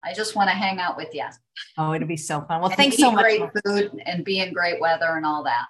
I 0.04 0.14
just 0.14 0.36
want 0.36 0.50
to 0.50 0.56
hang 0.56 0.80
out 0.80 0.98
with 0.98 1.10
you. 1.14 1.26
Oh, 1.78 1.94
it'll 1.94 2.08
be 2.08 2.18
so 2.18 2.42
fun. 2.42 2.60
Well, 2.60 2.70
and 2.70 2.78
thanks 2.78 2.98
so 2.98 3.12
much. 3.12 3.24
Great 3.24 3.50
food 3.66 4.02
and 4.06 4.26
be 4.26 4.40
in 4.40 4.52
great 4.52 4.82
weather 4.82 5.16
and 5.16 5.26
all 5.26 5.44
that. 5.44 5.66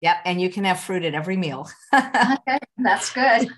Yep, 0.00 0.16
and 0.24 0.40
you 0.40 0.50
can 0.50 0.64
have 0.64 0.80
fruit 0.80 1.04
at 1.04 1.14
every 1.14 1.36
meal. 1.36 1.68
okay, 1.94 2.58
that's 2.78 3.12
good. 3.12 3.48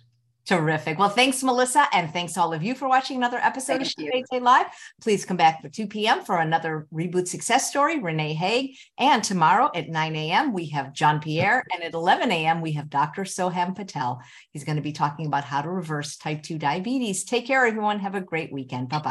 Terrific. 0.49 0.99
Well, 0.99 1.11
thanks, 1.11 1.43
Melissa. 1.43 1.87
And 1.93 2.11
thanks 2.11 2.39
all 2.39 2.55
of 2.55 2.63
you 2.63 2.75
for 2.75 2.89
watching 2.89 3.19
another 3.19 3.37
episode 3.37 3.83
Thank 3.83 4.15
of 4.15 4.31
Day 4.31 4.41
Live. 4.41 4.65
Please 4.99 5.27
come 5.27 5.37
back 5.37 5.61
for 5.61 5.69
2 5.69 5.87
p.m. 5.87 6.25
for 6.25 6.39
another 6.39 6.87
reboot 6.91 7.29
success 7.29 7.69
story, 7.69 7.99
Renee 7.99 8.33
Haig. 8.33 8.75
And 8.99 9.23
tomorrow 9.23 9.71
at 9.75 9.91
9 9.91 10.17
a.m., 10.17 10.55
we 10.55 10.71
have 10.71 10.95
John 10.95 11.21
Pierre. 11.21 11.63
And 11.75 11.85
at 11.85 11.93
11 11.93 12.33
a.m., 12.33 12.63
we 12.63 12.73
have 12.73 12.89
Dr. 12.89 13.25
Soham 13.25 13.77
Patel. 13.77 14.23
He's 14.53 14.65
going 14.65 14.77
to 14.77 14.83
be 14.83 14.93
talking 14.93 15.27
about 15.27 15.45
how 15.45 15.61
to 15.61 15.69
reverse 15.69 16.17
type 16.17 16.43
2 16.43 16.57
diabetes. 16.57 17.25
Take 17.25 17.47
care, 17.47 17.67
everyone. 17.67 18.01
Have 18.01 18.15
a 18.15 18.23
great 18.23 18.51
weekend. 18.51 18.89
Bye 18.89 19.01
bye. 19.01 19.05